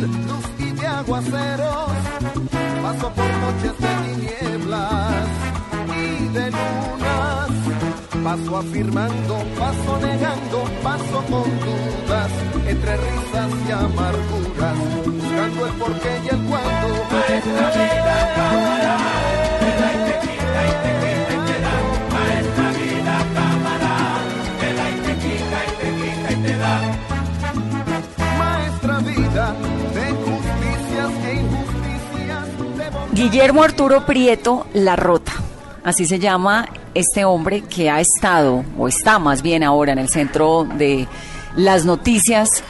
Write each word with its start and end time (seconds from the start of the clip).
Luz 0.00 0.44
y 0.58 0.70
de 0.72 0.86
aguaceros. 0.86 1.92
Paso 2.82 3.12
por 3.12 3.30
noches 3.44 3.74
de 3.82 3.88
tinieblas 4.04 5.28
y 5.96 6.28
de 6.28 6.50
lunas. 6.50 7.50
Paso 8.24 8.56
afirmando, 8.58 9.34
paso 9.58 9.98
negando, 10.02 10.64
paso 10.82 11.24
con 11.30 11.48
dudas, 11.64 12.30
entre 12.66 12.96
risas 12.96 13.50
y 13.68 13.72
amarguras, 13.72 14.78
buscando 15.04 15.66
el 15.66 15.72
porqué 15.74 16.20
y 16.24 16.28
el 16.34 16.40
cuándo. 16.48 16.88
Maestra 17.12 17.68
vida, 17.70 18.16
cámara, 18.36 18.96
te 19.60 19.70
da 19.80 19.88
y 19.92 19.98
te 20.06 20.14
quita 20.26 20.60
y 20.66 20.74
te 20.82 20.92
quita 21.02 21.32
y 21.34 21.40
te 21.48 21.56
da. 21.64 21.74
Maestra 22.14 22.68
vida, 22.78 23.16
cámara, 23.36 23.92
te 24.60 24.68
da 24.74 24.90
y 24.90 24.98
te 25.06 25.14
quita 25.22 25.58
y 25.66 25.72
te 25.80 25.88
quita 26.00 26.32
y 26.32 26.36
te 26.42 26.58
da 26.58 27.15
Guillermo 33.16 33.62
Arturo 33.62 34.04
Prieto 34.04 34.66
La 34.74 34.94
Rota, 34.94 35.32
así 35.84 36.04
se 36.04 36.18
llama 36.18 36.68
este 36.92 37.24
hombre 37.24 37.62
que 37.62 37.88
ha 37.88 37.98
estado, 37.98 38.62
o 38.76 38.88
está 38.88 39.18
más 39.18 39.40
bien 39.40 39.62
ahora 39.62 39.92
en 39.92 39.98
el 39.98 40.10
centro 40.10 40.64
de 40.64 41.08
las 41.56 41.86
noticias 41.86 42.62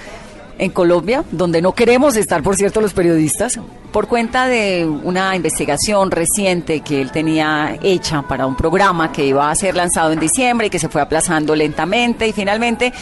en 0.58 0.70
Colombia, 0.70 1.24
donde 1.32 1.60
no 1.60 1.72
queremos 1.72 2.14
estar, 2.14 2.44
por 2.44 2.54
cierto, 2.54 2.80
los 2.80 2.94
periodistas, 2.94 3.58
por 3.90 4.06
cuenta 4.06 4.46
de 4.46 4.86
una 4.86 5.34
investigación 5.34 6.12
reciente 6.12 6.78
que 6.78 7.00
él 7.00 7.10
tenía 7.10 7.76
hecha 7.82 8.22
para 8.22 8.46
un 8.46 8.54
programa 8.54 9.10
que 9.10 9.26
iba 9.26 9.50
a 9.50 9.54
ser 9.56 9.74
lanzado 9.74 10.12
en 10.12 10.20
diciembre 10.20 10.68
y 10.68 10.70
que 10.70 10.78
se 10.78 10.88
fue 10.88 11.00
aplazando 11.00 11.56
lentamente 11.56 12.28
y 12.28 12.32
finalmente 12.32 12.92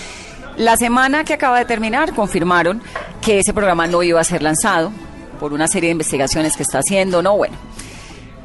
la 0.57 0.79
semana 0.79 1.25
que 1.25 1.35
acaba 1.35 1.59
de 1.59 1.67
terminar 1.67 2.15
confirmaron 2.15 2.81
que 3.21 3.41
ese 3.41 3.53
programa 3.53 3.87
no 3.87 4.03
iba 4.03 4.19
a 4.19 4.25
ser 4.25 4.43
lanzado 4.43 4.93
por 5.35 5.53
una 5.53 5.69
serie 5.69 5.89
de 5.89 5.93
investigaciones 5.93 6.57
que 6.57 6.63
está 6.63 6.79
haciendo, 6.79 7.23
no, 7.23 7.37
bueno. 7.37 7.57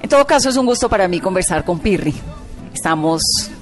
En 0.01 0.09
todo 0.09 0.25
caso 0.25 0.49
es 0.49 0.57
un 0.57 0.65
gusto 0.65 0.89
para 0.89 1.07
mí 1.07 1.19
conversar 1.19 1.63
con 1.65 1.79
Pirri. 1.79 2.13
Estamos 2.73 3.21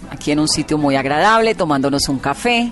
aquí 0.09 0.31
en 0.31 0.39
un 0.39 0.47
sitio 0.47 0.77
muy 0.77 0.95
agradable, 0.95 1.55
tomándonos 1.55 2.07
un 2.09 2.19
café, 2.19 2.71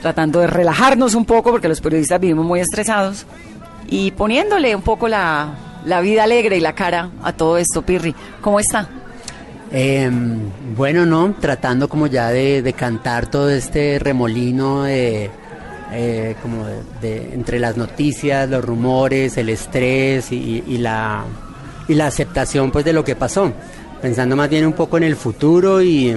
tratando 0.00 0.40
de 0.40 0.46
relajarnos 0.46 1.14
un 1.14 1.24
poco 1.24 1.50
porque 1.50 1.68
los 1.68 1.80
periodistas 1.80 2.20
vivimos 2.20 2.46
muy 2.46 2.60
estresados 2.60 3.26
y 3.88 4.12
poniéndole 4.12 4.74
un 4.74 4.82
poco 4.82 5.08
la, 5.08 5.54
la 5.84 6.00
vida 6.00 6.24
alegre 6.24 6.56
y 6.56 6.60
la 6.60 6.74
cara 6.74 7.10
a 7.22 7.32
todo 7.32 7.58
esto, 7.58 7.82
Pirri. 7.82 8.14
¿Cómo 8.40 8.60
está? 8.60 8.88
Eh, 9.72 10.10
bueno, 10.76 11.06
no, 11.06 11.34
tratando 11.38 11.88
como 11.88 12.06
ya 12.06 12.28
de, 12.30 12.62
de 12.62 12.72
cantar 12.72 13.28
todo 13.28 13.50
este 13.50 13.98
remolino 13.98 14.82
de, 14.82 15.30
eh, 15.92 16.36
como 16.42 16.66
de, 16.66 16.76
de- 17.00 17.34
entre 17.34 17.58
las 17.58 17.76
noticias, 17.76 18.48
los 18.48 18.64
rumores, 18.64 19.36
el 19.36 19.48
estrés 19.48 20.30
y, 20.32 20.62
y 20.66 20.78
la, 20.78 21.24
y 21.88 21.94
la 21.94 22.06
aceptación 22.06 22.70
pues 22.70 22.84
de 22.84 22.92
lo 22.92 23.04
que 23.04 23.16
pasó, 23.16 23.52
pensando 24.00 24.36
más 24.36 24.48
bien 24.48 24.66
un 24.66 24.72
poco 24.72 24.96
en 24.96 25.02
el 25.04 25.16
futuro 25.16 25.82
y, 25.82 26.14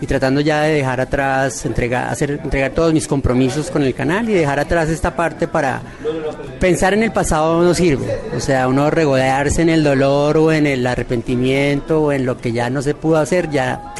y 0.00 0.06
tratando 0.06 0.40
ya 0.40 0.62
de 0.62 0.74
dejar 0.74 1.00
atrás, 1.00 1.64
entregar, 1.66 2.08
hacer, 2.08 2.40
entregar 2.42 2.70
todos 2.72 2.92
mis 2.92 3.08
compromisos 3.08 3.70
con 3.70 3.82
el 3.82 3.94
canal 3.94 4.28
y 4.28 4.32
dejar 4.34 4.60
atrás 4.60 4.88
esta 4.88 5.14
parte 5.16 5.48
para 5.48 5.80
pensar 6.60 6.94
en 6.94 7.02
el 7.02 7.10
pasado 7.12 7.62
no 7.62 7.74
sirve. 7.74 8.18
O 8.36 8.40
sea, 8.40 8.68
uno 8.68 8.90
regodearse 8.90 9.62
en 9.62 9.68
el 9.70 9.82
dolor 9.82 10.36
o 10.36 10.52
en 10.52 10.66
el 10.66 10.86
arrepentimiento 10.86 12.02
o 12.02 12.12
en 12.12 12.26
lo 12.26 12.38
que 12.38 12.52
ya 12.52 12.70
no 12.70 12.82
se 12.82 12.94
pudo 12.94 13.16
hacer, 13.18 13.50
ya, 13.50 13.94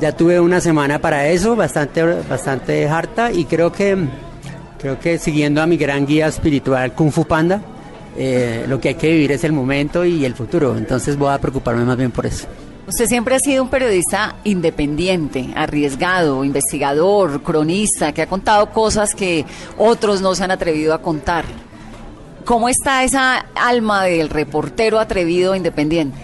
ya 0.00 0.16
tuve 0.16 0.40
una 0.40 0.60
semana 0.60 0.98
para 0.98 1.28
eso, 1.28 1.54
bastante, 1.54 2.02
bastante 2.02 2.88
harta 2.88 3.30
y 3.30 3.44
creo 3.44 3.70
que, 3.70 3.96
creo 4.78 4.98
que 4.98 5.18
siguiendo 5.18 5.60
a 5.60 5.66
mi 5.66 5.76
gran 5.76 6.06
guía 6.06 6.26
espiritual 6.26 6.94
Kung 6.94 7.12
Fu 7.12 7.26
Panda, 7.26 7.60
eh, 8.16 8.64
lo 8.66 8.80
que 8.80 8.88
hay 8.88 8.94
que 8.94 9.10
vivir 9.10 9.32
es 9.32 9.44
el 9.44 9.52
momento 9.52 10.04
y 10.04 10.24
el 10.24 10.34
futuro. 10.34 10.76
Entonces 10.76 11.16
voy 11.16 11.32
a 11.32 11.38
preocuparme 11.38 11.84
más 11.84 11.96
bien 11.96 12.10
por 12.10 12.26
eso. 12.26 12.46
Usted 12.88 13.06
siempre 13.06 13.36
ha 13.36 13.38
sido 13.38 13.62
un 13.62 13.68
periodista 13.68 14.36
independiente, 14.42 15.50
arriesgado, 15.54 16.44
investigador, 16.44 17.42
cronista, 17.42 18.12
que 18.12 18.22
ha 18.22 18.26
contado 18.26 18.70
cosas 18.70 19.14
que 19.14 19.44
otros 19.78 20.22
no 20.22 20.34
se 20.34 20.42
han 20.42 20.50
atrevido 20.50 20.92
a 20.92 21.00
contar. 21.00 21.44
¿Cómo 22.44 22.68
está 22.68 23.04
esa 23.04 23.46
alma 23.54 24.04
del 24.04 24.28
reportero 24.28 24.98
atrevido 24.98 25.54
e 25.54 25.58
independiente? 25.58 26.18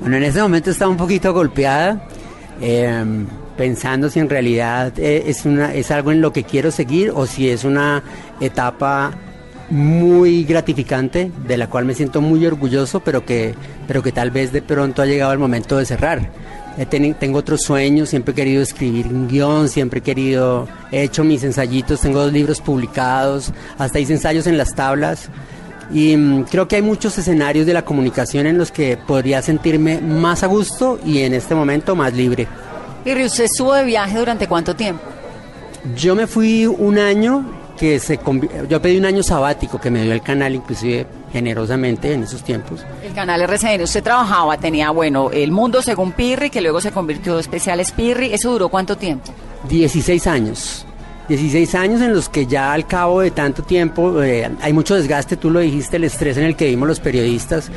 Bueno, 0.00 0.16
en 0.16 0.22
este 0.22 0.40
momento 0.40 0.70
está 0.70 0.88
un 0.88 0.96
poquito 0.96 1.32
golpeada, 1.32 2.08
eh, 2.60 3.04
pensando 3.56 4.10
si 4.10 4.20
en 4.20 4.28
realidad 4.28 4.92
eh, 4.98 5.24
es, 5.26 5.44
una, 5.44 5.74
es 5.74 5.90
algo 5.90 6.12
en 6.12 6.20
lo 6.20 6.32
que 6.32 6.44
quiero 6.44 6.70
seguir 6.70 7.12
o 7.14 7.26
si 7.26 7.48
es 7.48 7.64
una 7.64 8.02
etapa 8.40 9.12
muy 9.70 10.44
gratificante, 10.44 11.30
de 11.46 11.56
la 11.56 11.68
cual 11.68 11.84
me 11.84 11.94
siento 11.94 12.20
muy 12.20 12.44
orgulloso, 12.44 13.00
pero 13.00 13.24
que, 13.24 13.54
pero 13.86 14.02
que 14.02 14.12
tal 14.12 14.30
vez 14.30 14.52
de 14.52 14.62
pronto 14.62 15.00
ha 15.00 15.06
llegado 15.06 15.32
el 15.32 15.38
momento 15.38 15.76
de 15.76 15.86
cerrar. 15.86 16.30
Tengo 16.88 17.38
otros 17.38 17.62
sueños, 17.62 18.08
siempre 18.08 18.32
he 18.32 18.34
querido 18.34 18.62
escribir 18.62 19.06
un 19.08 19.28
guion, 19.28 19.68
siempre 19.68 20.00
he 20.00 20.02
querido, 20.02 20.66
he 20.90 21.02
hecho 21.02 21.24
mis 21.24 21.44
ensayitos, 21.44 22.00
tengo 22.00 22.20
dos 22.20 22.32
libros 22.32 22.60
publicados, 22.60 23.52
hasta 23.78 24.00
hice 24.00 24.14
ensayos 24.14 24.46
en 24.46 24.56
las 24.56 24.74
tablas. 24.74 25.28
Y 25.92 26.16
mm, 26.16 26.44
creo 26.44 26.68
que 26.68 26.76
hay 26.76 26.82
muchos 26.82 27.16
escenarios 27.18 27.66
de 27.66 27.72
la 27.72 27.84
comunicación 27.84 28.46
en 28.46 28.58
los 28.58 28.70
que 28.70 28.96
podría 28.96 29.42
sentirme 29.42 30.00
más 30.00 30.42
a 30.42 30.46
gusto 30.46 30.98
y 31.04 31.20
en 31.20 31.34
este 31.34 31.54
momento 31.54 31.96
más 31.96 32.12
libre. 32.12 32.46
Pirri, 33.04 33.24
¿usted 33.24 33.44
estuvo 33.44 33.74
de 33.74 33.84
viaje 33.84 34.18
durante 34.18 34.46
cuánto 34.46 34.76
tiempo? 34.76 35.02
Yo 35.96 36.14
me 36.14 36.26
fui 36.26 36.66
un 36.66 36.98
año 36.98 37.60
que 37.78 37.98
se 37.98 38.20
yo 38.68 38.82
pedí 38.82 38.98
un 38.98 39.06
año 39.06 39.22
sabático 39.22 39.80
que 39.80 39.90
me 39.90 40.02
dio 40.02 40.12
el 40.12 40.20
canal 40.20 40.54
inclusive 40.54 41.06
generosamente 41.32 42.12
en 42.12 42.24
esos 42.24 42.42
tiempos. 42.42 42.84
El 43.02 43.14
canal 43.14 43.40
RCN, 43.40 43.82
usted 43.82 44.02
trabajaba, 44.02 44.58
tenía, 44.58 44.90
bueno, 44.90 45.30
El 45.30 45.50
Mundo 45.50 45.80
según 45.80 46.12
Pirri, 46.12 46.50
que 46.50 46.60
luego 46.60 46.82
se 46.82 46.92
convirtió 46.92 47.34
en 47.34 47.40
Especiales 47.40 47.92
Pirri. 47.92 48.34
¿Eso 48.34 48.52
duró 48.52 48.68
cuánto 48.68 48.98
tiempo? 48.98 49.32
16 49.68 50.26
años. 50.26 50.86
16 51.30 51.76
años 51.76 52.00
en 52.00 52.12
los 52.12 52.28
que 52.28 52.46
ya 52.46 52.72
al 52.72 52.88
cabo 52.88 53.20
de 53.20 53.30
tanto 53.30 53.62
tiempo 53.62 54.20
eh, 54.20 54.50
hay 54.60 54.72
mucho 54.72 54.96
desgaste, 54.96 55.36
tú 55.36 55.48
lo 55.48 55.60
dijiste, 55.60 55.96
el 55.96 56.02
estrés 56.02 56.36
en 56.36 56.42
el 56.42 56.56
que 56.56 56.64
vivimos 56.64 56.88
los 56.88 56.98
periodistas, 56.98 57.70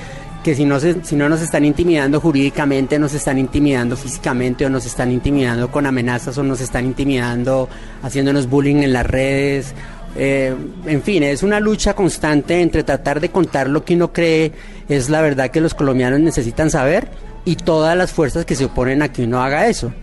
que 0.44 0.56
si 0.56 0.66
no, 0.66 0.80
si 0.80 1.16
no 1.16 1.30
nos 1.30 1.40
están 1.40 1.64
intimidando 1.64 2.20
jurídicamente, 2.20 2.98
nos 2.98 3.14
están 3.14 3.38
intimidando 3.38 3.96
físicamente 3.96 4.66
o 4.66 4.72
nos 4.72 4.88
están 4.88 5.12
intimidando 5.12 5.70
con 5.70 5.86
amenazas 5.86 6.36
o 6.40 6.42
nos 6.42 6.62
están 6.62 6.86
intimidando 6.86 7.70
haciéndonos 8.02 8.50
bullying 8.50 8.78
en 8.78 8.92
las 8.92 9.06
redes. 9.06 9.76
Eh, 10.16 10.56
en 10.88 11.04
fin, 11.04 11.22
es 11.22 11.44
una 11.44 11.60
lucha 11.60 11.94
constante 11.94 12.60
entre 12.60 12.84
tratar 12.84 13.20
de 13.20 13.30
contar 13.30 13.70
lo 13.70 13.86
que 13.86 13.94
uno 13.94 14.12
cree 14.12 14.52
es 14.90 15.10
la 15.10 15.22
verdad 15.22 15.52
que 15.52 15.62
los 15.62 15.76
colombianos 15.76 16.20
necesitan 16.20 16.72
saber 16.72 17.08
y 17.46 17.56
todas 17.56 17.96
las 17.96 18.12
fuerzas 18.12 18.46
que 18.46 18.56
se 18.56 18.66
oponen 18.66 19.04
a 19.04 19.14
que 19.14 19.24
uno 19.24 19.44
haga 19.44 19.68
eso. 19.68 19.94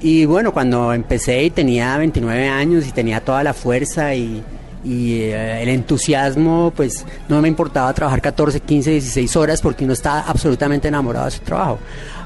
Y 0.00 0.26
bueno, 0.26 0.52
cuando 0.52 0.92
empecé 0.92 1.42
y 1.42 1.50
tenía 1.50 1.98
29 1.98 2.48
años 2.48 2.86
y 2.86 2.92
tenía 2.92 3.20
toda 3.20 3.42
la 3.42 3.52
fuerza 3.52 4.14
y, 4.14 4.42
eh, 4.84 5.60
el 5.62 5.68
entusiasmo, 5.70 6.72
pues 6.74 7.04
no 7.28 7.42
me 7.42 7.48
importaba 7.48 7.92
trabajar 7.92 8.22
14, 8.22 8.60
15, 8.60 8.90
16 8.92 9.36
horas 9.36 9.60
porque 9.60 9.84
uno 9.84 9.92
estaba 9.92 10.20
absolutamente 10.20 10.86
enamorado 10.86 11.24
de 11.24 11.32
su 11.32 11.40
trabajo. 11.40 11.78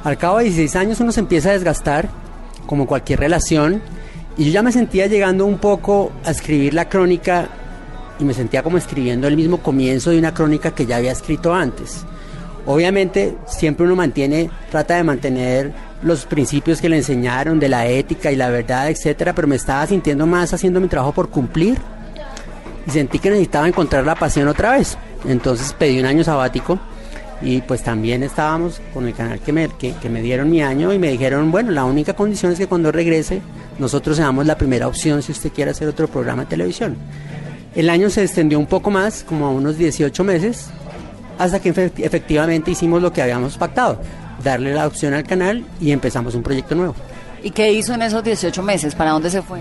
Al 0.04 0.18
cabo 0.18 0.38
de 0.38 0.44
16 0.44 0.76
años 0.76 1.00
uno 1.00 1.12
se 1.12 1.20
empieza 1.20 1.48
a 1.48 1.52
desgastar, 1.52 2.10
como 2.66 2.86
cualquier 2.86 3.20
relación, 3.20 3.80
y 4.36 4.44
yo 4.44 4.52
ya 4.52 4.62
me 4.62 4.72
sentía 4.72 5.06
llegando 5.06 5.46
un 5.46 5.58
poco 5.58 6.12
a 6.24 6.30
escribir 6.30 6.74
la 6.74 6.88
crónica 6.88 7.48
y 8.18 8.24
me 8.24 8.34
sentía 8.34 8.62
como 8.62 8.76
escribiendo 8.76 9.26
el 9.28 9.36
mismo 9.36 9.58
comienzo 9.58 10.10
de 10.10 10.18
una 10.18 10.34
crónica 10.34 10.74
que 10.74 10.84
ya 10.84 10.96
había 10.96 11.12
escrito 11.12 11.54
antes. 11.54 12.04
Obviamente 12.66 13.36
siempre 13.46 13.86
uno 13.86 13.96
mantiene, 13.96 14.50
trata 14.70 14.96
de 14.96 15.02
mantener 15.02 15.72
los 16.02 16.26
principios 16.26 16.80
que 16.80 16.88
le 16.88 16.96
enseñaron 16.96 17.58
de 17.58 17.68
la 17.68 17.86
ética 17.86 18.30
y 18.30 18.36
la 18.36 18.50
verdad, 18.50 18.90
etcétera, 18.90 19.32
pero 19.32 19.48
me 19.48 19.56
estaba 19.56 19.86
sintiendo 19.86 20.26
más 20.26 20.52
haciendo 20.52 20.80
mi 20.80 20.88
trabajo 20.88 21.12
por 21.12 21.28
cumplir 21.28 21.78
y 22.86 22.90
sentí 22.90 23.18
que 23.18 23.30
necesitaba 23.30 23.68
encontrar 23.68 24.04
la 24.04 24.14
pasión 24.14 24.48
otra 24.48 24.72
vez. 24.72 24.96
Entonces 25.26 25.72
pedí 25.72 26.00
un 26.00 26.06
año 26.06 26.24
sabático 26.24 26.78
y 27.40 27.60
pues 27.62 27.82
también 27.82 28.22
estábamos 28.22 28.80
con 28.94 29.06
el 29.06 29.14
canal 29.14 29.40
que 29.40 29.52
me, 29.52 29.68
que, 29.68 30.08
me 30.08 30.22
dieron 30.22 30.50
mi 30.50 30.62
año 30.62 30.92
y 30.92 30.98
me 30.98 31.10
dijeron, 31.10 31.50
bueno, 31.50 31.70
la 31.72 31.84
única 31.84 32.14
condición 32.14 32.52
es 32.52 32.58
que 32.58 32.66
cuando 32.66 32.92
regrese 32.92 33.42
nosotros 33.78 34.16
seamos 34.16 34.46
la 34.46 34.56
primera 34.56 34.86
opción 34.86 35.22
si 35.22 35.32
usted 35.32 35.52
quiere 35.52 35.72
hacer 35.72 35.88
otro 35.88 36.06
programa 36.08 36.42
de 36.42 36.50
televisión. 36.50 36.96
El 37.74 37.88
año 37.88 38.10
se 38.10 38.22
extendió 38.22 38.58
un 38.58 38.66
poco 38.66 38.90
más, 38.90 39.24
como 39.24 39.46
a 39.46 39.50
unos 39.50 39.78
18 39.78 40.24
meses, 40.24 40.68
hasta 41.38 41.60
que 41.60 41.70
efectivamente 41.70 42.70
hicimos 42.70 43.02
lo 43.02 43.12
que 43.12 43.22
habíamos 43.22 43.56
pactado 43.56 43.98
darle 44.42 44.74
la 44.74 44.86
opción 44.86 45.14
al 45.14 45.24
canal 45.24 45.64
y 45.80 45.92
empezamos 45.92 46.34
un 46.34 46.42
proyecto 46.42 46.74
nuevo. 46.74 46.94
¿Y 47.42 47.50
qué 47.50 47.72
hizo 47.72 47.94
en 47.94 48.02
esos 48.02 48.22
18 48.22 48.62
meses? 48.62 48.94
¿Para 48.94 49.10
dónde 49.10 49.30
se 49.30 49.42
fue? 49.42 49.60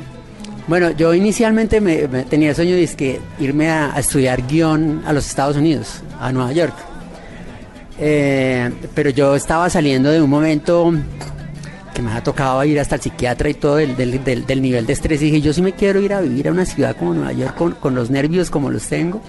Bueno, 0.68 0.92
yo 0.92 1.14
inicialmente 1.14 1.82
me, 1.82 2.08
tenía 2.26 2.50
el 2.50 2.56
sueño 2.56 2.76
de 2.76 2.88
que 2.88 3.20
irme 3.40 3.70
a, 3.70 3.94
estudiar 3.98 4.46
guion 4.48 5.02
a 5.06 5.14
los 5.14 5.26
Estados 5.26 5.58
Unidos, 5.58 6.02
a 6.20 6.32
Nueva 6.32 6.52
York. 6.52 6.76
Eh, 8.00 8.72
pero 8.94 9.10
yo 9.10 9.36
estaba 9.36 9.70
saliendo 9.70 10.10
de 10.10 10.22
un 10.22 10.30
momento 10.30 10.94
que 11.94 12.02
me 12.02 12.12
ha 12.12 12.24
tocado 12.24 12.64
ir 12.64 12.80
hasta 12.80 12.96
el 12.96 13.02
psiquiatra 13.02 13.50
y 13.50 13.54
todo 13.56 13.76
del, 13.76 13.96
del, 14.24 14.62
nivel 14.62 14.86
de 14.86 14.94
estrés 14.94 15.22
y 15.22 15.26
dije, 15.26 15.42
yo 15.42 15.54
sí 15.54 15.62
me 15.62 15.74
quiero 15.74 16.00
ir 16.00 16.14
a 16.14 16.22
vivir 16.22 16.48
a 16.48 16.52
una 16.52 16.66
ciudad 16.66 16.96
como 16.96 17.14
Nueva 17.14 17.34
York 17.34 17.56
con, 17.56 17.74
con 17.74 17.94
los 17.94 18.10
nervios 18.10 18.50
como 18.50 18.70
los 18.70 18.88
tengo 18.88 19.22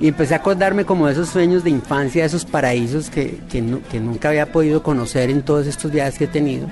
y 0.00 0.08
empecé 0.08 0.34
a 0.34 0.38
acordarme 0.38 0.84
como 0.84 1.06
de 1.06 1.12
esos 1.12 1.28
sueños 1.28 1.64
de 1.64 1.70
infancia, 1.70 2.22
de 2.22 2.26
esos 2.26 2.44
paraísos 2.44 3.10
que, 3.10 3.40
que, 3.48 4.00
nunca 4.00 4.28
había 4.28 4.50
podido 4.50 4.82
conocer 4.82 5.30
en 5.30 5.42
todos 5.42 5.66
estos 5.66 5.90
viajes 5.90 6.18
que 6.18 6.24
he 6.24 6.28
tenido. 6.28 6.66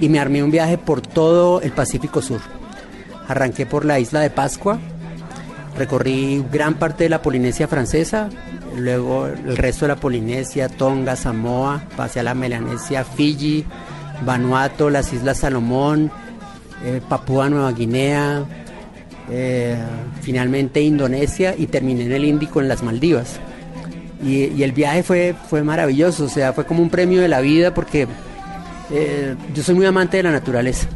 Y 0.00 0.08
me 0.08 0.18
armé 0.18 0.42
un 0.42 0.50
viaje 0.50 0.78
por 0.78 1.00
todo 1.00 1.60
el 1.60 1.72
Pacífico 1.72 2.22
Sur. 2.22 2.40
Arranqué 3.28 3.66
por 3.66 3.84
la 3.84 3.98
isla 3.98 4.20
de 4.20 4.30
Pascua, 4.30 4.78
recorrí 5.76 6.44
gran 6.50 6.74
parte 6.74 7.04
de 7.04 7.10
la 7.10 7.22
Polinesia 7.22 7.68
francesa, 7.68 8.30
luego 8.76 9.26
el 9.26 9.56
resto 9.56 9.84
de 9.84 9.94
la 9.94 10.00
Polinesia, 10.00 10.68
Tonga, 10.68 11.16
Samoa, 11.16 11.82
pasé 11.96 12.20
a 12.20 12.22
la 12.22 12.34
Melanesia, 12.34 13.04
Fiji, 13.04 13.64
Vanuatu, 14.24 14.90
las 14.90 15.12
Islas 15.12 15.38
Salomón, 15.38 16.10
eh, 16.84 17.00
Papúa 17.06 17.48
Nueva 17.48 17.72
Guinea, 17.72 18.44
eh, 19.30 19.76
finalmente 20.20 20.80
Indonesia 20.80 21.54
y 21.56 21.66
terminé 21.66 22.04
en 22.04 22.12
el 22.12 22.24
Índico 22.24 22.60
en 22.60 22.68
las 22.68 22.82
Maldivas. 22.82 23.40
Y, 24.24 24.62
el 24.62 24.72
viaje 24.72 25.02
fue, 25.02 25.34
fue 25.48 25.62
maravilloso, 25.62 26.24
o 26.24 26.28
sea, 26.28 26.52
fue 26.52 26.64
como 26.64 26.82
un 26.82 26.90
premio 26.90 27.20
de 27.20 27.28
la 27.28 27.40
vida 27.40 27.74
porque 27.74 28.06
eh, 28.90 29.34
yo 29.54 29.62
soy 29.62 29.74
muy 29.74 29.86
amante 29.86 30.16
de 30.16 30.22
la 30.22 30.30
naturaleza, 30.30 30.88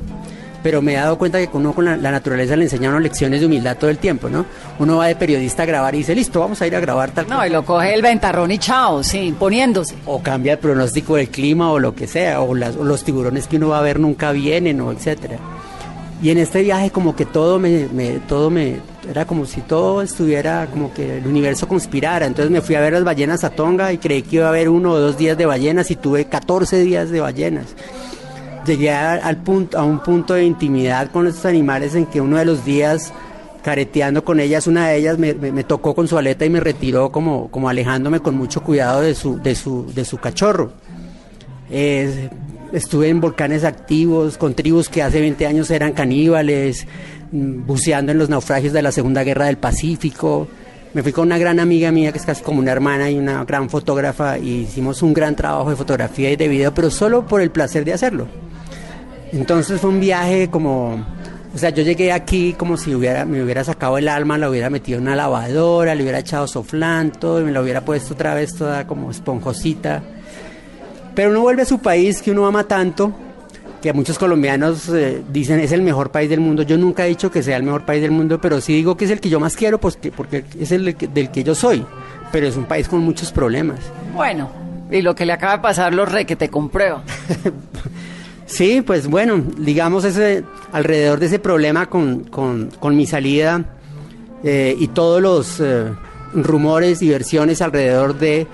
pero 0.62 0.80
me 0.80 0.94
he 0.94 0.96
dado 0.96 1.18
cuenta 1.18 1.38
que 1.38 1.48
uno 1.52 1.72
con 1.72 1.84
la, 1.84 1.96
naturaleza 1.96 2.56
le 2.56 2.64
enseña 2.64 2.88
unas 2.88 3.02
lecciones 3.02 3.40
de 3.40 3.46
humildad 3.46 3.76
todo 3.76 3.90
el 3.90 3.98
tiempo, 3.98 4.30
¿no? 4.30 4.46
Uno 4.78 4.96
va 4.96 5.06
de 5.06 5.16
periodista 5.16 5.64
a 5.64 5.66
grabar 5.66 5.94
y 5.94 5.98
dice, 5.98 6.14
listo, 6.14 6.40
vamos 6.40 6.62
a 6.62 6.66
ir 6.66 6.74
a 6.74 6.80
grabar 6.80 7.10
tal 7.10 7.28
No, 7.28 7.44
y 7.44 7.50
lo 7.50 7.64
coge 7.64 7.92
el 7.92 8.00
ventarrón 8.00 8.50
y 8.50 8.58
chao, 8.58 9.02
sí, 9.02 9.18
imponiéndose. 9.18 9.96
O 10.06 10.22
cambia 10.22 10.54
el 10.54 10.58
pronóstico 10.58 11.16
del 11.16 11.28
clima 11.28 11.70
o 11.70 11.78
lo 11.78 11.94
que 11.94 12.06
sea, 12.06 12.40
o, 12.40 12.54
las, 12.54 12.76
o 12.76 12.84
los 12.84 13.04
tiburones 13.04 13.48
que 13.48 13.56
uno 13.56 13.68
va 13.68 13.80
a 13.80 13.82
ver 13.82 14.00
nunca 14.00 14.32
vienen, 14.32 14.80
o 14.80 14.92
etcétera. 14.92 15.38
Y 16.22 16.30
en 16.30 16.38
este 16.38 16.62
viaje 16.62 16.90
como 16.90 17.16
que 17.16 17.24
todo 17.24 17.58
me, 17.58 17.86
todo 18.28 18.50
me, 18.50 18.76
era 19.08 19.24
como 19.24 19.46
si 19.46 19.62
todo 19.62 20.02
estuviera, 20.02 20.66
como 20.70 20.92
que 20.92 21.18
el 21.18 21.26
universo 21.26 21.66
conspirara. 21.66 22.26
Entonces 22.26 22.50
me 22.50 22.60
fui 22.60 22.74
a 22.74 22.80
ver 22.80 22.92
las 22.92 23.04
ballenas 23.04 23.42
a 23.42 23.50
Tonga 23.50 23.92
y 23.92 23.98
creí 23.98 24.22
que 24.22 24.36
iba 24.36 24.46
a 24.46 24.50
haber 24.50 24.68
uno 24.68 24.92
o 24.92 25.00
dos 25.00 25.16
días 25.16 25.38
de 25.38 25.46
ballenas 25.46 25.90
y 25.90 25.96
tuve 25.96 26.26
14 26.26 26.80
días 26.80 27.10
de 27.10 27.20
ballenas. 27.20 27.74
Llegué 28.66 28.90
al 28.90 29.38
punto, 29.38 29.78
a 29.78 29.84
un 29.84 30.00
punto 30.00 30.34
de 30.34 30.44
intimidad 30.44 31.10
con 31.10 31.26
estos 31.26 31.46
animales 31.46 31.94
en 31.94 32.04
que 32.04 32.20
uno 32.20 32.36
de 32.36 32.44
los 32.44 32.66
días, 32.66 33.14
careteando 33.62 34.22
con 34.22 34.40
ellas, 34.40 34.66
una 34.66 34.88
de 34.88 34.98
ellas 34.98 35.16
me, 35.16 35.32
tocó 35.64 35.94
con 35.94 36.06
su 36.06 36.18
aleta 36.18 36.44
y 36.44 36.50
me 36.50 36.60
retiró 36.60 37.10
como, 37.10 37.50
como 37.50 37.70
alejándome 37.70 38.20
con 38.20 38.36
mucho 38.36 38.62
cuidado 38.62 39.00
de 39.00 39.14
su, 39.14 39.40
de 39.40 39.54
su, 39.54 39.90
de 39.94 40.04
su 40.04 40.18
cachorro. 40.18 40.72
Estuve 42.72 43.08
en 43.08 43.20
volcanes 43.20 43.64
activos, 43.64 44.38
con 44.38 44.54
tribus 44.54 44.88
que 44.88 45.02
hace 45.02 45.20
20 45.20 45.46
años 45.46 45.70
eran 45.70 45.92
caníbales, 45.92 46.86
mm, 47.32 47.66
buceando 47.66 48.12
en 48.12 48.18
los 48.18 48.28
naufragios 48.28 48.72
de 48.72 48.82
la 48.82 48.92
Segunda 48.92 49.24
Guerra 49.24 49.46
del 49.46 49.58
Pacífico. 49.58 50.48
Me 50.92 51.02
fui 51.02 51.12
con 51.12 51.26
una 51.26 51.38
gran 51.38 51.60
amiga 51.60 51.92
mía 51.92 52.12
que 52.12 52.18
es 52.18 52.26
casi 52.26 52.42
como 52.42 52.58
una 52.58 52.72
hermana 52.72 53.10
y 53.10 53.18
una 53.18 53.44
gran 53.44 53.70
fotógrafa 53.70 54.38
y 54.38 54.62
hicimos 54.62 55.02
un 55.02 55.14
gran 55.14 55.36
trabajo 55.36 55.70
de 55.70 55.76
fotografía 55.76 56.30
y 56.30 56.36
de 56.36 56.48
video, 56.48 56.74
pero 56.74 56.90
solo 56.90 57.26
por 57.26 57.40
el 57.40 57.50
placer 57.50 57.84
de 57.84 57.92
hacerlo. 57.92 58.26
Entonces 59.32 59.80
fue 59.80 59.90
un 59.90 60.00
viaje 60.00 60.50
como, 60.50 61.06
o 61.54 61.58
sea, 61.58 61.70
yo 61.70 61.84
llegué 61.84 62.10
aquí 62.10 62.54
como 62.54 62.76
si 62.76 62.92
hubiera, 62.92 63.24
me 63.24 63.42
hubiera 63.42 63.62
sacado 63.62 63.98
el 63.98 64.08
alma, 64.08 64.36
la 64.36 64.50
hubiera 64.50 64.68
metido 64.68 64.98
en 64.98 65.04
una 65.04 65.14
lavadora, 65.14 65.94
le 65.94 66.02
hubiera 66.02 66.18
echado 66.18 66.48
soflanto 66.48 67.40
y 67.40 67.44
me 67.44 67.52
la 67.52 67.62
hubiera 67.62 67.84
puesto 67.84 68.14
otra 68.14 68.34
vez 68.34 68.54
toda 68.56 68.88
como 68.88 69.12
esponjosita 69.12 70.02
pero 71.14 71.30
uno 71.30 71.40
vuelve 71.40 71.62
a 71.62 71.66
su 71.66 71.78
país 71.78 72.22
que 72.22 72.30
uno 72.30 72.46
ama 72.46 72.64
tanto, 72.64 73.12
que 73.80 73.92
muchos 73.92 74.18
colombianos 74.18 74.88
eh, 74.90 75.22
dicen 75.30 75.60
es 75.60 75.72
el 75.72 75.82
mejor 75.82 76.10
país 76.10 76.28
del 76.28 76.40
mundo. 76.40 76.62
Yo 76.62 76.76
nunca 76.76 77.06
he 77.06 77.08
dicho 77.08 77.30
que 77.30 77.42
sea 77.42 77.56
el 77.56 77.62
mejor 77.62 77.84
país 77.84 78.02
del 78.02 78.10
mundo, 78.10 78.40
pero 78.40 78.60
sí 78.60 78.74
digo 78.74 78.96
que 78.96 79.06
es 79.06 79.10
el 79.10 79.20
que 79.20 79.28
yo 79.28 79.40
más 79.40 79.56
quiero 79.56 79.78
pues, 79.78 79.98
porque 80.14 80.44
es 80.58 80.72
el 80.72 80.94
del 80.94 81.30
que 81.30 81.44
yo 81.44 81.54
soy. 81.54 81.84
Pero 82.30 82.46
es 82.46 82.56
un 82.56 82.64
país 82.64 82.88
con 82.88 83.00
muchos 83.00 83.32
problemas. 83.32 83.80
Bueno, 84.14 84.50
y 84.90 85.02
lo 85.02 85.14
que 85.14 85.24
le 85.24 85.32
acaba 85.32 85.56
de 85.56 85.62
pasar, 85.62 85.94
los 85.94 86.10
re 86.10 86.26
que 86.26 86.36
te 86.36 86.48
comprueba. 86.48 87.02
sí, 88.46 88.82
pues 88.82 89.06
bueno, 89.08 89.42
digamos 89.58 90.04
ese, 90.04 90.44
alrededor 90.72 91.18
de 91.18 91.26
ese 91.26 91.38
problema 91.38 91.86
con, 91.86 92.28
mi 92.82 93.06
salida 93.06 93.64
eh, 94.44 94.76
y 94.78 94.88
todos 94.88 95.22
los 95.22 95.60
eh, 95.60 95.86
rumores 96.34 97.02
y 97.02 97.08
versiones 97.08 97.62
alrededor 97.62 98.18
de 98.18 98.46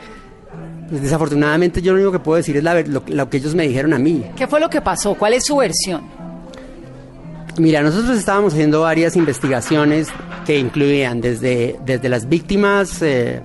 pues 0.88 1.02
desafortunadamente 1.02 1.82
yo 1.82 1.92
lo 1.92 1.98
único 1.98 2.12
que 2.12 2.18
puedo 2.20 2.36
decir 2.36 2.56
es 2.56 2.62
la, 2.62 2.80
lo, 2.82 3.30
que 3.30 3.36
ellos 3.36 3.54
me 3.54 3.66
dijeron 3.66 3.92
a 3.92 3.98
mí. 3.98 4.24
¿Qué 4.36 4.46
fue 4.46 4.60
lo 4.60 4.70
que 4.70 4.80
pasó? 4.80 5.14
¿Cuál 5.14 5.34
es 5.34 5.44
su 5.44 5.56
versión? 5.56 6.02
Mira, 7.58 7.82
nosotros 7.82 8.18
estábamos 8.18 8.52
haciendo 8.52 8.82
varias 8.82 9.16
investigaciones 9.16 10.08
que 10.44 10.58
incluían 10.58 11.20
desde, 11.20 11.76
desde 11.84 12.08
las 12.08 12.28
víctimas 12.28 13.00
eh, 13.02 13.40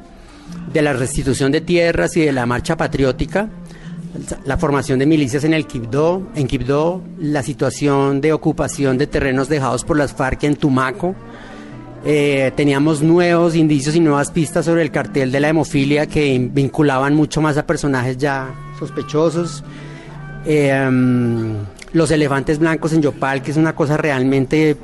de 0.71 0.81
la 0.81 0.93
restitución 0.93 1.51
de 1.51 1.61
tierras 1.61 2.15
y 2.17 2.25
de 2.25 2.31
la 2.31 2.45
marcha 2.45 2.75
patriótica, 2.75 3.49
la 4.45 4.57
formación 4.57 4.99
de 4.99 5.05
milicias 5.05 5.43
en 5.45 5.53
el 5.53 5.65
Quibdó, 5.65 6.27
en 6.35 6.47
Quibdó, 6.47 7.01
la 7.19 7.41
situación 7.41 8.19
de 8.19 8.33
ocupación 8.33 8.97
de 8.97 9.07
terrenos 9.07 9.47
dejados 9.47 9.85
por 9.85 9.97
las 9.97 10.13
FARC 10.13 10.43
en 10.43 10.55
Tumaco, 10.57 11.15
eh, 12.05 12.51
teníamos 12.55 13.01
nuevos 13.01 13.55
indicios 13.55 13.95
y 13.95 13.99
nuevas 13.99 14.31
pistas 14.31 14.65
sobre 14.65 14.81
el 14.81 14.91
cartel 14.91 15.31
de 15.31 15.39
la 15.39 15.49
hemofilia 15.49 16.07
que 16.07 16.49
vinculaban 16.51 17.15
mucho 17.15 17.41
más 17.41 17.57
a 17.57 17.65
personajes 17.65 18.17
ya 18.17 18.53
sospechosos. 18.79 19.63
Mm, 20.45 21.53
los 21.93 22.09
elefantes 22.09 22.57
blancos 22.57 22.93
en 22.93 23.01
Yopal, 23.01 23.41
que 23.43 23.51
es 23.51 23.57
una 23.57 23.75
cosa 23.75 23.97
realmente 23.97 24.77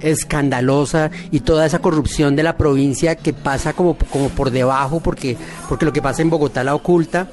escandalosa 0.00 1.10
y 1.30 1.40
toda 1.40 1.66
esa 1.66 1.80
corrupción 1.80 2.36
de 2.36 2.42
la 2.42 2.56
provincia 2.56 3.16
que 3.16 3.32
pasa 3.32 3.72
como, 3.72 3.96
como 3.96 4.28
por 4.30 4.50
debajo 4.50 5.00
porque, 5.00 5.36
porque 5.68 5.84
lo 5.84 5.92
que 5.92 6.02
pasa 6.02 6.22
en 6.22 6.30
Bogotá 6.30 6.64
la 6.64 6.74
oculta. 6.74 7.28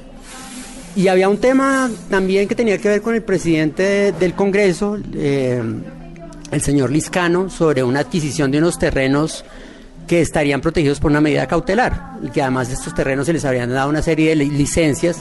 Y 0.96 1.10
había 1.10 1.30
un 1.30 1.38
tema 1.38 1.92
también 2.10 2.48
que 2.48 2.56
tenía 2.56 2.80
que 2.80 2.90
ver 2.90 3.02
con 3.04 3.14
el 3.14 3.22
presidente 3.22 4.14
del 4.14 4.34
Congreso, 4.34 4.98
eh, 5.14 5.62
el 6.52 6.62
señor 6.62 6.92
Liscano 6.92 7.50
sobre 7.50 7.84
una 7.84 8.00
adquisición 8.02 8.52
de 8.52 8.60
unos 8.60 8.80
terrenos 8.80 9.44
que 10.08 10.22
estarían 10.22 10.62
protegidos 10.62 11.00
por 11.00 11.12
una 11.12 11.20
medida 11.22 11.46
cautelar 11.48 12.14
y 12.24 12.30
que 12.30 12.42
además 12.42 12.70
de 12.70 12.76
estos 12.76 12.94
terrenos 12.96 13.26
se 13.26 13.34
les 13.34 13.44
habrían 13.44 13.70
dado 13.70 13.90
una 13.90 14.02
serie 14.02 14.30
de 14.30 14.36
li- 14.38 14.50
licencias 14.50 15.18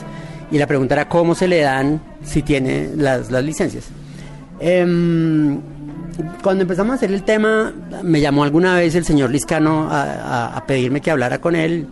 y 0.51 0.59
la 0.59 0.67
pregunta 0.69 0.95
era 0.95 1.09
cómo 1.09 1.35
se 1.35 1.49
le 1.49 1.61
dan 1.61 2.01
si 2.25 2.43
tiene 2.43 2.91
las, 2.97 3.31
las 3.33 3.43
licencias. 3.45 3.85
Em, 4.61 5.61
cuando 6.43 6.63
empezamos 6.63 6.93
a 6.93 6.95
hacer 6.95 7.13
el 7.13 7.25
tema, 7.25 7.73
me 8.03 8.21
llamó 8.21 8.45
alguna 8.45 8.77
vez 8.77 8.95
el 8.95 9.05
señor 9.05 9.31
Liscano 9.31 9.89
a, 9.91 10.03
a- 10.03 10.57
a 10.57 10.67
pedirme 10.67 11.01
que 11.01 11.11
hablara 11.11 11.39
con 11.41 11.57
él. 11.57 11.87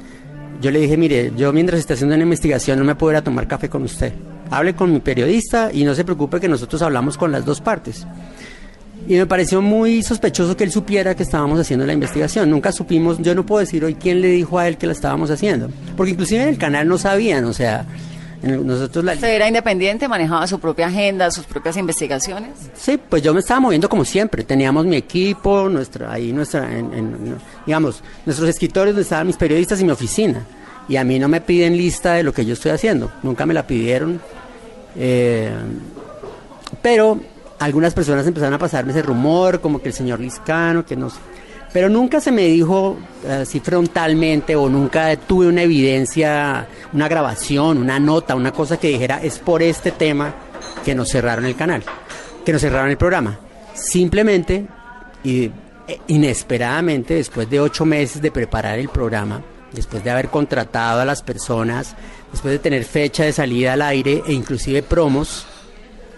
Yo 0.62 0.70
le 0.70 0.78
dije, 0.78 0.96
mire, 0.96 1.32
yo 1.36 1.52
mientras 1.52 1.80
esté 1.80 1.94
haciendo 1.94 2.14
una 2.14 2.22
investigación 2.22 2.78
no 2.78 2.84
me 2.84 2.94
puedo 2.94 3.10
ir 3.12 3.16
a 3.18 3.24
tomar 3.24 3.48
café 3.48 3.68
con 3.68 3.82
usted. 3.82 4.12
Hable 4.50 4.74
con 4.74 4.92
mi 4.92 5.00
periodista 5.00 5.70
y 5.72 5.84
no 5.84 5.94
se 5.94 6.04
preocupe 6.04 6.38
que 6.38 6.48
nosotros 6.48 6.80
hablamos 6.82 7.18
con 7.18 7.32
las 7.32 7.44
dos 7.44 7.60
partes. 7.60 8.06
Y 9.06 9.16
me 9.16 9.26
pareció 9.26 9.60
muy 9.60 10.02
sospechoso 10.02 10.56
que 10.56 10.64
él 10.64 10.72
supiera 10.72 11.14
que 11.14 11.22
estábamos 11.24 11.60
haciendo 11.60 11.84
la 11.86 11.92
investigación. 11.92 12.48
Nunca 12.48 12.72
supimos, 12.72 13.18
yo 13.18 13.34
no 13.34 13.44
puedo 13.44 13.60
decir 13.60 13.84
hoy 13.84 13.94
quién 13.96 14.20
le 14.22 14.28
dijo 14.28 14.58
a 14.58 14.66
él 14.66 14.78
que 14.78 14.86
la 14.86 14.92
estábamos 14.94 15.30
haciendo. 15.30 15.68
Porque 15.96 16.12
inclusive 16.12 16.42
en 16.42 16.48
el 16.48 16.58
canal 16.58 16.88
no 16.88 16.96
sabían, 16.96 17.44
o 17.44 17.52
sea, 17.52 17.84
nosotros 18.42 19.04
la... 19.04 19.12
¿Usted 19.12 19.28
era 19.28 19.46
independiente, 19.46 20.08
manejaba 20.08 20.46
su 20.46 20.58
propia 20.58 20.86
agenda, 20.86 21.30
sus 21.30 21.44
propias 21.44 21.76
investigaciones? 21.76 22.50
Sí, 22.74 22.98
pues 23.08 23.22
yo 23.22 23.34
me 23.34 23.40
estaba 23.40 23.60
moviendo 23.60 23.88
como 23.90 24.04
siempre. 24.06 24.42
Teníamos 24.42 24.86
mi 24.86 24.96
equipo, 24.96 25.68
nuestra, 25.68 26.10
ahí 26.12 26.32
nuestra, 26.32 26.64
en- 26.70 26.92
en- 26.94 27.36
digamos, 27.66 28.02
nuestros 28.24 28.48
escritores 28.48 28.92
donde 28.94 29.02
estaban 29.02 29.26
mis 29.26 29.36
periodistas 29.36 29.80
y 29.80 29.84
mi 29.84 29.90
oficina. 29.90 30.46
Y 30.88 30.96
a 30.96 31.04
mí 31.04 31.18
no 31.18 31.28
me 31.28 31.40
piden 31.42 31.76
lista 31.76 32.14
de 32.14 32.22
lo 32.22 32.32
que 32.32 32.44
yo 32.46 32.54
estoy 32.54 32.70
haciendo. 32.72 33.10
Nunca 33.22 33.44
me 33.44 33.52
la 33.54 33.66
pidieron. 33.66 34.18
Eh, 34.96 35.50
pero 36.82 37.20
algunas 37.58 37.94
personas 37.94 38.26
empezaron 38.26 38.54
a 38.54 38.58
pasarme 38.58 38.92
ese 38.92 39.02
rumor, 39.02 39.60
como 39.60 39.80
que 39.80 39.88
el 39.88 39.94
señor 39.94 40.20
Liscano, 40.20 40.84
que 40.84 40.96
no 40.96 41.10
sé. 41.10 41.18
Pero 41.72 41.88
nunca 41.88 42.20
se 42.20 42.30
me 42.30 42.42
dijo 42.42 42.96
eh, 43.24 43.40
así 43.42 43.58
frontalmente 43.58 44.54
o 44.54 44.68
nunca 44.68 45.16
tuve 45.16 45.48
una 45.48 45.62
evidencia, 45.62 46.68
una 46.92 47.08
grabación, 47.08 47.78
una 47.78 47.98
nota, 47.98 48.36
una 48.36 48.52
cosa 48.52 48.76
que 48.76 48.88
dijera 48.88 49.20
es 49.20 49.40
por 49.40 49.60
este 49.60 49.90
tema 49.90 50.32
que 50.84 50.94
nos 50.94 51.08
cerraron 51.08 51.46
el 51.46 51.56
canal, 51.56 51.82
que 52.44 52.52
nos 52.52 52.60
cerraron 52.62 52.90
el 52.90 52.96
programa. 52.96 53.40
Simplemente 53.74 54.66
y 55.24 55.50
eh, 55.88 56.00
inesperadamente, 56.06 57.14
después 57.14 57.50
de 57.50 57.60
ocho 57.60 57.84
meses 57.84 58.22
de 58.22 58.30
preparar 58.30 58.78
el 58.78 58.88
programa, 58.88 59.42
después 59.72 60.04
de 60.04 60.10
haber 60.10 60.28
contratado 60.28 61.00
a 61.00 61.04
las 61.04 61.22
personas, 61.22 61.96
después 62.30 62.52
de 62.52 62.58
tener 62.60 62.84
fecha 62.84 63.24
de 63.24 63.32
salida 63.32 63.72
al 63.72 63.82
aire 63.82 64.22
e 64.26 64.32
inclusive 64.32 64.84
promos, 64.84 65.44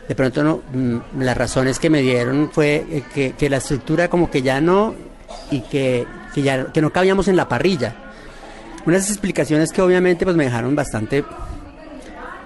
de 0.08 0.14
pronto 0.14 0.62
mm, 0.72 0.96
las 1.20 1.36
razones 1.36 1.78
que 1.78 1.90
me 1.90 2.00
dieron 2.02 2.50
fue 2.52 2.84
eh, 2.90 3.02
que, 3.14 3.32
que 3.32 3.50
la 3.50 3.56
estructura 3.58 4.08
como 4.08 4.30
que 4.30 4.42
ya 4.42 4.60
no 4.60 4.94
y 5.50 5.60
que, 5.62 6.06
que 6.34 6.42
ya 6.42 6.72
que 6.72 6.80
no 6.80 6.90
cabíamos 6.92 7.28
en 7.28 7.36
la 7.36 7.48
parrilla. 7.48 7.94
Unas 8.86 9.08
explicaciones 9.10 9.72
que 9.72 9.82
obviamente 9.82 10.24
pues 10.24 10.36
me 10.36 10.44
dejaron 10.44 10.76
bastante 10.76 11.24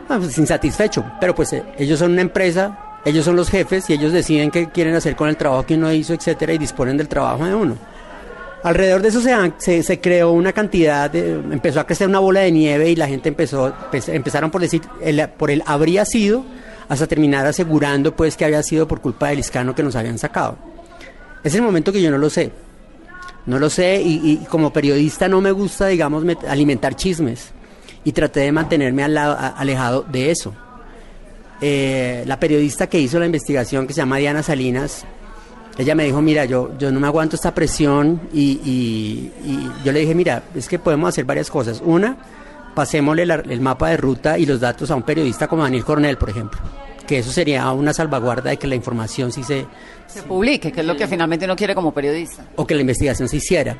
ah, 0.08 0.16
pues, 0.18 0.38
insatisfecho, 0.38 1.04
pero 1.20 1.34
pues 1.34 1.52
eh, 1.52 1.62
ellos 1.78 1.98
son 1.98 2.12
una 2.12 2.22
empresa, 2.22 2.78
ellos 3.04 3.24
son 3.24 3.36
los 3.36 3.50
jefes 3.50 3.88
y 3.90 3.92
ellos 3.92 4.12
deciden 4.12 4.50
qué 4.50 4.68
quieren 4.70 4.94
hacer 4.94 5.16
con 5.16 5.28
el 5.28 5.36
trabajo 5.36 5.66
que 5.66 5.74
uno 5.74 5.92
hizo, 5.92 6.14
etcétera, 6.14 6.52
y 6.54 6.58
disponen 6.58 6.96
del 6.96 7.08
trabajo 7.08 7.44
de 7.44 7.54
uno. 7.54 7.76
Alrededor 8.62 9.00
de 9.00 9.08
eso 9.08 9.22
se, 9.22 9.82
se, 9.82 10.00
creó 10.00 10.32
una 10.32 10.52
cantidad, 10.52 11.10
de, 11.10 11.32
empezó 11.32 11.80
a 11.80 11.86
crecer 11.86 12.08
una 12.08 12.18
bola 12.18 12.40
de 12.40 12.52
nieve 12.52 12.90
y 12.90 12.96
la 12.96 13.08
gente 13.08 13.30
empezó, 13.30 13.74
empe- 13.90 14.12
empezaron 14.14 14.50
por 14.50 14.60
decir, 14.60 14.82
el, 15.00 15.26
por 15.30 15.50
el 15.50 15.62
habría 15.64 16.04
sido, 16.04 16.44
hasta 16.90 17.06
terminar 17.06 17.46
asegurando 17.46 18.14
pues 18.14 18.36
que 18.36 18.44
había 18.44 18.62
sido 18.62 18.86
por 18.86 19.00
culpa 19.00 19.28
del 19.28 19.38
iscano 19.38 19.74
que 19.74 19.82
nos 19.82 19.96
habían 19.96 20.18
sacado. 20.18 20.58
Es 21.42 21.54
el 21.54 21.62
momento 21.62 21.90
que 21.92 22.02
yo 22.02 22.10
no 22.10 22.18
lo 22.18 22.28
sé. 22.28 22.52
No 23.46 23.58
lo 23.58 23.70
sé 23.70 24.02
y, 24.04 24.36
como 24.50 24.70
periodista 24.72 25.26
no 25.26 25.40
me 25.40 25.50
gusta, 25.52 25.86
digamos, 25.86 26.22
alimentar 26.46 26.94
chismes 26.94 27.52
y 28.04 28.12
traté 28.12 28.40
de 28.40 28.52
mantenerme 28.52 29.02
al 29.04 29.14
lado- 29.14 29.38
alejado 29.56 30.02
de 30.02 30.30
eso. 30.30 30.52
Eh, 31.62 32.24
la 32.26 32.38
periodista 32.38 32.86
que 32.88 32.98
hizo 32.98 33.18
la 33.18 33.26
investigación, 33.26 33.86
que 33.86 33.92
se 33.94 33.98
llama 34.00 34.16
Diana 34.18 34.42
Salinas, 34.42 35.04
ella 35.78 35.94
me 35.94 36.04
dijo, 36.04 36.20
mira, 36.20 36.44
yo, 36.44 36.72
yo 36.78 36.90
no 36.90 37.00
me 37.00 37.06
aguanto 37.06 37.36
esta 37.36 37.54
presión 37.54 38.20
y, 38.32 39.30
yo 39.84 39.92
le 39.92 40.00
dije, 40.00 40.14
mira, 40.14 40.42
es 40.54 40.68
que 40.68 40.78
podemos 40.78 41.08
hacer 41.08 41.24
varias 41.24 41.50
cosas. 41.50 41.80
Una, 41.84 42.16
pasémosle 42.74 43.22
el 43.22 43.60
mapa 43.60 43.88
de 43.90 43.96
ruta 43.96 44.38
y 44.38 44.44
los 44.46 44.60
datos 44.60 44.90
a 44.90 44.94
un 44.96 45.02
periodista 45.02 45.48
como 45.48 45.62
Daniel 45.62 45.84
Coronel, 45.84 46.16
por 46.18 46.30
ejemplo, 46.30 46.60
que 47.10 47.18
eso 47.18 47.32
sería 47.32 47.72
una 47.72 47.92
salvaguarda 47.92 48.50
de 48.50 48.56
que 48.56 48.68
la 48.68 48.76
información 48.76 49.32
sí 49.32 49.42
se, 49.42 49.66
Se 50.06 50.22
publique, 50.22 50.70
que 50.70 50.78
es 50.80 50.86
lo 50.86 50.96
que 50.96 51.08
finalmente 51.08 51.44
uno 51.44 51.56
quiere 51.56 51.74
como 51.74 51.92
periodista. 51.92 52.44
o 52.54 52.64
que 52.64 52.76
la 52.76 52.82
investigación 52.82 53.28
se 53.28 53.38
hiciera. 53.38 53.76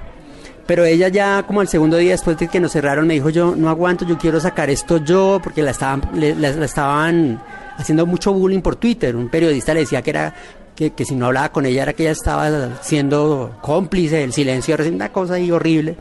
Pero 0.67 0.85
ella 0.85 1.07
ya 1.07 1.45
como 1.47 1.63
el 1.63 1.69
segundo 1.69 1.97
día 1.97 2.11
después 2.11 2.37
de 2.39 2.49
que 2.49 2.59
nos 2.59 2.73
cerraron 2.73 3.07
me 3.07 3.15
dijo 3.15 3.31
yo 3.31 3.55
no 3.57 3.69
aguanto, 3.69 4.05
yo 4.05 4.19
quiero 4.19 4.41
sacar 4.41 4.69
esto 4.69 4.97
yo 4.99 5.39
porque 5.43 5.63
la 5.63 5.71
estaban, 5.71 6.03
le- 6.15 6.35
la, 6.35 6.51
la 6.51 6.65
estaban 6.65 7.41
haciendo 7.79 8.05
mucho 8.05 8.33
bullying 8.33 8.63
por 8.63 8.75
Twitter. 8.75 9.15
Un 9.15 9.29
periodista 9.29 9.73
le 9.75 9.81
decía 9.81 10.03
que 10.03 10.11
era 10.11 10.35
que, 10.75 10.91
que 10.91 11.05
si 11.05 11.15
no 11.15 11.27
hablaba 11.27 11.51
con 11.51 11.67
ella 11.67 11.83
era 11.85 11.93
que 11.93 12.03
ella 12.03 12.13
estaba 12.13 12.83
siendo 12.83 13.57
cómplice 13.63 14.17
del 14.17 14.33
silencio, 14.33 14.77
una 14.93 15.11
cosa 15.13 15.35
ahí 15.35 15.53
horrible. 15.53 15.93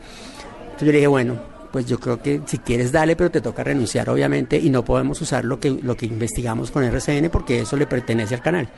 Entonces 0.62 0.80
yo 0.86 0.92
le 0.92 0.98
dije 0.98 1.06
bueno, 1.06 1.34
pues 1.72 1.86
yo 1.86 1.98
creo 1.98 2.20
que 2.20 2.40
si 2.46 2.58
quieres 2.58 2.92
dale, 2.92 3.16
pero 3.16 3.30
te 3.30 3.40
toca 3.40 3.64
renunciar 3.64 4.10
obviamente 4.10 4.58
y 4.58 4.70
no 4.70 4.84
podemos 4.84 5.20
usar 5.20 5.44
lo 5.44 5.60
que 5.60 5.70
lo 5.70 5.96
que 5.96 6.06
investigamos 6.06 6.70
con 6.70 6.84
RCN 6.84 7.30
porque 7.30 7.60
eso 7.60 7.76
le 7.76 7.86
pertenece 7.86 8.34
al 8.34 8.42
canal. 8.42 8.68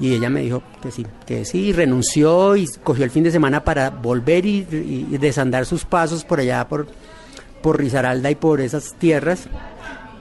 Y 0.00 0.14
ella 0.14 0.30
me 0.30 0.40
dijo 0.40 0.62
que 0.82 0.90
sí, 0.90 1.06
que 1.26 1.44
sí, 1.44 1.72
renunció 1.72 2.56
y 2.56 2.66
cogió 2.82 3.04
el 3.04 3.10
fin 3.10 3.24
de 3.24 3.30
semana 3.30 3.62
para 3.62 3.90
volver 3.90 4.44
y, 4.46 4.62
desandar 5.20 5.66
sus 5.66 5.84
pasos 5.84 6.24
por 6.24 6.40
allá, 6.40 6.66
por, 6.66 6.88
por 7.62 7.78
Risaralda 7.78 8.30
y 8.30 8.34
por 8.34 8.60
esas 8.60 8.94
tierras. 8.94 9.44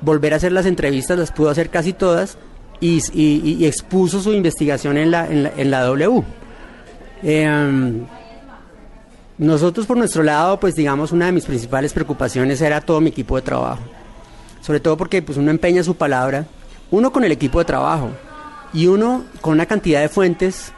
Volver 0.02 0.34
a 0.34 0.38
hacer 0.38 0.52
las 0.52 0.66
entrevistas, 0.66 1.18
las 1.18 1.32
pudo 1.32 1.50
hacer 1.50 1.70
casi 1.70 1.94
todas, 1.94 2.38
y, 2.80 3.66
expuso 3.66 4.22
su 4.22 4.34
investigación 4.34 4.98
en 4.98 5.12
la, 5.12 5.26
en 5.26 5.44
la, 5.44 5.52
en 5.56 5.72
la 5.72 5.82
W. 5.82 6.24
Em, 7.24 8.06
nosotros 9.38 9.86
por 9.86 9.98
nuestro 9.98 10.24
lado, 10.24 10.60
pues 10.60 10.76
digamos, 10.76 11.12
una 11.12 11.26
de 11.28 11.32
mis 11.32 11.46
principales 11.46 11.94
preocupaciones 11.94 12.62
era 12.62 12.82
todo 12.82 13.02
mi 13.02 13.10
equipo 13.10 13.36
de 13.36 13.42
trabajo. 13.42 13.82
Sobre 14.62 14.80
todo 14.80 14.98
porque 14.98 15.22
pues 15.22 15.38
uno 15.38 15.50
empeña 15.52 15.84
su 15.84 15.96
palabra, 15.96 16.46
uno 16.92 17.12
con 17.12 17.24
el 17.24 17.32
equipo 17.32 17.60
de 17.60 17.66
trabajo 17.66 18.10
y 18.74 18.88
uno 18.88 19.24
con 19.42 19.54
una 19.54 19.66
cantidad 19.66 20.02
de 20.02 20.10
fuentes 20.10 20.72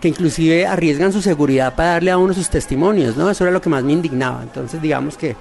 que 0.00 0.08
inclusive 0.08 0.66
arriesgan 0.66 1.12
su 1.12 1.20
seguridad 1.20 1.74
para 1.74 1.90
darle 1.90 2.10
a 2.12 2.18
uno 2.18 2.32
sus 2.32 2.48
testimonios, 2.48 3.16
¿no? 3.16 3.28
Eso 3.28 3.44
era 3.44 3.52
lo 3.52 3.60
que 3.60 3.68
más 3.68 3.82
me 3.84 3.92
indignaba. 3.92 4.42
Entonces, 4.42 4.80
digamos 4.80 5.16
que 5.18 5.36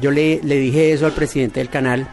yo 0.00 0.10
le, 0.10 0.40
le 0.42 0.56
dije 0.56 0.92
eso 0.92 1.06
al 1.06 1.12
presidente 1.12 1.60
del 1.60 1.70
canal 1.70 2.06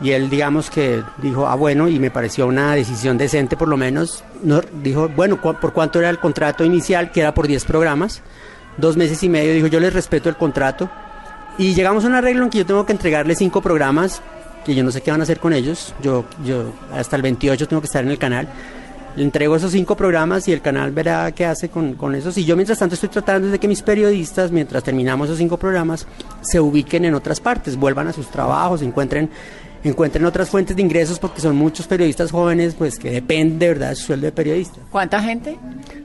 y 0.00 0.12
él, 0.12 0.30
digamos 0.30 0.70
que 0.70 1.02
dijo, 1.18 1.46
ah, 1.46 1.54
bueno, 1.56 1.88
y 1.88 1.98
me 1.98 2.10
pareció 2.10 2.46
una 2.46 2.74
decisión 2.74 3.18
decente 3.18 3.56
por 3.56 3.68
lo 3.68 3.76
menos. 3.76 4.24
No, 4.42 4.60
dijo, 4.82 5.08
bueno, 5.10 5.40
¿cu- 5.40 5.54
¿por 5.60 5.72
cuánto 5.72 5.98
era 5.98 6.08
el 6.08 6.18
contrato 6.18 6.64
inicial? 6.64 7.12
Que 7.12 7.20
era 7.20 7.34
por 7.34 7.46
10 7.46 7.64
programas, 7.66 8.22
dos 8.78 8.96
meses 8.96 9.22
y 9.22 9.28
medio. 9.28 9.52
Dijo, 9.52 9.66
yo 9.66 9.80
les 9.80 9.92
respeto 9.92 10.28
el 10.28 10.36
contrato. 10.36 10.88
Y 11.58 11.74
llegamos 11.74 12.04
a 12.04 12.06
un 12.06 12.14
arreglo 12.14 12.44
en 12.44 12.50
que 12.50 12.58
yo 12.58 12.66
tengo 12.66 12.86
que 12.86 12.92
entregarle 12.92 13.34
cinco 13.34 13.60
programas, 13.60 14.22
que 14.64 14.74
yo 14.74 14.84
no 14.84 14.92
sé 14.92 15.00
qué 15.02 15.10
van 15.10 15.20
a 15.20 15.24
hacer 15.24 15.40
con 15.40 15.52
ellos. 15.52 15.94
Yo, 16.00 16.24
yo 16.44 16.72
hasta 16.92 17.16
el 17.16 17.22
28 17.22 17.66
tengo 17.66 17.82
que 17.82 17.86
estar 17.86 18.04
en 18.04 18.10
el 18.10 18.18
canal. 18.18 18.48
Le 19.16 19.24
entrego 19.24 19.56
esos 19.56 19.72
cinco 19.72 19.96
programas 19.96 20.46
y 20.46 20.52
el 20.52 20.60
canal 20.60 20.92
verá 20.92 21.32
qué 21.32 21.44
hace 21.44 21.68
con, 21.68 21.94
con 21.94 22.14
esos. 22.14 22.38
Y 22.38 22.44
yo 22.44 22.54
mientras 22.54 22.78
tanto 22.78 22.94
estoy 22.94 23.08
tratando 23.08 23.48
de 23.48 23.58
que 23.58 23.66
mis 23.66 23.82
periodistas, 23.82 24.52
mientras 24.52 24.84
terminamos 24.84 25.26
esos 25.26 25.38
cinco 25.38 25.56
programas, 25.56 26.06
se 26.40 26.60
ubiquen 26.60 27.04
en 27.04 27.14
otras 27.14 27.40
partes, 27.40 27.76
vuelvan 27.76 28.06
a 28.06 28.12
sus 28.12 28.28
trabajos, 28.28 28.80
encuentren, 28.82 29.28
encuentren 29.82 30.24
otras 30.24 30.48
fuentes 30.48 30.76
de 30.76 30.82
ingresos, 30.82 31.18
porque 31.18 31.40
son 31.40 31.56
muchos 31.56 31.88
periodistas 31.88 32.30
jóvenes 32.30 32.76
pues 32.76 32.96
que 32.96 33.10
dependen 33.10 33.58
de 33.58 33.68
verdad 33.68 33.88
de 33.88 33.96
su 33.96 34.06
sueldo 34.06 34.26
de 34.26 34.32
periodista. 34.32 34.78
¿Cuánta 34.92 35.20
gente? 35.20 35.58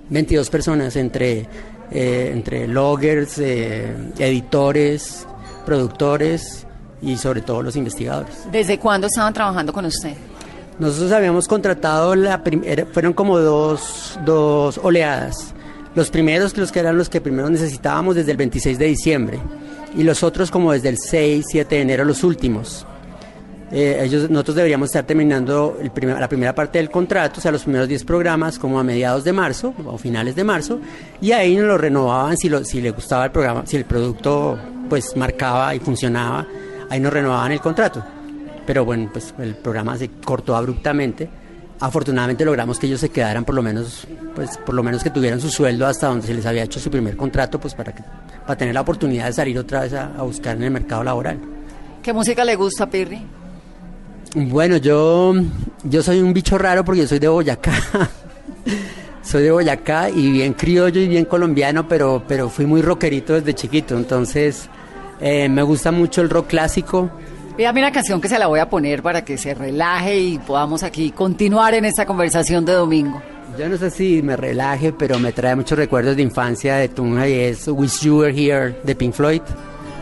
22 0.10 0.50
personas 0.50 0.96
entre, 0.96 1.48
eh, 1.94 2.32
entre 2.34 2.68
loggers, 2.68 3.38
eh, 3.38 3.96
editores, 4.18 5.28
productores 5.66 6.66
y 7.02 7.18
sobre 7.18 7.42
todo 7.42 7.62
los 7.62 7.76
investigadores. 7.76 8.34
¿Desde 8.52 8.80
cuándo 8.80 9.08
estaban 9.08 9.34
trabajando 9.34 9.72
con 9.72 9.86
usted? 9.86 10.16
Nosotros 10.80 11.12
habíamos 11.12 11.48
contratado, 11.48 12.16
la 12.16 12.42
fueron 12.92 13.14
como 13.14 13.38
dos, 13.38 14.20
dos 14.26 14.80
oleadas. 14.82 15.54
Los 15.94 16.10
primeros, 16.10 16.58
los 16.58 16.72
que 16.72 16.80
eran 16.80 16.98
los 16.98 17.10
que 17.10 17.22
primero 17.22 17.50
necesitábamos 17.50 18.16
desde 18.16 18.32
el 18.32 18.38
26 18.38 18.80
de 18.80 18.86
diciembre 18.86 19.40
y 19.96 20.04
los 20.04 20.24
otros 20.24 20.50
como 20.50 20.72
desde 20.72 20.90
el 20.90 20.98
6, 20.98 21.46
7 21.48 21.76
de 21.76 21.82
enero, 21.82 22.06
los 22.06 22.24
últimos. 22.24 22.88
Eh, 23.72 24.02
ellos, 24.04 24.30
nosotros 24.30 24.56
deberíamos 24.56 24.90
estar 24.90 25.06
terminando 25.06 25.78
el 25.82 25.92
la 26.20 26.30
primera 26.30 26.54
parte 26.54 26.78
del 26.78 26.90
contrato, 26.90 27.40
o 27.40 27.42
sea, 27.42 27.52
los 27.52 27.64
primeros 27.64 27.88
10 27.88 28.04
programas 28.04 28.60
como 28.60 28.80
a 28.80 28.84
mediados 28.84 29.24
de 29.24 29.34
marzo 29.34 29.74
o 29.86 29.98
finales 29.98 30.36
de 30.36 30.44
marzo, 30.44 30.80
y 31.22 31.32
ahí 31.32 31.56
nos 31.56 31.66
lo 31.66 31.78
renovaban 31.78 32.38
si, 32.38 32.50
lo, 32.50 32.64
si 32.64 32.82
le 32.82 32.92
gustaba 32.92 33.26
el 33.26 33.32
programa, 33.32 33.66
si 33.66 33.78
el 33.78 33.86
producto 33.86 34.60
pues 34.90 35.16
marcaba 35.16 35.74
y 35.74 35.80
funcionaba, 35.80 36.46
ahí 36.90 37.00
nos 37.00 37.12
renovaban 37.12 37.52
el 37.52 37.62
contrato. 37.62 38.04
Pero 38.66 38.86
bueno, 38.86 39.10
pues 39.12 39.34
el 39.40 39.56
programa 39.56 39.98
se 39.98 40.10
cortó 40.24 40.56
abruptamente 40.56 41.30
afortunadamente 41.84 42.46
logramos 42.46 42.80
que 42.80 42.88
ellos 42.88 43.02
se 43.02 43.10
quedaran 43.10 43.44
por 43.44 43.56
lo 43.56 43.62
menos, 43.62 44.08
pues 44.36 44.58
por 44.58 44.74
lo 44.74 44.84
menos 44.84 45.04
que 45.04 45.10
tuvieran 45.10 45.42
su 45.42 45.50
sueldo 45.50 45.86
hasta 45.86 46.08
donde 46.08 46.26
se 46.26 46.34
les 46.34 46.46
había 46.46 46.64
hecho 46.64 46.80
su 46.80 46.90
primer 46.90 47.18
contrato, 47.18 47.60
pues 47.60 47.76
para 47.76 47.94
que, 47.94 48.04
para 48.46 48.58
tener 48.58 48.74
la 48.74 48.82
oportunidad 48.82 49.26
de 49.26 49.34
salir 49.34 49.58
otra 49.60 49.82
vez 49.82 49.94
a, 49.94 50.06
a 50.18 50.22
buscar 50.22 50.56
en 50.56 50.64
el 50.64 50.72
mercado 50.72 51.04
laboral. 51.04 51.40
¿Qué 52.02 52.14
música 52.14 52.46
le 52.46 52.56
gusta, 52.56 52.90
Pirri? 52.90 53.22
Bueno, 54.36 54.78
yo, 54.78 55.34
yo 55.84 56.02
soy 56.02 56.20
un 56.20 56.34
bicho 56.34 56.58
raro 56.58 56.84
porque 56.84 57.02
yo 57.02 57.08
soy 57.08 57.20
de 57.20 57.28
Boyacá. 57.28 57.74
soy 59.22 59.44
de 59.44 59.52
Boyacá 59.52 60.10
y 60.10 60.32
bien 60.32 60.54
criollo 60.54 61.00
y 61.00 61.08
bien 61.08 61.26
colombiano, 61.26 61.88
pero, 61.88 62.24
pero 62.28 62.50
fui 62.50 62.66
muy 62.66 62.82
rockerito 62.82 63.34
desde 63.34 63.54
chiquito. 63.54 63.96
Entonces, 63.96 64.70
eh, 65.22 65.48
me 65.50 65.62
gusta 65.62 65.92
mucho 65.92 66.22
el 66.22 66.32
rock 66.32 66.48
clásico. 66.48 67.12
Pídame 67.56 67.82
una 67.82 67.92
canción 67.92 68.20
que 68.20 68.28
se 68.28 68.40
la 68.40 68.48
voy 68.48 68.60
a 68.60 68.68
poner 68.68 69.04
para 69.04 69.24
que 69.24 69.38
se 69.38 69.54
relaje 69.54 70.18
y 70.18 70.40
podamos 70.40 70.82
aquí 70.82 71.12
continuar 71.12 71.76
en 71.76 71.86
esta 71.86 72.08
conversación 72.08 72.66
de 72.66 72.74
domingo. 72.74 73.22
Yo 73.60 73.70
no 73.70 73.78
sé 73.78 73.92
si 73.92 74.24
me 74.24 74.36
relaje, 74.36 74.92
pero 74.94 75.20
me 75.20 75.32
trae 75.32 75.56
muchos 75.56 75.78
recuerdos 75.78 76.16
de 76.16 76.24
infancia 76.24 76.78
de 76.78 76.90
Tunja 76.90 77.28
y 77.28 77.34
es 77.34 77.68
Wish 77.68 78.00
You 78.00 78.22
Were 78.22 78.34
Here 78.36 78.76
de 78.84 78.96
Pink 78.96 79.14
Floyd. 79.14 79.42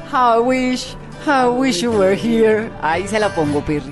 How 0.09 0.37
I 0.37 0.47
wish, 0.47 0.95
how 1.27 1.53
I 1.53 1.59
wish 1.59 1.81
you 1.81 1.91
were 1.91 2.15
here. 2.15 2.69
Ahí 2.81 3.05
se 3.09 3.19
la 3.19 3.35
pongo, 3.35 3.59
Pirri. 3.59 3.91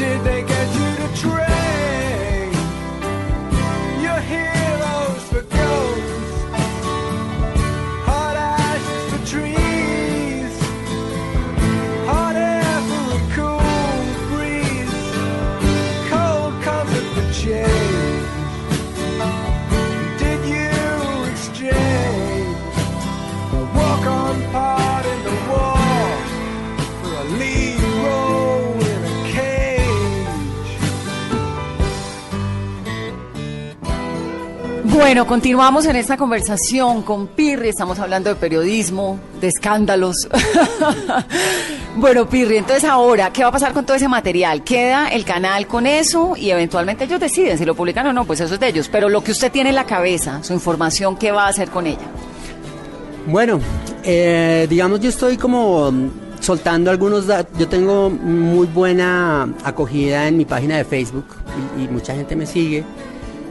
Did 0.00 0.29
Bueno, 34.92 35.24
continuamos 35.24 35.86
en 35.86 35.94
esta 35.94 36.16
conversación 36.16 37.02
con 37.02 37.28
Pirri. 37.28 37.68
Estamos 37.68 38.00
hablando 38.00 38.28
de 38.28 38.34
periodismo, 38.34 39.20
de 39.40 39.46
escándalos. 39.46 40.28
bueno, 41.96 42.28
Pirri, 42.28 42.56
entonces 42.56 42.84
ahora, 42.84 43.32
¿qué 43.32 43.42
va 43.42 43.50
a 43.50 43.52
pasar 43.52 43.72
con 43.72 43.86
todo 43.86 43.96
ese 43.96 44.08
material? 44.08 44.64
¿Queda 44.64 45.08
el 45.08 45.24
canal 45.24 45.68
con 45.68 45.86
eso 45.86 46.34
y 46.36 46.50
eventualmente 46.50 47.04
ellos 47.04 47.20
deciden 47.20 47.56
si 47.56 47.64
lo 47.64 47.76
publican 47.76 48.04
o 48.08 48.12
no? 48.12 48.24
Pues 48.24 48.40
eso 48.40 48.54
es 48.54 48.60
de 48.60 48.66
ellos. 48.66 48.88
Pero 48.90 49.08
lo 49.08 49.22
que 49.22 49.30
usted 49.30 49.52
tiene 49.52 49.70
en 49.70 49.76
la 49.76 49.84
cabeza, 49.84 50.42
su 50.42 50.54
información, 50.54 51.16
¿qué 51.16 51.30
va 51.30 51.44
a 51.44 51.48
hacer 51.48 51.70
con 51.70 51.86
ella? 51.86 52.08
Bueno, 53.26 53.60
eh, 54.02 54.66
digamos, 54.68 54.98
yo 54.98 55.08
estoy 55.08 55.36
como 55.36 55.92
soltando 56.40 56.90
algunos 56.90 57.28
datos. 57.28 57.56
Yo 57.56 57.68
tengo 57.68 58.10
muy 58.10 58.66
buena 58.66 59.48
acogida 59.62 60.26
en 60.26 60.36
mi 60.36 60.44
página 60.44 60.78
de 60.78 60.84
Facebook 60.84 61.26
y 61.78 61.86
mucha 61.86 62.12
gente 62.12 62.34
me 62.34 62.46
sigue. 62.46 62.84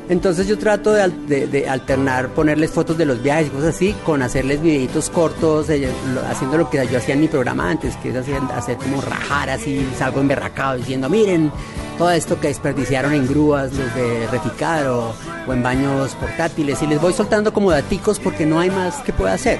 Entonces 0.09 0.47
yo 0.47 0.57
trato 0.57 0.91
de, 0.91 1.03
al- 1.03 1.27
de- 1.27 1.45
de 1.45 1.69
alternar, 1.69 2.29
ponerles 2.29 2.71
fotos 2.71 2.97
de 2.97 3.05
los 3.05 3.21
viajes 3.21 3.47
y 3.47 3.49
cosas 3.51 3.75
así, 3.75 3.95
con 4.05 4.23
hacerles 4.23 4.59
videitos 4.61 5.09
cortos, 5.11 5.69
eh, 5.69 5.87
haciendo 6.29 6.57
lo 6.57 6.67
que 6.69 6.85
yo 6.91 6.97
hacía 6.97 7.13
en 7.13 7.21
mi 7.21 7.27
programa 7.27 7.69
antes, 7.69 7.95
que 7.97 8.09
es 8.09 8.15
hacer, 8.15 8.77
como 8.77 9.01
rajar 9.01 9.51
así, 9.51 9.87
salgo 9.97 10.19
emberracado 10.19 10.77
diciendo, 10.77 11.09
miren, 11.09 11.51
todo 11.99 12.09
esto 12.09 12.39
que 12.39 12.47
desperdiciaron 12.47 13.13
en 13.13 13.27
grúas, 13.27 13.71
los 13.71 13.93
de 13.93 14.25
Reficar 14.31 14.87
o, 14.87 15.13
en 15.47 15.61
baños 15.61 16.15
portátiles, 16.15 16.81
y 16.81 16.87
les 16.87 16.99
voy 16.99 17.13
soltando 17.13 17.53
como 17.53 17.69
daticos 17.69 18.19
porque 18.19 18.47
no 18.47 18.59
hay 18.59 18.71
más 18.71 18.95
que 19.01 19.13
pueda 19.13 19.33
hacer. 19.33 19.59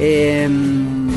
Em, 0.00 1.08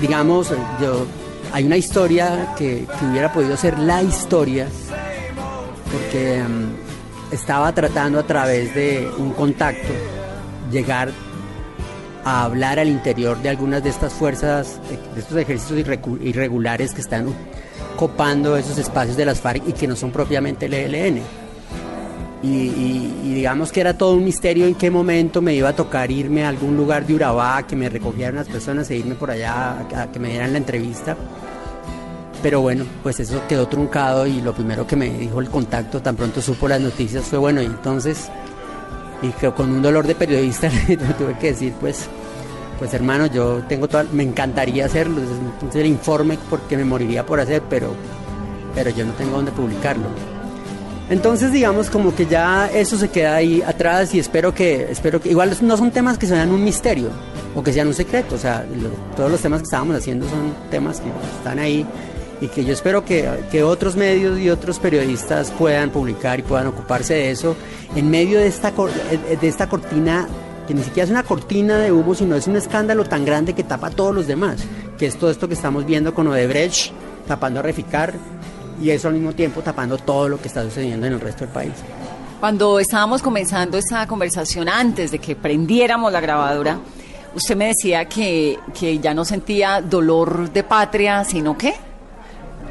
digamos, 0.00 0.50
yo, 0.80 1.04
hay 1.52 1.64
una 1.64 1.76
historia 1.76 2.54
que 2.56 2.86
hubiera 3.10 3.32
podido 3.32 3.56
ser 3.56 3.76
la 3.78 4.02
historia, 4.02 4.68
porque 5.92 6.42
mm, 6.42 7.34
estaba 7.34 7.72
tratando 7.74 8.18
a 8.18 8.22
través 8.26 8.74
de 8.74 9.10
un 9.18 9.32
contacto 9.32 9.88
llegar 10.70 11.10
a 12.24 12.44
hablar 12.44 12.78
al 12.78 12.88
interior 12.88 13.40
de 13.40 13.48
algunas 13.48 13.82
de 13.82 13.90
estas 13.90 14.12
fuerzas, 14.12 14.80
de, 15.14 15.20
estos 15.54 15.72
irrecu- 15.72 16.20
irregulares 16.22 16.92
que 16.92 17.00
están 17.00 17.32
copando 17.96 18.56
esos 18.56 18.76
espacios 18.78 19.16
de 19.16 19.24
las 19.24 19.40
FARC 19.40 19.62
y 19.66 19.72
que 19.72 19.86
no 19.86 19.96
son 19.96 20.10
propiamente 20.10 20.66
el 20.66 20.74
ELN. 20.74 21.22
Y, 22.40 23.32
digamos 23.34 23.72
que 23.72 23.80
era 23.80 23.96
todo 23.98 24.14
un 24.14 24.24
misterio 24.24 24.66
en 24.66 24.74
qué 24.76 24.90
momento 24.90 25.42
me 25.42 25.54
iba 25.54 25.70
a 25.70 25.72
tocar 25.74 26.10
irme 26.10 26.44
a 26.44 26.48
algún 26.50 26.76
lugar 26.76 27.04
de 27.06 27.14
Urabá, 27.14 27.66
que 27.66 27.74
me 27.74 27.88
recogieran 27.88 28.36
las 28.36 28.48
personas 28.48 28.88
e 28.90 28.96
irme 28.96 29.16
por 29.16 29.30
allá 29.30 29.86
a 29.96 30.12
que 30.12 30.18
me 30.20 30.28
dieran 30.30 30.52
la 30.52 30.58
entrevista. 30.58 31.16
Pero 32.42 32.60
bueno, 32.60 32.84
pues 33.02 33.18
eso 33.18 33.42
quedó 33.48 33.66
truncado 33.66 34.26
y 34.26 34.40
lo 34.40 34.54
primero 34.54 34.86
que 34.86 34.94
me 34.94 35.10
dijo 35.10 35.40
el 35.40 35.48
contacto, 35.48 36.00
tan 36.00 36.14
pronto 36.14 36.40
supo 36.40 36.68
las 36.68 36.80
noticias, 36.80 37.24
fue 37.24 37.38
bueno, 37.38 37.60
y 37.60 37.66
entonces, 37.66 38.28
y 39.22 39.30
que 39.30 39.50
con 39.50 39.70
un 39.70 39.82
dolor 39.82 40.06
de 40.06 40.14
periodista 40.14 40.70
tuve 41.18 41.36
que 41.40 41.48
decir, 41.48 41.72
pues, 41.80 42.08
pues 42.78 42.94
hermano, 42.94 43.26
yo 43.26 43.62
tengo 43.68 43.88
toda, 43.88 44.04
me 44.12 44.22
encantaría 44.22 44.86
hacerlo, 44.86 45.20
entonces 45.20 45.80
el 45.80 45.88
informe 45.88 46.38
porque 46.48 46.76
me 46.76 46.84
moriría 46.84 47.26
por 47.26 47.40
hacer, 47.40 47.62
pero, 47.68 47.92
pero 48.72 48.90
yo 48.90 49.04
no 49.04 49.12
tengo 49.14 49.32
dónde 49.32 49.50
publicarlo. 49.50 50.06
Entonces 51.10 51.50
digamos 51.50 51.88
como 51.88 52.14
que 52.14 52.26
ya 52.26 52.70
eso 52.72 52.98
se 52.98 53.08
queda 53.08 53.36
ahí 53.36 53.62
atrás 53.62 54.14
y 54.14 54.18
espero 54.18 54.54
que, 54.54 54.90
espero 54.90 55.20
que, 55.20 55.30
igual 55.30 55.56
no 55.62 55.76
son 55.76 55.90
temas 55.90 56.18
que 56.18 56.26
sean 56.26 56.52
un 56.52 56.62
misterio 56.62 57.08
o 57.54 57.62
que 57.62 57.72
sean 57.72 57.88
un 57.88 57.94
secreto, 57.94 58.34
o 58.34 58.38
sea, 58.38 58.64
todos 59.16 59.30
los 59.30 59.40
temas 59.40 59.60
que 59.60 59.64
estábamos 59.64 59.96
haciendo 59.96 60.28
son 60.28 60.54
temas 60.70 61.00
que 61.00 61.08
están 61.38 61.58
ahí 61.58 61.86
y 62.40 62.48
que 62.48 62.64
yo 62.64 62.72
espero 62.72 63.04
que, 63.04 63.28
que 63.50 63.62
otros 63.62 63.96
medios 63.96 64.38
y 64.38 64.50
otros 64.50 64.78
periodistas 64.78 65.50
puedan 65.50 65.90
publicar 65.90 66.38
y 66.38 66.42
puedan 66.42 66.68
ocuparse 66.68 67.14
de 67.14 67.30
eso 67.30 67.56
en 67.96 68.10
medio 68.10 68.38
de 68.38 68.46
esta, 68.46 68.72
de 68.72 69.48
esta 69.48 69.68
cortina 69.68 70.28
que 70.68 70.74
ni 70.74 70.82
siquiera 70.82 71.04
es 71.04 71.10
una 71.10 71.22
cortina 71.22 71.78
de 71.78 71.90
humo, 71.90 72.14
sino 72.14 72.36
es 72.36 72.46
un 72.46 72.56
escándalo 72.56 73.04
tan 73.04 73.24
grande 73.24 73.54
que 73.54 73.64
tapa 73.64 73.86
a 73.86 73.90
todos 73.90 74.14
los 74.14 74.26
demás, 74.26 74.62
que 74.98 75.06
es 75.06 75.16
todo 75.16 75.30
esto 75.30 75.48
que 75.48 75.54
estamos 75.54 75.86
viendo 75.86 76.12
con 76.12 76.26
Odebrecht, 76.26 76.92
tapando 77.26 77.60
a 77.60 77.62
Reficar, 77.62 78.12
y 78.78 78.90
eso 78.90 79.08
al 79.08 79.14
mismo 79.14 79.32
tiempo 79.32 79.62
tapando 79.62 79.96
todo 79.96 80.28
lo 80.28 80.38
que 80.38 80.48
está 80.48 80.62
sucediendo 80.64 81.06
en 81.06 81.14
el 81.14 81.20
resto 81.20 81.46
del 81.46 81.54
país. 81.54 81.72
Cuando 82.38 82.78
estábamos 82.78 83.22
comenzando 83.22 83.78
esta 83.78 84.06
conversación 84.06 84.68
antes 84.68 85.10
de 85.10 85.18
que 85.18 85.34
prendiéramos 85.34 86.12
la 86.12 86.20
grabadora, 86.20 86.78
usted 87.34 87.56
me 87.56 87.68
decía 87.68 88.04
que, 88.04 88.58
que 88.78 88.98
ya 88.98 89.14
no 89.14 89.24
sentía 89.24 89.80
dolor 89.80 90.52
de 90.52 90.64
patria, 90.64 91.24
sino 91.24 91.56
que 91.56 91.74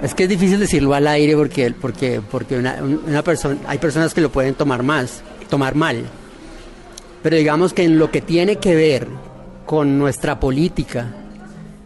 Es 0.01 0.13
que 0.13 0.23
es 0.23 0.29
difícil 0.29 0.59
decirlo 0.59 0.93
al 0.93 1.07
aire 1.07 1.35
porque, 1.35 1.71
porque, 1.71 2.21
porque 2.21 2.57
una, 2.57 2.77
una 2.83 3.23
persona, 3.23 3.57
hay 3.67 3.79
personas 3.79 4.13
que 4.13 4.21
lo 4.21 4.31
pueden 4.31 4.53
tomar 4.53 4.83
más, 4.83 5.21
tomar 5.49 5.73
mal. 5.73 6.03
Pero 7.23 7.35
digamos 7.35 7.73
que 7.73 7.83
en 7.83 7.97
lo 7.97 8.11
que 8.11 8.21
tiene 8.21 8.57
que 8.57 8.75
ver 8.75 9.07
con 9.65 9.97
nuestra 9.97 10.39
política 10.39 11.15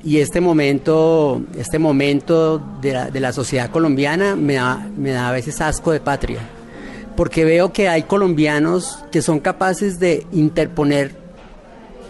y 0.04 0.18
este 0.18 0.42
momento, 0.42 1.42
este 1.58 1.80
momento 1.80 2.62
de 2.82 2.94
la, 2.94 3.10
de 3.10 3.20
la 3.22 3.32
sociedad 3.32 3.72
colombiana 3.72 4.36
me 4.36 4.56
da, 4.56 4.90
me 4.98 5.12
da 5.12 5.30
a 5.30 5.32
veces 5.32 5.62
asco 5.62 5.92
de 5.92 6.02
patria. 6.02 6.40
Porque 7.16 7.46
veo 7.46 7.72
que 7.72 7.88
hay 7.88 8.04
colombianos 8.04 9.00
que 9.12 9.22
son 9.22 9.40
capaces 9.40 10.00
de 10.00 10.26
interponer 10.34 11.16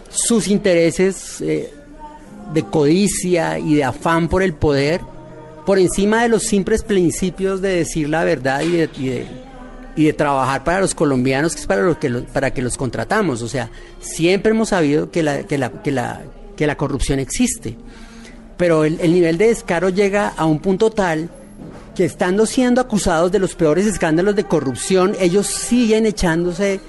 sus 0.08 0.48
intereses 0.48 1.40
eh, 1.40 1.72
de 2.52 2.62
codicia 2.64 3.58
y 3.58 3.74
de 3.76 3.84
afán 3.84 4.28
por 4.28 4.42
el 4.42 4.54
poder 4.54 5.00
por 5.66 5.78
encima 5.78 6.22
de 6.22 6.28
los 6.28 6.44
simples 6.44 6.82
principios 6.82 7.60
de 7.60 7.76
decir 7.76 8.08
la 8.08 8.24
verdad 8.24 8.62
y 8.62 8.70
de, 9.96 10.12
trabajar 10.14 10.64
para 10.64 10.80
los 10.80 10.94
colombianos, 10.94 11.54
que 11.54 11.60
es 11.60 11.66
para, 11.66 11.82
lo 11.82 11.98
que 11.98 12.08
los, 12.08 12.22
para 12.24 12.52
que 12.52 12.62
los 12.62 12.76
contratamos. 12.76 13.42
O 13.42 13.48
sea, 13.48 13.70
siempre 14.00 14.52
hemos 14.52 14.70
sabido 14.70 15.10
que 15.10 15.22
la, 15.22 15.44
que 15.44 15.58
la, 15.58 15.70
que 15.82 15.92
la, 15.92 16.22
que 16.56 16.66
la 16.66 16.76
corrupción 16.76 17.18
existe, 17.18 17.76
pero 18.56 18.84
el, 18.84 18.98
el 19.00 19.12
nivel 19.12 19.38
de 19.38 19.48
descaro 19.48 19.90
llega 19.90 20.28
a 20.28 20.46
un 20.46 20.60
punto 20.60 20.90
tal 20.90 21.30
que 21.94 22.04
estando 22.04 22.46
siendo 22.46 22.80
acusados 22.80 23.30
de 23.30 23.38
los 23.38 23.54
peores 23.54 23.86
escándalos 23.86 24.34
de 24.34 24.44
corrupción, 24.44 25.14
ellos 25.20 25.46
siguen 25.46 26.06
echándose 26.06 26.80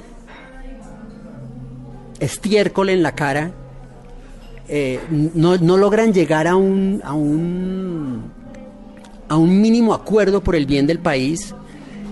estiércol 2.20 2.90
en 2.90 3.04
la 3.04 3.14
cara, 3.14 3.52
eh, 4.70 5.00
no, 5.10 5.58
no 5.58 5.78
logran 5.78 6.14
llegar 6.14 6.48
a 6.48 6.56
un, 6.56 7.02
a 7.04 7.14
un 7.14 8.32
a 9.34 9.38
un 9.38 9.60
mínimo 9.60 9.96
acuerdo 9.96 10.44
por 10.44 10.56
el 10.56 10.68
bien 10.68 10.86
del 10.86 11.00
país. 11.00 11.56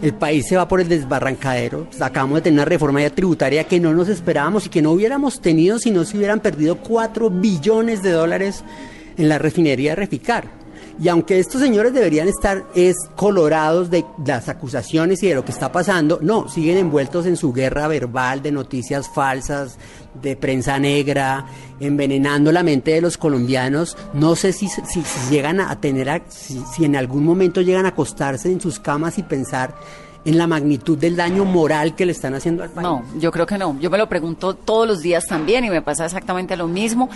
El 0.02 0.14
país 0.14 0.48
se 0.48 0.58
va 0.58 0.68
por 0.68 0.82
el 0.82 0.90
desbarrancadero. 0.90 1.88
Acabamos 2.00 2.38
de 2.38 2.42
tener 2.42 2.58
una 2.58 2.66
reforma 2.66 3.08
tributaria 3.12 3.66
que 3.66 3.80
no 3.80 3.94
nos 3.94 4.10
esperábamos 4.10 4.66
y 4.66 4.70
que 4.70 4.82
no 4.82 4.92
hubiéramos 4.92 5.40
tenido 5.40 5.78
si 5.78 5.92
no 5.92 6.04
se 6.04 6.18
hubieran 6.18 6.40
perdido 6.40 6.78
4 6.78 7.30
billones 7.30 8.02
de 8.02 8.10
dólares 8.10 8.64
en 9.18 9.30
la 9.30 9.38
refinería 9.38 9.92
de 9.92 9.98
Reficar. 9.98 10.61
Y 11.02 11.10
aunque 11.10 11.40
estos 11.40 11.60
señores 11.60 11.94
deberían 11.94 12.28
estar 12.28 12.64
es 12.76 12.96
colorados 13.16 13.90
de 13.90 14.06
las 14.24 14.50
acusaciones 14.50 15.24
y 15.24 15.30
de 15.30 15.34
lo 15.34 15.44
que 15.44 15.52
está 15.52 15.72
pasando, 15.72 16.20
no, 16.22 16.48
siguen 16.48 16.78
envueltos 16.78 17.26
en 17.26 17.38
su 17.38 17.52
guerra 17.52 17.88
verbal 17.88 18.44
de 18.44 18.52
noticias 18.52 19.10
falsas, 19.10 19.80
de 20.22 20.36
prensa 20.36 20.78
negra, 20.78 21.48
envenenando 21.80 22.52
la 22.52 22.62
mente 22.62 22.92
de 22.92 23.02
los 23.02 23.18
colombianos. 23.18 23.98
No 24.14 24.36
sé 24.36 24.54
si, 24.54 24.68
si, 24.68 25.04
llegan 25.32 25.60
a 25.60 25.82
tener, 25.82 26.22
si, 26.30 26.62
si 26.72 26.86
en 26.86 26.96
algún 26.96 27.26
momento 27.26 27.62
llegan 27.62 27.88
a 27.88 27.90
acostarse 27.90 28.52
en 28.52 28.62
sus 28.62 28.80
camas 28.80 29.18
y 29.18 29.24
pensar 29.24 29.74
en 30.24 30.38
la 30.38 30.46
magnitud 30.46 31.00
del 31.00 31.16
daño 31.16 31.46
moral 31.46 31.96
que 31.96 32.06
le 32.06 32.12
están 32.12 32.36
haciendo 32.36 32.62
al 32.62 32.70
país. 32.70 32.84
No, 32.84 33.04
yo 33.18 33.32
creo 33.32 33.48
que 33.48 33.58
no. 33.58 33.76
Yo 33.80 33.90
me 33.90 33.98
lo 33.98 34.08
pregunto 34.08 34.54
todos 34.54 34.88
los 34.88 35.02
días 35.02 35.26
también 35.26 35.66
y 35.66 35.72
me 35.72 35.82
pasa 35.82 36.06
exactamente 36.06 36.56
lo 36.56 36.68
mismo 36.68 37.10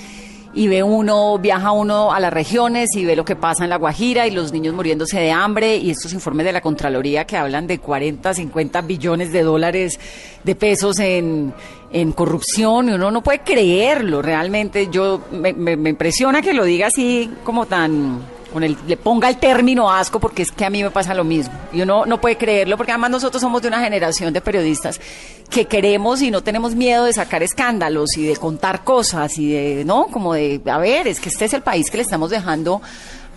y 0.55 0.69
ve 0.69 0.81
uno, 0.81 1.37
viaja 1.37 1.71
uno 1.71 2.13
a 2.13 2.19
las 2.19 2.31
regiones 2.31 2.95
y 2.95 3.03
ve 3.03 3.15
lo 3.17 3.25
que 3.25 3.35
pasa 3.35 3.65
en 3.65 3.69
La 3.69 3.75
Guajira 3.75 4.25
y 4.25 4.31
los 4.31 4.53
niños 4.53 4.73
muriéndose 4.73 5.19
de 5.19 5.29
hambre 5.29 5.75
y 5.75 5.91
estos 5.91 6.13
informes 6.13 6.45
de 6.45 6.53
la 6.53 6.61
Contraloría 6.61 7.25
que 7.25 7.35
hablan 7.35 7.67
de 7.67 7.79
40, 7.79 8.33
50 8.33 8.81
billones 8.81 9.33
de 9.33 9.43
dólares 9.43 9.99
de 10.45 10.55
pesos 10.55 10.99
en, 10.99 11.53
en 11.91 12.11
corrupción 12.13 12.87
y 12.87 12.93
uno 12.93 13.11
no 13.11 13.21
puede 13.21 13.39
creerlo 13.39 14.21
realmente. 14.21 14.87
Yo 14.89 15.21
me, 15.31 15.53
me 15.53 15.89
impresiona 15.89 16.41
que 16.41 16.53
lo 16.53 16.63
diga 16.63 16.87
así 16.87 17.29
como 17.43 17.65
tan 17.65 18.34
con 18.55 18.63
el, 18.63 18.77
le 18.87 18.95
ponga 18.95 19.27
el 19.27 19.35
término 19.35 19.91
asco 19.91 20.17
porque 20.17 20.43
es 20.43 20.49
que 20.49 20.63
a 20.63 20.69
mí 20.69 20.81
me 20.81 20.89
pasa 20.89 21.13
lo 21.13 21.25
mismo. 21.25 21.53
Y 21.73 21.81
uno 21.81 22.05
no 22.05 22.21
puede 22.21 22.37
creerlo 22.37 22.77
porque 22.77 22.93
además 22.93 23.11
nosotros 23.11 23.41
somos 23.41 23.61
de 23.61 23.67
una 23.67 23.83
generación 23.83 24.31
de 24.31 24.39
periodistas 24.39 25.01
que 25.49 25.65
queremos 25.65 26.21
y 26.21 26.31
no 26.31 26.41
tenemos 26.41 26.73
miedo 26.73 27.03
de 27.03 27.11
sacar 27.11 27.43
escándalos 27.43 28.15
y 28.15 28.25
de 28.25 28.37
contar 28.37 28.85
cosas 28.85 29.37
y 29.39 29.51
de, 29.51 29.83
¿no? 29.83 30.07
Como 30.07 30.35
de, 30.35 30.61
a 30.67 30.77
ver, 30.77 31.05
es 31.09 31.19
que 31.19 31.27
este 31.27 31.43
es 31.43 31.53
el 31.53 31.63
país 31.63 31.91
que 31.91 31.97
le 31.97 32.03
estamos 32.03 32.29
dejando 32.29 32.81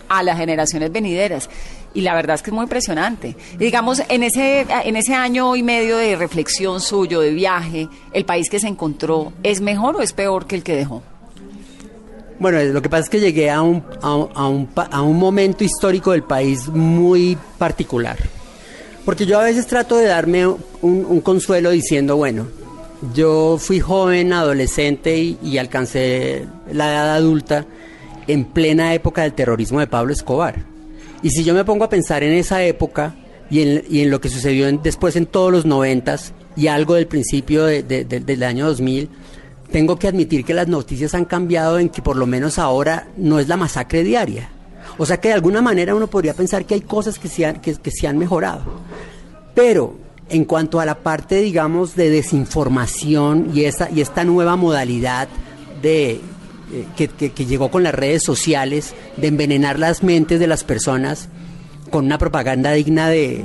a 0.07 0.23
las 0.23 0.37
generaciones 0.37 0.89
venideras. 0.89 1.49
Y 1.93 1.99
la 1.99 2.15
verdad 2.15 2.35
es 2.35 2.41
que 2.41 2.51
es 2.51 2.53
muy 2.53 2.63
impresionante. 2.63 3.35
digamos, 3.57 4.01
en 4.07 4.23
ese, 4.23 4.65
en 4.69 4.95
ese 4.95 5.15
año 5.15 5.57
y 5.57 5.63
medio 5.63 5.97
de 5.97 6.15
reflexión 6.15 6.79
suyo, 6.79 7.19
de 7.19 7.31
viaje, 7.31 7.89
¿el 8.13 8.23
país 8.23 8.49
que 8.49 8.61
se 8.61 8.69
encontró 8.69 9.33
es 9.43 9.59
mejor 9.59 9.97
o 9.97 10.01
es 10.01 10.13
peor 10.13 10.47
que 10.47 10.55
el 10.55 10.63
que 10.63 10.77
dejó? 10.77 11.03
Bueno, 12.39 12.63
lo 12.63 12.81
que 12.81 12.89
pasa 12.89 13.03
es 13.03 13.09
que 13.09 13.19
llegué 13.19 13.49
a 13.49 13.61
un, 13.61 13.83
a, 14.01 14.47
un, 14.47 14.69
a 14.75 15.01
un 15.01 15.17
momento 15.17 15.63
histórico 15.65 16.11
del 16.11 16.23
país 16.23 16.67
muy 16.69 17.37
particular. 17.57 18.17
Porque 19.03 19.25
yo 19.25 19.39
a 19.39 19.43
veces 19.43 19.67
trato 19.67 19.97
de 19.97 20.05
darme 20.05 20.47
un, 20.47 21.21
consuelo 21.21 21.71
diciendo, 21.71 22.15
bueno, 22.15 22.47
yo 23.13 23.57
fui 23.59 23.79
joven, 23.79 24.33
adolescente 24.33 25.17
y, 25.17 25.57
alcancé 25.57 26.45
la 26.71 26.91
edad 26.91 27.15
adulta 27.15 27.65
en 28.27 28.45
plena 28.45 28.93
época 28.93 29.23
del 29.23 29.33
terrorismo 29.33 29.79
de 29.79 29.87
Pablo 29.87 30.13
Escobar. 30.13 30.63
Y 31.23 31.31
si 31.31 31.43
yo 31.43 31.53
me 31.53 31.65
pongo 31.65 31.85
a 31.85 31.89
pensar 31.89 32.23
en 32.23 32.33
esa 32.33 32.63
época 32.63 33.15
y 33.49 33.61
en, 33.63 33.83
y 33.89 34.01
en 34.01 34.11
lo 34.11 34.21
que 34.21 34.29
sucedió 34.29 34.71
después 34.77 35.15
en 35.15 35.25
todos 35.25 35.51
los 35.51 35.65
noventas 35.65 36.33
y 36.55 36.67
algo 36.67 36.93
del 36.93 37.07
principio 37.07 37.65
del 37.65 38.43
año 38.43 38.67
2000, 38.67 39.09
tengo 39.71 39.97
que 39.97 40.07
admitir 40.07 40.43
que 40.43 40.53
las 40.53 40.67
noticias 40.67 41.13
han 41.13 41.25
cambiado 41.25 41.79
en 41.79 41.89
que 41.89 42.01
por 42.01 42.15
lo 42.15 42.25
menos 42.25 42.57
ahora 42.57 43.07
no 43.17 43.39
es 43.39 43.47
la 43.47 43.57
masacre 43.57 44.03
diaria. 44.03 44.49
O 44.97 45.05
sea 45.05 45.19
que 45.19 45.29
de 45.29 45.35
alguna 45.35 45.61
manera 45.61 45.95
uno 45.95 46.07
podría 46.07 46.33
pensar 46.33 46.65
que 46.65 46.73
hay 46.73 46.81
cosas 46.81 47.19
que 47.19 47.27
se 47.27 47.45
han, 47.45 47.61
que, 47.61 47.91
se 47.91 48.07
han 48.07 48.17
mejorado. 48.17 48.63
Pero 49.53 49.95
en 50.29 50.45
cuanto 50.45 50.79
a 50.79 50.85
la 50.85 50.95
parte, 50.95 51.41
digamos, 51.41 51.95
de 51.95 52.09
desinformación 52.09 53.51
y, 53.53 53.65
esa, 53.65 53.89
y 53.89 54.01
esta 54.01 54.23
nueva 54.23 54.55
modalidad 54.55 55.27
de, 55.81 56.19
eh, 56.73 56.85
que, 56.95 57.45
llegó 57.45 57.69
con 57.69 57.83
las 57.83 57.93
redes 57.93 58.23
sociales, 58.23 58.93
de 59.17 59.27
envenenar 59.27 59.79
las 59.79 60.03
mentes 60.03 60.39
de 60.39 60.47
las 60.47 60.63
personas 60.63 61.29
con 61.91 62.05
una 62.05 62.17
propaganda 62.17 62.71
digna 62.71 63.09
de, 63.09 63.43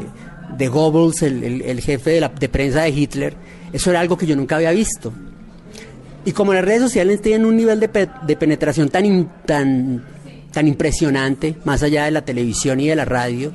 de 0.56 0.68
Goebbels, 0.68 1.22
el, 1.22 1.80
jefe 1.80 2.10
de, 2.10 2.20
la, 2.20 2.28
de 2.28 2.48
prensa 2.48 2.82
de 2.82 2.90
Hitler, 2.90 3.36
eso 3.72 3.90
era 3.90 4.00
algo 4.00 4.16
que 4.16 4.26
yo 4.26 4.36
nunca 4.36 4.56
había 4.56 4.72
visto. 4.72 5.12
Y 6.24 6.32
como 6.32 6.54
las 6.54 6.64
redes 6.64 6.80
sociales 6.80 7.20
tienen 7.20 7.46
un 7.46 7.56
nivel 7.56 7.80
de, 7.80 7.88
penetración 8.36 8.88
tan, 8.88 9.30
tan, 9.44 10.04
tan 10.52 10.68
impresionante, 10.68 11.56
más 11.64 11.82
allá 11.82 12.04
de 12.04 12.10
la 12.10 12.24
televisión 12.24 12.80
y 12.80 12.88
de 12.88 12.96
la 12.96 13.04
radio, 13.04 13.52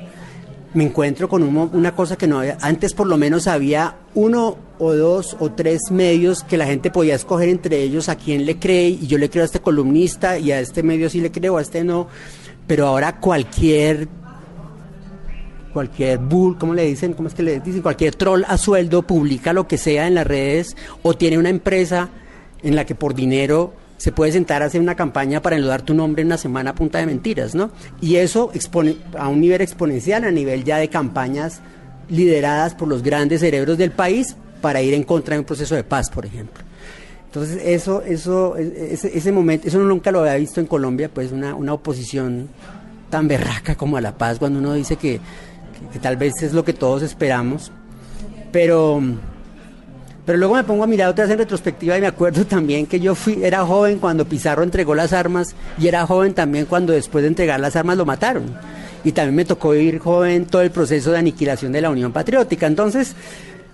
me 0.72 0.84
encuentro 0.84 1.28
con 1.28 1.42
una 1.42 1.96
cosa 1.96 2.16
que 2.16 2.28
no 2.28 2.38
había. 2.38 2.56
Antes, 2.60 2.94
por 2.94 3.08
lo 3.08 3.16
menos, 3.16 3.48
había 3.48 3.96
uno 4.14 4.56
o 4.78 4.94
dos 4.94 5.36
o 5.40 5.50
tres 5.50 5.90
medios 5.90 6.44
que 6.44 6.56
la 6.56 6.66
gente 6.66 6.90
podía 6.90 7.16
escoger 7.16 7.48
entre 7.48 7.82
ellos 7.82 8.08
a 8.08 8.14
quién 8.14 8.46
le 8.46 8.58
cree. 8.58 8.88
Y 8.88 9.06
yo 9.08 9.18
le 9.18 9.28
creo 9.28 9.42
a 9.42 9.46
este 9.46 9.60
columnista 9.60 10.38
y 10.38 10.52
a 10.52 10.60
este 10.60 10.84
medio 10.84 11.10
sí 11.10 11.20
le 11.20 11.32
creo, 11.32 11.56
a 11.56 11.62
este 11.62 11.82
no. 11.82 12.06
Pero 12.68 12.86
ahora 12.86 13.18
cualquier 13.18 14.08
cualquier 15.72 16.18
bull, 16.18 16.58
¿cómo 16.58 16.74
le 16.74 16.84
dicen? 16.84 17.14
¿Cómo 17.14 17.28
es 17.28 17.34
que 17.34 17.42
le 17.42 17.60
dicen? 17.60 17.82
Cualquier 17.82 18.14
troll 18.14 18.42
a 18.46 18.56
sueldo 18.56 19.02
publica 19.02 19.52
lo 19.52 19.66
que 19.66 19.78
sea 19.78 20.06
en 20.06 20.14
las 20.14 20.26
redes 20.26 20.76
o 21.02 21.14
tiene 21.14 21.38
una 21.38 21.48
empresa 21.48 22.10
en 22.62 22.76
la 22.76 22.84
que 22.84 22.94
por 22.94 23.14
dinero 23.14 23.72
se 23.96 24.12
puede 24.12 24.32
sentar 24.32 24.62
a 24.62 24.66
hacer 24.66 24.80
una 24.80 24.94
campaña 24.94 25.42
para 25.42 25.56
enlodar 25.56 25.82
tu 25.82 25.92
nombre 25.92 26.22
en 26.22 26.28
una 26.28 26.38
semana 26.38 26.70
a 26.70 26.74
punta 26.74 26.98
de 26.98 27.06
mentiras, 27.06 27.54
¿no? 27.54 27.70
Y 28.00 28.16
eso 28.16 28.50
expone 28.54 28.96
a 29.18 29.28
un 29.28 29.40
nivel 29.40 29.60
exponencial, 29.60 30.24
a 30.24 30.30
nivel 30.30 30.64
ya 30.64 30.78
de 30.78 30.88
campañas 30.88 31.60
lideradas 32.08 32.74
por 32.74 32.88
los 32.88 33.02
grandes 33.02 33.40
cerebros 33.40 33.76
del 33.76 33.90
país 33.90 34.36
para 34.62 34.80
ir 34.80 34.94
en 34.94 35.04
contra 35.04 35.34
de 35.34 35.40
un 35.40 35.44
proceso 35.44 35.74
de 35.74 35.84
paz, 35.84 36.08
por 36.08 36.24
ejemplo. 36.24 36.64
Entonces, 37.26 37.62
eso, 37.64 38.02
eso, 38.02 38.56
ese, 38.56 39.16
ese 39.16 39.32
momento, 39.32 39.68
eso 39.68 39.78
nunca 39.78 40.10
lo 40.10 40.20
había 40.20 40.34
visto 40.36 40.60
en 40.60 40.66
Colombia, 40.66 41.10
pues 41.12 41.30
una, 41.30 41.54
una 41.54 41.74
oposición 41.74 42.48
tan 43.10 43.28
berraca 43.28 43.74
como 43.74 43.98
a 43.98 44.00
la 44.00 44.16
paz, 44.16 44.38
cuando 44.38 44.58
uno 44.60 44.72
dice 44.72 44.96
que, 44.96 45.20
que 45.92 45.98
tal 45.98 46.16
vez 46.16 46.42
es 46.42 46.54
lo 46.54 46.64
que 46.64 46.72
todos 46.72 47.02
esperamos. 47.02 47.70
Pero 48.50 49.00
pero 50.30 50.38
luego 50.38 50.54
me 50.54 50.62
pongo 50.62 50.84
a 50.84 50.86
mirar 50.86 51.08
otra 51.08 51.24
vez 51.24 51.32
en 51.32 51.38
retrospectiva 51.38 51.98
y 51.98 52.00
me 52.00 52.06
acuerdo 52.06 52.46
también 52.46 52.86
que 52.86 53.00
yo 53.00 53.16
fui, 53.16 53.42
era 53.42 53.66
joven 53.66 53.98
cuando 53.98 54.24
Pizarro 54.24 54.62
entregó 54.62 54.94
las 54.94 55.12
armas 55.12 55.56
y 55.76 55.88
era 55.88 56.06
joven 56.06 56.34
también 56.34 56.66
cuando 56.66 56.92
después 56.92 57.22
de 57.22 57.28
entregar 57.28 57.58
las 57.58 57.74
armas 57.74 57.96
lo 57.96 58.06
mataron. 58.06 58.44
Y 59.02 59.10
también 59.10 59.34
me 59.34 59.44
tocó 59.44 59.74
ir 59.74 59.98
joven 59.98 60.46
todo 60.46 60.62
el 60.62 60.70
proceso 60.70 61.10
de 61.10 61.18
aniquilación 61.18 61.72
de 61.72 61.80
la 61.80 61.90
Unión 61.90 62.12
Patriótica. 62.12 62.68
Entonces, 62.68 63.16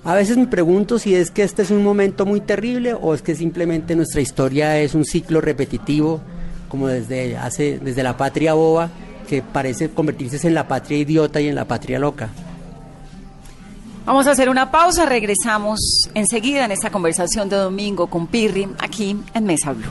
a 0.02 0.14
veces 0.14 0.38
me 0.38 0.46
pregunto 0.46 0.98
si 0.98 1.14
es 1.14 1.30
que 1.30 1.42
este 1.42 1.60
es 1.60 1.70
un 1.70 1.84
momento 1.84 2.24
muy 2.24 2.40
terrible 2.40 2.94
o 2.94 3.12
es 3.12 3.20
que 3.20 3.34
simplemente 3.34 3.94
nuestra 3.94 4.22
historia 4.22 4.80
es 4.80 4.94
un 4.94 5.04
ciclo 5.04 5.42
repetitivo, 5.42 6.22
como 6.70 6.88
desde 6.88 7.36
hace, 7.36 7.78
desde 7.82 8.02
la 8.02 8.16
patria 8.16 8.54
boba, 8.54 8.88
que 9.28 9.42
parece 9.42 9.90
convertirse 9.90 10.48
en 10.48 10.54
la 10.54 10.66
patria 10.66 10.96
idiota 10.96 11.38
y 11.38 11.48
en 11.48 11.54
la 11.54 11.66
patria 11.66 11.98
loca. 11.98 12.30
Vamos 14.06 14.28
a 14.28 14.30
hacer 14.30 14.48
una 14.48 14.70
pausa, 14.70 15.04
regresamos 15.04 16.08
enseguida 16.14 16.64
en 16.64 16.70
esta 16.70 16.90
conversación 16.90 17.48
de 17.48 17.56
domingo 17.56 18.06
con 18.06 18.28
Pirri 18.28 18.68
aquí 18.78 19.16
en 19.34 19.44
Mesa 19.44 19.72
Blue. 19.72 19.90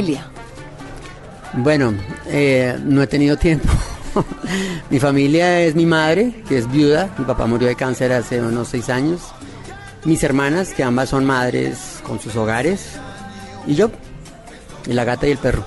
Familia? 0.00 0.26
Bueno, 1.52 1.94
eh, 2.26 2.78
no 2.84 3.02
he 3.02 3.06
tenido 3.06 3.36
tiempo. 3.36 3.68
mi 4.90 4.98
familia 4.98 5.60
es 5.60 5.74
mi 5.74 5.84
madre, 5.84 6.42
que 6.48 6.58
es 6.58 6.70
viuda. 6.70 7.10
Mi 7.18 7.24
papá 7.24 7.46
murió 7.46 7.68
de 7.68 7.76
cáncer 7.76 8.12
hace 8.12 8.40
unos 8.40 8.68
seis 8.68 8.88
años. 8.88 9.20
Mis 10.04 10.22
hermanas, 10.22 10.72
que 10.72 10.82
ambas 10.82 11.10
son 11.10 11.26
madres 11.26 12.00
con 12.02 12.18
sus 12.18 12.34
hogares. 12.36 12.92
Y 13.66 13.74
yo, 13.74 13.90
y 14.86 14.94
la 14.94 15.04
gata 15.04 15.26
y 15.26 15.32
el 15.32 15.38
perro. 15.38 15.64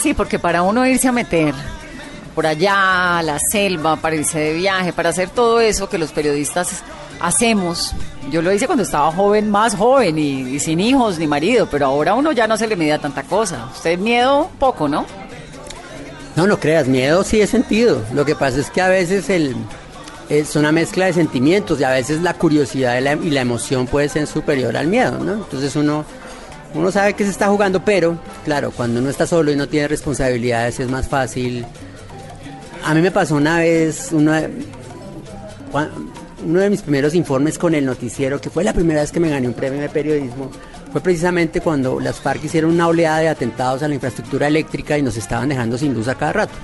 Sí, 0.00 0.14
porque 0.14 0.38
para 0.38 0.62
uno 0.62 0.86
irse 0.86 1.08
a 1.08 1.12
meter 1.12 1.54
por 2.36 2.46
allá 2.46 3.18
a 3.18 3.22
la 3.24 3.38
selva, 3.50 3.96
para 3.96 4.14
irse 4.14 4.38
de 4.38 4.54
viaje, 4.54 4.92
para 4.92 5.08
hacer 5.08 5.30
todo 5.30 5.60
eso 5.60 5.88
que 5.88 5.98
los 5.98 6.12
periodistas 6.12 6.84
hacemos. 7.20 7.94
Yo 8.30 8.42
lo 8.42 8.52
hice 8.52 8.66
cuando 8.66 8.84
estaba 8.84 9.10
joven, 9.12 9.50
más 9.50 9.74
joven 9.74 10.18
y, 10.18 10.58
sin 10.60 10.80
hijos 10.80 11.18
ni 11.18 11.26
marido, 11.26 11.68
pero 11.70 11.86
ahora 11.86 12.14
uno 12.14 12.32
ya 12.32 12.46
no 12.46 12.56
se 12.56 12.66
le 12.66 12.76
mide 12.76 12.98
tanta 12.98 13.22
cosa. 13.22 13.68
Usted 13.74 13.98
miedo 13.98 14.50
poco, 14.58 14.88
¿no? 14.88 15.06
No, 16.36 16.46
no 16.46 16.60
creas, 16.60 16.86
miedo 16.86 17.24
sí 17.24 17.40
he 17.40 17.46
sentido. 17.46 18.02
Lo 18.12 18.24
que 18.24 18.34
pasa 18.34 18.60
es 18.60 18.70
que 18.70 18.80
a 18.80 18.88
veces 18.88 19.28
el, 19.30 19.56
es 20.28 20.56
una 20.56 20.72
mezcla 20.72 21.06
de 21.06 21.12
sentimientos 21.12 21.80
y 21.80 21.84
a 21.84 21.90
veces 21.90 22.22
la 22.22 22.34
curiosidad 22.34 22.98
y 22.98 23.30
la, 23.30 23.40
emoción 23.40 23.86
puede 23.86 24.08
ser 24.08 24.26
superior 24.26 24.76
al 24.76 24.86
miedo, 24.86 25.18
¿no? 25.24 25.34
Entonces 25.34 25.74
uno, 25.74 26.04
uno 26.74 26.92
sabe 26.92 27.14
que 27.14 27.24
se 27.24 27.30
está 27.30 27.48
jugando, 27.48 27.84
pero 27.84 28.18
claro, 28.44 28.70
cuando 28.70 29.00
uno 29.00 29.10
está 29.10 29.26
solo 29.26 29.50
y 29.50 29.56
no 29.56 29.68
tiene 29.68 29.88
responsabilidades 29.88 30.80
es 30.80 30.88
más 30.88 31.08
fácil. 31.08 31.64
A 32.84 32.94
mí 32.94 33.00
me 33.00 33.10
pasó 33.10 33.34
una 33.34 33.58
vez, 33.58 34.10
una, 34.12 34.42
uno 36.44 36.60
de 36.60 36.70
mis 36.70 36.82
primeros 36.82 37.14
informes 37.14 37.58
con 37.58 37.74
el 37.74 37.84
noticiero, 37.84 38.40
que 38.40 38.50
fue 38.50 38.64
la 38.64 38.72
primera 38.72 39.00
vez 39.00 39.12
que 39.12 39.20
me 39.20 39.30
gané 39.30 39.48
un 39.48 39.54
premio 39.54 39.80
de 39.80 39.88
periodismo, 39.88 40.50
fue 40.92 41.00
precisamente 41.00 41.60
cuando 41.60 42.00
las 42.00 42.20
FARC 42.20 42.44
hicieron 42.44 42.72
una 42.72 42.88
oleada 42.88 43.18
de 43.18 43.28
atentados 43.28 43.82
a 43.82 43.88
la 43.88 43.94
infraestructura 43.94 44.46
eléctrica 44.46 44.96
y 44.96 45.02
nos 45.02 45.16
estaban 45.16 45.48
dejando 45.48 45.76
sin 45.76 45.94
luz 45.94 46.08
a 46.08 46.14
cada 46.14 46.32
rato. 46.32 46.54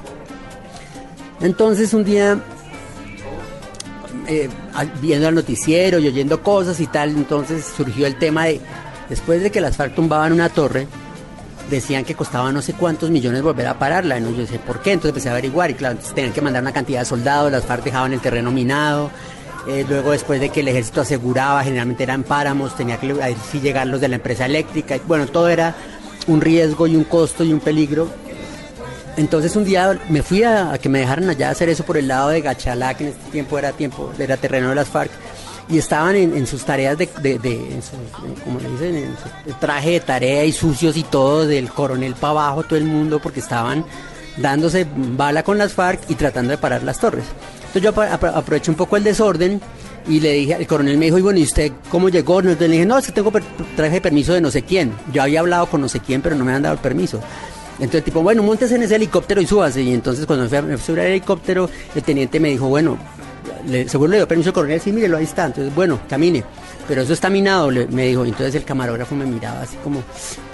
Entonces 1.41 1.93
un 1.93 2.05
día, 2.05 2.39
eh, 4.29 4.49
viendo 5.03 5.29
el 5.29 5.35
noticiero 5.35 5.99
y 5.99 6.09
oyendo 6.09 6.43
cosas 6.43 6.81
y 6.81 6.87
tal, 6.87 7.11
entonces 7.11 7.65
surgió 7.77 8.07
el 8.07 8.17
tema 8.19 8.47
de, 8.47 8.61
después 9.09 9.43
de 9.43 9.51
que 9.51 9.61
las 9.61 9.77
FARC 9.77 9.95
tumbaban 9.95 10.33
una 10.33 10.49
torre, 10.49 10.87
decían 11.71 12.05
que 12.05 12.15
costaba 12.15 12.53
no 12.53 12.63
sé 12.63 12.75
cuántos 12.75 13.11
millones 13.11 13.43
volver 13.43 13.67
a 13.67 13.79
pararla. 13.79 14.21
¿no? 14.21 14.31
Yo 14.31 14.39
decía, 14.39 14.61
¿por 14.65 14.81
qué? 14.81 14.93
Entonces 14.93 15.11
empecé 15.11 15.29
a 15.29 15.33
averiguar 15.33 15.71
y 15.71 15.75
claro, 15.75 15.99
tenían 16.15 16.33
que 16.33 16.41
mandar 16.41 16.63
una 16.63 16.73
cantidad 16.73 17.01
de 17.01 17.07
soldados, 17.07 17.51
las 17.51 17.65
FARC 17.65 17.85
dejaban 17.85 18.13
el 18.13 18.21
terreno 18.21 18.51
minado. 18.51 19.11
Eh, 19.66 19.85
luego 19.88 20.12
después 20.12 20.40
de 20.40 20.50
que 20.50 20.61
el 20.61 20.68
ejército 20.68 21.00
aseguraba, 21.00 21.64
generalmente 21.64 22.03
eran 22.03 22.22
páramos, 22.22 22.77
tenía 22.77 22.98
que 22.98 23.14
sí 23.50 23.61
llegar 23.61 23.87
los 23.87 24.00
de 24.00 24.09
la 24.09 24.16
empresa 24.16 24.46
eléctrica. 24.46 24.98
Bueno, 25.07 25.27
todo 25.27 25.48
era 25.48 25.74
un 26.27 26.40
riesgo 26.40 26.87
y 26.87 26.96
un 26.96 27.05
costo 27.05 27.44
y 27.44 27.53
un 27.53 27.61
peligro. 27.61 28.09
Entonces 29.16 29.55
un 29.55 29.64
día 29.64 29.98
me 30.09 30.22
fui 30.22 30.42
a, 30.42 30.77
que 30.79 30.88
me 30.88 30.98
dejaran 31.00 31.31
allá 31.31 31.50
hacer 31.50 31.68
eso 31.68 31.85
por 31.85 31.96
el 31.96 32.09
lado 32.09 32.31
de 32.31 32.40
Gachalá, 32.40 32.94
que 32.94 33.05
en 33.05 33.11
este 33.11 33.31
tiempo 33.31 33.59
era 33.59 33.72
tiempo, 33.72 34.12
era 34.18 34.37
terreno 34.37 34.70
de 34.70 34.74
las 34.74 34.88
FARC, 34.88 35.11
y 35.68 35.79
estaban 35.79 36.16
en, 36.16 36.46
sus 36.46 36.64
tareas 36.64 36.98
de, 36.98 37.05
eh, 37.22 37.81
como 38.44 38.61
le 38.61 38.68
dicen, 38.70 38.96
en 38.96 39.16
su 39.16 39.59
traje 39.59 39.92
de 39.92 40.00
tarea 40.00 40.44
y 40.44 40.53
sucios 40.53 40.96
y 40.96 41.05
todo, 41.05 41.46
del 41.46 41.70
coronel 41.70 42.14
para 42.14 42.33
abajo, 42.33 42.64
todo 42.64 42.77
el 42.77 42.85
mundo, 42.85 43.20
porque 43.20 43.40
estaban 43.40 43.85
dándose 44.37 44.87
bala 44.94 45.44
con 45.44 45.59
las 45.59 45.72
FARC 45.72 46.11
y 46.11 46.16
tratando 46.16 46.50
de 46.50 46.59
parar 46.59 46.83
las 46.83 46.98
torres. 46.98 47.24
Entonces 47.75 47.83
yo 47.83 47.93
apro- 47.93 48.09
apro- 48.11 48.33
aproveché 48.37 48.71
un 48.71 48.77
poco 48.77 48.97
el 48.97 49.03
desorden 49.05 49.61
y 50.07 50.21
le 50.21 50.33
dije, 50.33 50.55
el 50.55 50.67
coronel 50.67 50.97
me 50.97 51.07
dijo, 51.07 51.19
y 51.19 51.23
bueno, 51.23 51.39
¿y 51.41 51.43
usted 51.43 51.73
cómo 51.91 52.09
llegó? 52.09 52.39
Entonces 52.39 52.69
le 52.69 52.75
dije, 52.75 52.87
no, 52.87 52.99
es 52.99 53.07
que 53.07 53.13
tengo 53.13 53.33
traje 53.77 53.95
de 53.95 54.01
permiso 54.01 54.33
de 54.33 54.41
no 54.41 54.51
sé 54.51 54.63
quién. 54.63 54.93
Yo 55.13 55.23
había 55.23 55.41
hablado 55.41 55.67
con 55.67 55.81
no 55.81 55.89
sé 55.89 55.99
quién, 56.01 56.23
pero 56.23 56.37
no 56.37 56.45
me 56.45 56.53
han 56.53 56.63
dado 56.63 56.75
el 56.75 56.81
permiso. 56.81 57.21
Entonces, 57.81 58.05
tipo, 58.05 58.23
bueno, 58.23 58.45
montes 58.45 58.71
en 58.71 58.85
ese 58.85 58.95
helicóptero 58.95 59.41
y 59.41 59.47
súbase. 59.47 59.83
Y 59.83 59.93
entonces, 59.93 60.25
cuando 60.27 60.49
me 60.65 60.79
fui 60.79 60.95
al 60.95 61.07
helicóptero, 61.07 61.69
el 61.97 62.03
teniente 62.05 62.39
me 62.39 62.51
dijo, 62.51 62.69
bueno, 62.69 62.97
le- 63.67 63.89
seguro 63.89 64.11
le 64.13 64.19
dio 64.19 64.29
permiso 64.29 64.51
al 64.51 64.55
coronel, 64.55 64.81
sí, 64.81 64.93
mírelo, 64.93 65.17
ahí 65.17 65.25
está. 65.25 65.47
Entonces, 65.47 65.75
bueno, 65.75 65.99
camine. 66.09 66.45
Pero 66.87 67.03
eso 67.03 67.13
está 67.13 67.29
minado, 67.29 67.71
me 67.91 68.07
dijo. 68.07 68.25
Entonces, 68.25 68.55
el 68.55 68.65
camarógrafo 68.65 69.17
me 69.17 69.27
miraba 69.27 69.63
así 69.63 69.77
como, 69.83 70.05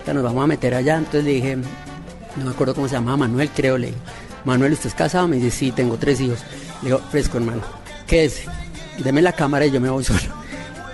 "Ya 0.07 0.15
nos 0.15 0.23
vamos 0.23 0.43
a 0.43 0.47
meter 0.47 0.75
allá. 0.75 0.97
Entonces, 0.97 1.25
le 1.25 1.33
dije, 1.33 1.57
no 2.37 2.45
me 2.47 2.51
acuerdo 2.53 2.75
cómo 2.75 2.89
se 2.89 2.95
llamaba, 2.95 3.19
Manuel, 3.19 3.51
creo, 3.55 3.77
le 3.77 3.89
digo. 3.89 3.99
Manuel, 4.47 4.73
¿usted 4.73 4.87
es 4.89 4.95
casado? 4.95 5.29
Me 5.29 5.37
dice, 5.37 5.51
sí, 5.51 5.73
tengo 5.73 5.99
tres 5.99 6.19
hijos. 6.23 6.39
Le 6.83 6.89
digo, 6.89 7.01
fresco, 7.11 7.39
hermano, 7.39 7.63
quédese, 8.07 8.45
deme 8.99 9.23
la 9.23 9.33
cámara 9.33 9.67
y 9.67 9.71
yo 9.71 9.81
me 9.81 9.91
voy 9.91 10.05
solo. 10.05 10.21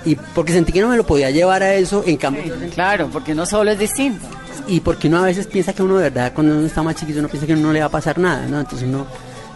Y 0.05 0.15
porque 0.17 0.53
sentí 0.53 0.73
que 0.73 0.81
no 0.81 0.89
me 0.89 0.97
lo 0.97 1.05
podía 1.07 1.31
llevar 1.31 1.63
a 1.63 1.75
eso, 1.75 2.03
en 2.07 2.17
cambio, 2.17 2.55
Claro, 2.75 3.09
porque 3.13 3.35
no 3.35 3.45
solo 3.47 3.71
es 3.73 3.79
distinto. 3.79 4.25
y 4.69 4.81
porque 4.81 5.09
uno 5.09 5.19
a 5.19 5.23
veces 5.23 5.47
piensa 5.47 5.73
que 5.73 5.83
uno 5.83 5.97
de 5.99 6.05
verdad 6.11 6.33
cuando 6.35 6.57
uno 6.57 6.67
está 6.67 6.83
más 6.83 6.97
chiquito 6.97 7.19
uno 7.21 7.29
piensa 7.29 7.47
que 7.47 7.55
no 7.57 7.73
le 7.73 7.81
va 7.81 7.87
a 7.87 7.91
pasar 7.91 8.19
nada, 8.19 8.47
¿no? 8.47 8.59
Entonces 8.61 8.89
uno 8.89 9.07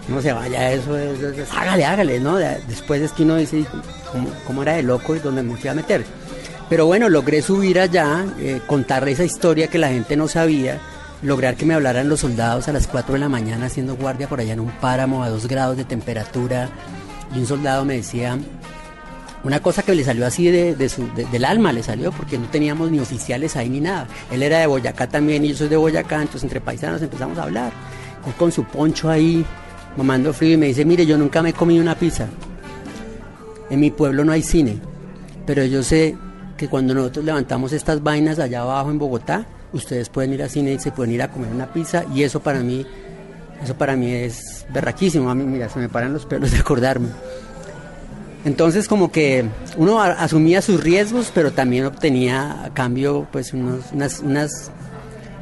no 0.08 0.20
se 0.22 0.32
vaya 0.32 0.58
a 0.60 0.72
eso, 0.72 0.96
eso, 0.96 1.28
eso, 1.28 1.52
hágale, 1.56 1.84
hágale, 1.84 2.18
¿no? 2.20 2.36
De- 2.36 2.60
Después 2.68 3.00
es 3.02 3.12
que 3.12 3.22
uno 3.24 3.36
dice 3.36 3.64
cómo, 4.12 4.28
cómo 4.46 4.62
era 4.62 4.74
de 4.74 4.82
loco 4.82 5.14
y 5.16 5.18
dónde 5.20 5.42
me 5.42 5.56
fui 5.56 5.68
a 5.70 5.74
meter. 5.74 6.04
Pero 6.68 6.86
bueno, 6.86 7.08
logré 7.08 7.42
subir 7.42 7.78
allá, 7.80 8.24
eh, 8.40 8.60
contar 8.66 9.08
esa 9.08 9.24
historia 9.24 9.66
que 9.68 9.78
la 9.78 9.88
gente 9.88 10.16
no 10.16 10.28
sabía, 10.28 10.78
lograr 11.22 11.56
que 11.56 11.66
me 11.66 11.74
hablaran 11.74 12.08
los 12.08 12.20
soldados 12.20 12.68
a 12.68 12.72
las 12.72 12.86
4 12.86 13.14
de 13.14 13.20
la 13.20 13.28
mañana 13.28 13.66
haciendo 13.66 13.96
guardia 13.96 14.28
por 14.28 14.40
allá 14.40 14.54
en 14.54 14.60
un 14.60 14.70
páramo 14.70 15.22
a 15.22 15.28
2 15.28 15.46
grados 15.48 15.76
de 15.76 15.84
temperatura 15.84 16.68
y 17.34 17.38
un 17.38 17.46
soldado 17.46 17.84
me 17.84 17.96
decía, 17.96 18.38
una 19.42 19.60
cosa 19.60 19.82
que 19.82 19.94
le 19.94 20.04
salió 20.04 20.26
así 20.26 20.50
de, 20.50 20.74
del 20.74 21.44
alma, 21.44 21.72
le 21.72 21.82
salió, 21.82 22.12
porque 22.12 22.36
no 22.38 22.46
teníamos 22.48 22.90
ni 22.90 22.98
oficiales 22.98 23.56
ahí 23.56 23.68
ni 23.68 23.80
nada. 23.80 24.06
Él 24.30 24.42
era 24.42 24.58
de 24.58 24.66
Boyacá 24.66 25.06
también 25.06 25.44
y 25.44 25.48
yo 25.48 25.56
soy 25.56 25.68
de 25.68 25.76
Boyacá, 25.76 26.16
entonces 26.16 26.42
entre 26.44 26.60
paisanos 26.60 27.00
empezamos 27.00 27.38
a 27.38 27.44
hablar. 27.44 27.72
Con 28.38 28.52
su 28.52 28.64
poncho 28.64 29.08
ahí, 29.08 29.44
mamando 29.96 30.32
frío, 30.34 30.54
y 30.54 30.56
me 30.58 30.66
dice, 30.66 30.84
mire, 30.84 31.06
yo 31.06 31.16
nunca 31.16 31.42
me 31.42 31.50
he 31.50 31.52
comido 31.54 31.80
una 31.80 31.94
pizza. 31.94 32.26
En 33.70 33.80
mi 33.80 33.90
pueblo 33.90 34.24
no 34.24 34.32
hay 34.32 34.42
cine, 34.42 34.78
pero 35.46 35.64
yo 35.64 35.82
sé 35.82 36.16
que 36.58 36.68
cuando 36.68 36.92
nosotros 36.92 37.24
levantamos 37.24 37.72
estas 37.72 38.02
vainas 38.02 38.38
allá 38.38 38.60
abajo 38.60 38.90
en 38.90 38.98
Bogotá, 38.98 39.46
ustedes 39.72 40.08
pueden 40.08 40.32
ir 40.34 40.42
al 40.42 40.50
cine 40.50 40.72
y 40.74 40.78
se 40.78 40.90
pueden 40.92 41.12
ir 41.14 41.22
a 41.22 41.28
comer 41.30 41.50
una 41.52 41.72
pizza, 41.72 42.04
y 42.14 42.22
eso 42.22 42.40
para 42.40 42.60
mí, 42.60 42.86
eso 43.62 43.74
para 43.74 43.96
mí 43.96 44.10
es 44.12 44.64
berraquísimo. 44.72 45.30
A 45.30 45.34
mí, 45.34 45.44
mira, 45.44 45.68
se 45.68 45.78
me 45.78 45.88
paran 45.88 46.12
los 46.12 46.26
pelos 46.26 46.50
de 46.50 46.58
acordarme. 46.58 47.08
Entonces 48.44 48.88
como 48.88 49.12
que 49.12 49.44
uno 49.76 50.00
asumía 50.00 50.62
sus 50.62 50.82
riesgos, 50.82 51.30
pero 51.34 51.52
también 51.52 51.84
obtenía 51.84 52.64
a 52.64 52.70
cambio 52.72 53.26
pues 53.30 53.52
unos- 53.52 53.92
unas, 53.92 54.20
unas, 54.20 54.70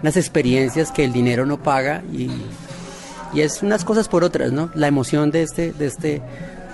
unas 0.02 0.16
experiencias 0.16 0.90
que 0.90 1.04
el 1.04 1.12
dinero 1.12 1.46
no 1.46 1.62
paga 1.62 2.02
y, 2.12 2.28
y 3.32 3.40
es 3.42 3.62
unas 3.62 3.84
cosas 3.84 4.08
por 4.08 4.24
otras, 4.24 4.50
¿no? 4.50 4.70
La 4.74 4.88
emoción 4.88 5.30
de 5.30 5.42
este, 5.42 5.72
de 5.72 5.86
este, 5.86 6.22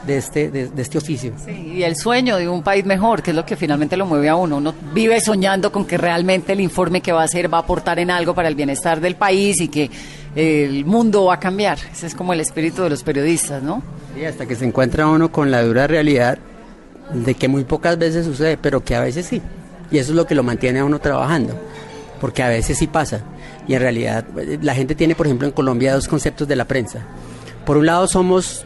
de 0.07 0.17
este, 0.17 0.51
de, 0.51 0.69
de 0.69 0.83
este 0.83 0.99
oficio. 0.99 1.33
Y 1.49 1.83
el 1.83 1.97
sueño 1.97 2.37
de 2.37 2.49
un 2.49 2.62
país 2.62 2.85
mejor, 2.85 3.23
que 3.23 3.31
es 3.31 3.37
lo 3.37 3.45
que 3.45 3.57
finalmente 3.57 3.97
lo 3.97 4.07
mueve 4.07 4.29
a 4.29 4.37
uno. 4.37 4.59
Uno 4.59 4.75
vive 4.93 5.21
soñando 5.21 5.73
con 5.73 5.85
que 5.85 5.97
realmente 5.99 6.53
el 6.53 6.61
informe 6.61 7.01
que 7.01 7.12
va 7.12 7.23
a 7.23 7.25
hacer 7.25 7.53
va 7.53 7.59
a 7.59 7.61
aportar 7.62 7.99
en 7.99 8.11
algo 8.11 8.35
para 8.35 8.49
el 8.49 8.55
bienestar 8.55 9.01
del 9.01 9.17
país 9.17 9.61
y 9.61 9.69
que 9.69 9.90
el 10.35 10.85
mundo 10.85 11.27
va 11.27 11.35
a 11.35 11.40
cambiar. 11.40 11.79
Ese 11.93 12.07
es 12.07 12.14
como 12.14 12.33
el 12.33 12.40
espíritu 12.40 12.83
de 12.83 12.90
los 12.90 13.03
periodistas, 13.03 13.62
¿no? 13.62 13.83
Y 14.19 14.25
hasta 14.25 14.47
que 14.47 14.55
se 14.55 14.64
encuentra 14.64 15.07
uno 15.07 15.31
con 15.31 15.51
la 15.51 15.62
dura 15.62 15.87
realidad 15.87 16.38
de 17.12 17.35
que 17.35 17.49
muy 17.49 17.64
pocas 17.64 17.99
veces 17.99 18.25
sucede, 18.25 18.57
pero 18.57 18.85
que 18.85 18.95
a 18.95 19.01
veces 19.01 19.27
sí. 19.27 19.43
Y 19.90 19.99
eso 19.99 20.12
es 20.12 20.17
lo 20.17 20.27
que 20.27 20.35
lo 20.35 20.43
mantiene 20.43 20.81
a 20.81 20.85
uno 20.85 20.99
trabajando, 20.99 21.55
porque 22.21 22.43
a 22.43 22.49
veces 22.49 22.79
sí 22.79 22.87
pasa. 22.87 23.21
Y 23.69 23.75
en 23.75 23.81
realidad 23.81 24.25
eh, 24.38 24.59
la 24.61 24.75
gente 24.75 24.95
tiene, 24.95 25.14
por 25.14 25.27
ejemplo, 25.27 25.47
en 25.47 25.53
Colombia 25.53 25.95
dos 25.95 26.09
conceptos 26.09 26.49
de 26.49 26.57
la 26.57 26.64
prensa. 26.64 27.01
Por 27.64 27.77
un 27.77 27.87
lado 27.87 28.07
somos 28.07 28.64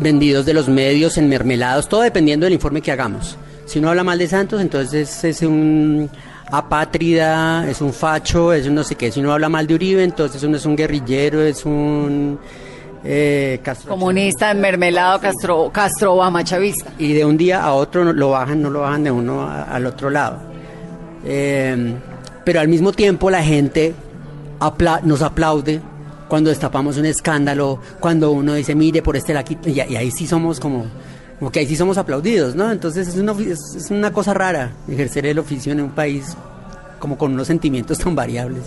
vendidos 0.00 0.46
de 0.46 0.54
los 0.54 0.68
medios 0.68 1.18
en 1.18 1.28
mermelados, 1.28 1.88
todo 1.88 2.02
dependiendo 2.02 2.44
del 2.44 2.52
informe 2.54 2.80
que 2.80 2.92
hagamos. 2.92 3.36
Si 3.66 3.78
uno 3.78 3.90
habla 3.90 4.04
mal 4.04 4.18
de 4.18 4.26
Santos, 4.28 4.60
entonces 4.60 5.22
es 5.24 5.42
un 5.42 6.08
apátrida, 6.50 7.68
es 7.68 7.80
un 7.80 7.92
facho, 7.92 8.52
es 8.52 8.66
un 8.66 8.74
no 8.74 8.84
sé 8.84 8.94
qué. 8.94 9.10
Si 9.12 9.20
uno 9.20 9.32
habla 9.32 9.48
mal 9.48 9.66
de 9.66 9.74
Uribe, 9.74 10.02
entonces 10.04 10.42
uno 10.42 10.56
es 10.56 10.64
un 10.66 10.76
guerrillero, 10.76 11.42
es 11.42 11.64
un... 11.64 12.38
Eh, 13.04 13.60
Castro- 13.62 13.90
Comunista, 13.90 14.52
mermelado, 14.54 15.20
Castro, 15.20 15.70
Castro 15.72 16.14
Obama, 16.14 16.42
chavista. 16.42 16.90
y 16.98 17.12
de 17.12 17.24
un 17.24 17.36
día 17.36 17.62
a 17.62 17.72
otro 17.74 18.12
lo 18.12 18.30
bajan, 18.30 18.60
no 18.60 18.70
lo 18.70 18.80
bajan 18.80 19.04
de 19.04 19.10
uno 19.10 19.42
a- 19.42 19.62
al 19.64 19.86
otro 19.86 20.10
lado. 20.10 20.38
Eh, 21.24 21.94
pero 22.44 22.60
al 22.60 22.68
mismo 22.68 22.92
tiempo 22.92 23.30
la 23.30 23.42
gente 23.42 23.94
apla- 24.60 25.00
nos 25.02 25.22
aplaude 25.22 25.80
cuando 26.28 26.50
destapamos 26.50 26.96
un 26.96 27.06
escándalo, 27.06 27.80
cuando 28.00 28.30
uno 28.30 28.54
dice, 28.54 28.74
mire, 28.74 29.02
por 29.02 29.16
este 29.16 29.34
lado, 29.34 29.46
y, 29.64 29.70
y 29.70 29.96
ahí 29.96 30.10
sí 30.10 30.26
somos 30.26 30.60
como, 30.60 30.86
como 31.38 31.50
que 31.50 31.60
ahí 31.60 31.66
sí 31.66 31.76
somos 31.76 31.98
aplaudidos, 31.98 32.54
¿no? 32.54 32.70
Entonces 32.70 33.08
es 33.08 33.16
una, 33.16 33.32
es 33.32 33.90
una 33.90 34.12
cosa 34.12 34.34
rara 34.34 34.72
ejercer 34.88 35.26
el 35.26 35.38
oficio 35.38 35.72
en 35.72 35.80
un 35.80 35.90
país 35.90 36.36
como 36.98 37.16
con 37.16 37.32
unos 37.32 37.46
sentimientos 37.46 37.98
tan 37.98 38.14
variables. 38.14 38.64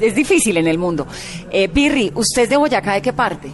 Es 0.00 0.14
difícil 0.14 0.56
en 0.56 0.66
el 0.66 0.78
mundo. 0.78 1.06
Eh, 1.50 1.68
Pirri, 1.68 2.12
¿usted 2.14 2.42
es 2.42 2.50
de 2.50 2.56
Boyacá 2.56 2.94
de 2.94 3.02
qué 3.02 3.12
parte? 3.12 3.50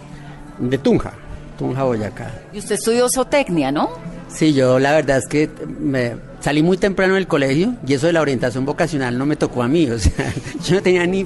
De 0.59 0.77
Tunja, 0.77 1.13
Tunja, 1.57 1.83
Boyacá. 1.83 2.31
Y 2.53 2.59
usted 2.59 2.75
estudió 2.75 3.07
zootecnia, 3.09 3.71
¿no? 3.71 3.89
Sí, 4.27 4.53
yo 4.53 4.79
la 4.79 4.91
verdad 4.91 5.17
es 5.17 5.27
que 5.27 5.49
me 5.79 6.15
salí 6.39 6.61
muy 6.61 6.77
temprano 6.77 7.15
del 7.15 7.27
colegio 7.27 7.75
y 7.87 7.93
eso 7.93 8.07
de 8.07 8.13
la 8.13 8.21
orientación 8.21 8.65
vocacional 8.65 9.17
no 9.17 9.25
me 9.25 9.35
tocó 9.35 9.63
a 9.63 9.67
mí, 9.67 9.89
o 9.89 9.97
sea, 9.99 10.33
yo 10.63 10.75
no 10.75 10.81
tenía 10.81 11.05
ni 11.05 11.25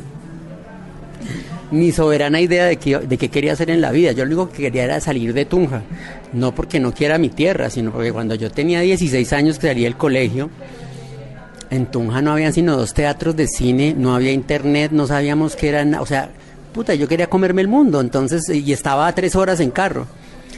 ni 1.72 1.92
soberana 1.92 2.40
idea 2.42 2.66
de 2.66 2.78
qué, 2.78 2.98
de 2.98 3.18
qué 3.18 3.30
quería 3.30 3.54
hacer 3.54 3.70
en 3.70 3.82
la 3.82 3.92
vida. 3.92 4.12
Yo 4.12 4.26
lo 4.26 4.36
único 4.36 4.50
que 4.52 4.64
quería 4.64 4.84
era 4.86 5.00
salir 5.00 5.34
de 5.34 5.46
Tunja, 5.46 5.84
no 6.34 6.54
porque 6.56 6.80
no 6.80 6.94
quiera 6.94 7.18
mi 7.18 7.30
tierra, 7.30 7.70
sino 7.70 7.92
porque 7.92 8.12
cuando 8.12 8.36
yo 8.36 8.50
tenía 8.52 8.82
16 8.82 9.32
años 9.34 9.60
que 9.60 9.68
salí 9.68 9.84
del 9.84 9.96
colegio, 9.98 10.50
en 11.70 11.86
Tunja 11.86 12.22
no 12.22 12.32
habían 12.32 12.54
sino 12.54 12.76
dos 12.76 12.94
teatros 12.94 13.36
de 13.36 13.48
cine, 13.48 13.94
no 13.98 14.16
había 14.16 14.32
internet, 14.32 14.92
no 14.92 15.06
sabíamos 15.06 15.56
qué 15.56 15.70
eran, 15.70 15.94
o 15.96 16.06
sea, 16.06 16.30
puta, 16.74 16.96
yo 16.96 17.08
quería 17.08 17.28
comerme 17.28 17.62
el 17.62 17.68
mundo, 17.68 18.02
entonces, 18.02 18.50
y 18.50 18.74
estaba 18.74 19.08
a 19.08 19.14
tres 19.14 19.36
horas 19.36 19.60
en 19.60 19.70
carro. 19.72 20.08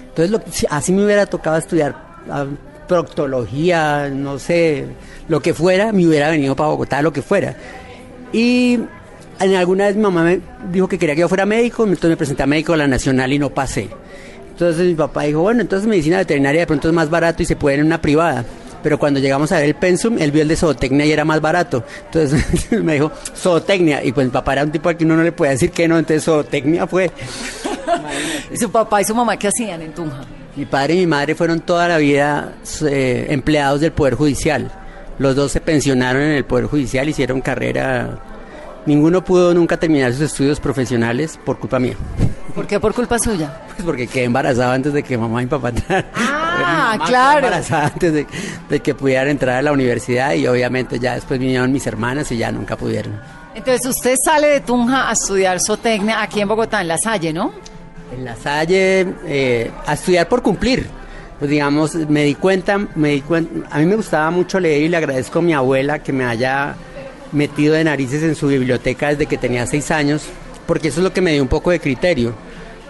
Entonces, 0.09 0.31
lo- 0.31 0.41
así 0.69 0.91
me 0.93 1.03
hubiera 1.05 1.25
tocado 1.25 1.57
estudiar 1.57 1.95
ah, 2.29 2.45
proctología, 2.87 4.09
no 4.09 4.39
sé, 4.39 4.85
lo 5.27 5.41
que 5.41 5.53
fuera, 5.53 5.91
me 5.91 6.05
hubiera 6.07 6.29
venido 6.29 6.55
para 6.55 6.69
Bogotá, 6.69 7.01
lo 7.01 7.11
que 7.13 7.21
fuera. 7.21 7.55
Y 8.33 8.79
en 9.43 9.55
alguna 9.55 9.85
vez 9.85 9.95
mi 9.95 10.03
mamá 10.03 10.23
me 10.23 10.41
dijo 10.71 10.87
que 10.87 10.97
quería 10.97 11.15
que 11.15 11.21
yo 11.21 11.29
fuera 11.29 11.45
médico, 11.45 11.83
entonces 11.83 12.09
me 12.09 12.17
presenté 12.17 12.43
a 12.43 12.47
médico 12.47 12.73
de 12.73 12.79
la 12.79 12.87
Nacional 12.87 13.31
y 13.33 13.39
no 13.39 13.49
pasé. 13.49 13.89
Entonces 14.51 14.85
mi 14.85 14.95
papá 14.95 15.23
dijo, 15.23 15.41
bueno, 15.41 15.61
entonces 15.61 15.87
medicina 15.87 16.17
veterinaria 16.17 16.61
de 16.61 16.67
pronto 16.67 16.87
es 16.87 16.93
más 16.93 17.09
barato 17.09 17.41
y 17.41 17.45
se 17.45 17.55
puede 17.55 17.77
en 17.77 17.85
una 17.85 18.01
privada. 18.01 18.45
Pero 18.83 18.97
cuando 18.97 19.19
llegamos 19.19 19.51
a 19.51 19.57
ver 19.57 19.65
el 19.65 19.75
pensum, 19.75 20.17
él 20.19 20.31
vio 20.31 20.41
el 20.41 20.47
de 20.47 20.55
zootecnia 20.55 21.05
y 21.05 21.11
era 21.11 21.25
más 21.25 21.41
barato. 21.41 21.83
Entonces 22.05 22.71
me 22.83 22.93
dijo, 22.93 23.11
zootecnia. 23.35 24.03
Y 24.03 24.11
pues 24.11 24.27
mi 24.27 24.31
papá 24.31 24.53
era 24.53 24.63
un 24.63 24.71
tipo 24.71 24.89
al 24.89 24.97
que 24.97 25.05
uno 25.05 25.15
no 25.15 25.23
le 25.23 25.31
puede 25.31 25.51
decir 25.51 25.71
que 25.71 25.87
no, 25.87 25.97
entonces 25.97 26.23
zootecnia 26.23 26.87
fue. 26.87 27.11
¿Y 28.51 28.57
su 28.57 28.71
papá 28.71 29.01
y 29.01 29.05
su 29.05 29.15
mamá 29.15 29.37
qué 29.37 29.47
hacían 29.47 29.81
en 29.81 29.93
Tunja? 29.93 30.21
Mi 30.55 30.65
padre 30.65 30.95
y 30.95 30.97
mi 30.99 31.07
madre 31.07 31.35
fueron 31.35 31.61
toda 31.61 31.87
la 31.87 31.97
vida 31.97 32.53
eh, 32.81 33.27
empleados 33.29 33.81
del 33.81 33.91
Poder 33.91 34.15
Judicial. 34.15 34.71
Los 35.17 35.35
dos 35.35 35.51
se 35.51 35.61
pensionaron 35.61 36.21
en 36.23 36.31
el 36.31 36.45
Poder 36.45 36.65
Judicial, 36.65 37.07
hicieron 37.07 37.41
carrera. 37.41 38.19
Ninguno 38.85 39.23
pudo 39.23 39.53
nunca 39.53 39.77
terminar 39.77 40.11
sus 40.13 40.21
estudios 40.23 40.59
profesionales 40.59 41.39
por 41.45 41.59
culpa 41.59 41.79
mía. 41.79 41.93
¿Por 42.55 42.67
qué 42.67 42.79
por 42.79 42.93
culpa 42.93 43.19
suya? 43.19 43.61
Pues 43.71 43.85
porque 43.85 44.05
quedé 44.07 44.25
embarazada 44.25 44.73
antes 44.73 44.91
de 44.93 45.01
que 45.01 45.17
mamá 45.17 45.41
y 45.41 45.45
papá 45.45 45.69
entraran. 45.69 46.05
Ah, 46.15 46.93
Mamá 46.97 47.05
claro. 47.05 47.37
embarazada 47.47 47.85
antes 47.87 48.13
de, 48.13 48.27
de 48.69 48.79
que 48.81 48.93
pudieran 48.93 49.29
entrar 49.29 49.55
a 49.57 49.61
la 49.61 49.71
universidad 49.71 50.33
y 50.33 50.45
obviamente 50.47 50.99
ya 50.99 51.15
después 51.15 51.39
vinieron 51.39 51.71
mis 51.71 51.87
hermanas 51.87 52.31
y 52.31 52.37
ya 52.37 52.51
nunca 52.51 52.75
pudieron. 52.75 53.19
Entonces 53.55 53.85
usted 53.85 54.15
sale 54.23 54.47
de 54.47 54.59
Tunja 54.61 55.09
a 55.09 55.13
estudiar 55.13 55.59
zootecnia 55.59 56.21
aquí 56.21 56.41
en 56.41 56.47
Bogotá, 56.49 56.81
en 56.81 56.89
La 56.89 56.97
Salle, 56.97 57.31
¿no? 57.33 57.53
En 58.15 58.25
la 58.25 58.35
Salle, 58.35 59.07
eh, 59.25 59.71
a 59.85 59.93
estudiar 59.93 60.27
por 60.27 60.41
cumplir. 60.41 60.87
Pues 61.39 61.49
digamos, 61.49 61.95
me 61.95 62.23
di 62.23 62.35
cuenta, 62.35 62.77
me 62.95 63.09
di 63.09 63.21
cuenta, 63.21 63.67
a 63.71 63.79
mí 63.79 63.85
me 63.85 63.95
gustaba 63.95 64.29
mucho 64.31 64.59
leer 64.59 64.83
y 64.83 64.89
le 64.89 64.97
agradezco 64.97 65.39
a 65.39 65.41
mi 65.41 65.53
abuela 65.53 65.99
que 65.99 66.13
me 66.13 66.23
haya 66.25 66.75
metido 67.31 67.73
de 67.73 67.83
narices 67.83 68.23
en 68.23 68.35
su 68.35 68.47
biblioteca 68.47 69.09
desde 69.09 69.25
que 69.25 69.37
tenía 69.37 69.65
seis 69.65 69.91
años, 69.91 70.23
porque 70.65 70.89
eso 70.89 70.99
es 70.99 71.03
lo 71.03 71.13
que 71.13 71.21
me 71.21 71.33
dio 71.33 71.41
un 71.41 71.47
poco 71.47 71.71
de 71.71 71.79
criterio. 71.79 72.33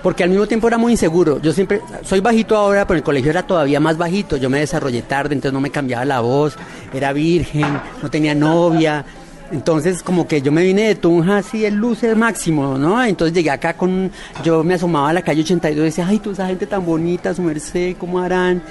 Porque 0.04 0.24
al 0.24 0.32
mismo 0.32 0.48
tiempo 0.48 0.68
era 0.68 0.80
muy 0.80 0.94
inseguro. 0.94 1.40
Yo 1.40 1.54
siempre, 1.54 1.82
soy 2.04 2.22
bajito 2.22 2.58
ahora, 2.58 2.88
pero 2.88 2.96
en 2.96 3.00
el 3.02 3.04
colegio 3.04 3.30
era 3.30 3.44
todavía 3.44 3.80
más 3.80 3.98
bajito. 3.98 4.36
Yo 4.38 4.50
me 4.50 4.60
desarrollé 4.60 5.04
tarde, 5.04 5.36
entonces 5.36 5.54
no 5.54 5.62
me 5.62 5.70
cambiaba 5.70 6.06
la 6.06 6.22
voz, 6.22 6.56
era 6.92 7.14
virgen, 7.14 7.80
no 8.02 8.10
tenía 8.10 8.34
novia. 8.34 9.06
Entonces, 9.52 10.02
como 10.02 10.28
que 10.28 10.42
yo 10.42 10.52
me 10.52 10.64
vine 10.64 10.88
de 10.88 10.96
Tunja 10.96 11.38
así, 11.38 11.66
el 11.66 11.76
luce 11.76 12.16
máximo, 12.16 12.78
¿no? 12.78 13.04
Entonces 13.04 13.36
llegué 13.36 13.52
acá 13.52 13.76
con. 13.76 14.10
Yo 14.44 14.64
me 14.64 14.76
asomaba 14.76 15.10
a 15.10 15.14
la 15.14 15.22
calle 15.22 15.42
82 15.42 15.82
y 15.82 15.86
decía, 15.86 16.08
ay, 16.08 16.20
tú, 16.20 16.32
esa 16.32 16.48
gente 16.48 16.66
tan 16.66 16.84
bonita, 16.86 17.34
su 17.34 17.44
merced, 17.44 17.96
¿cómo 18.00 18.20
harán? 18.20 18.64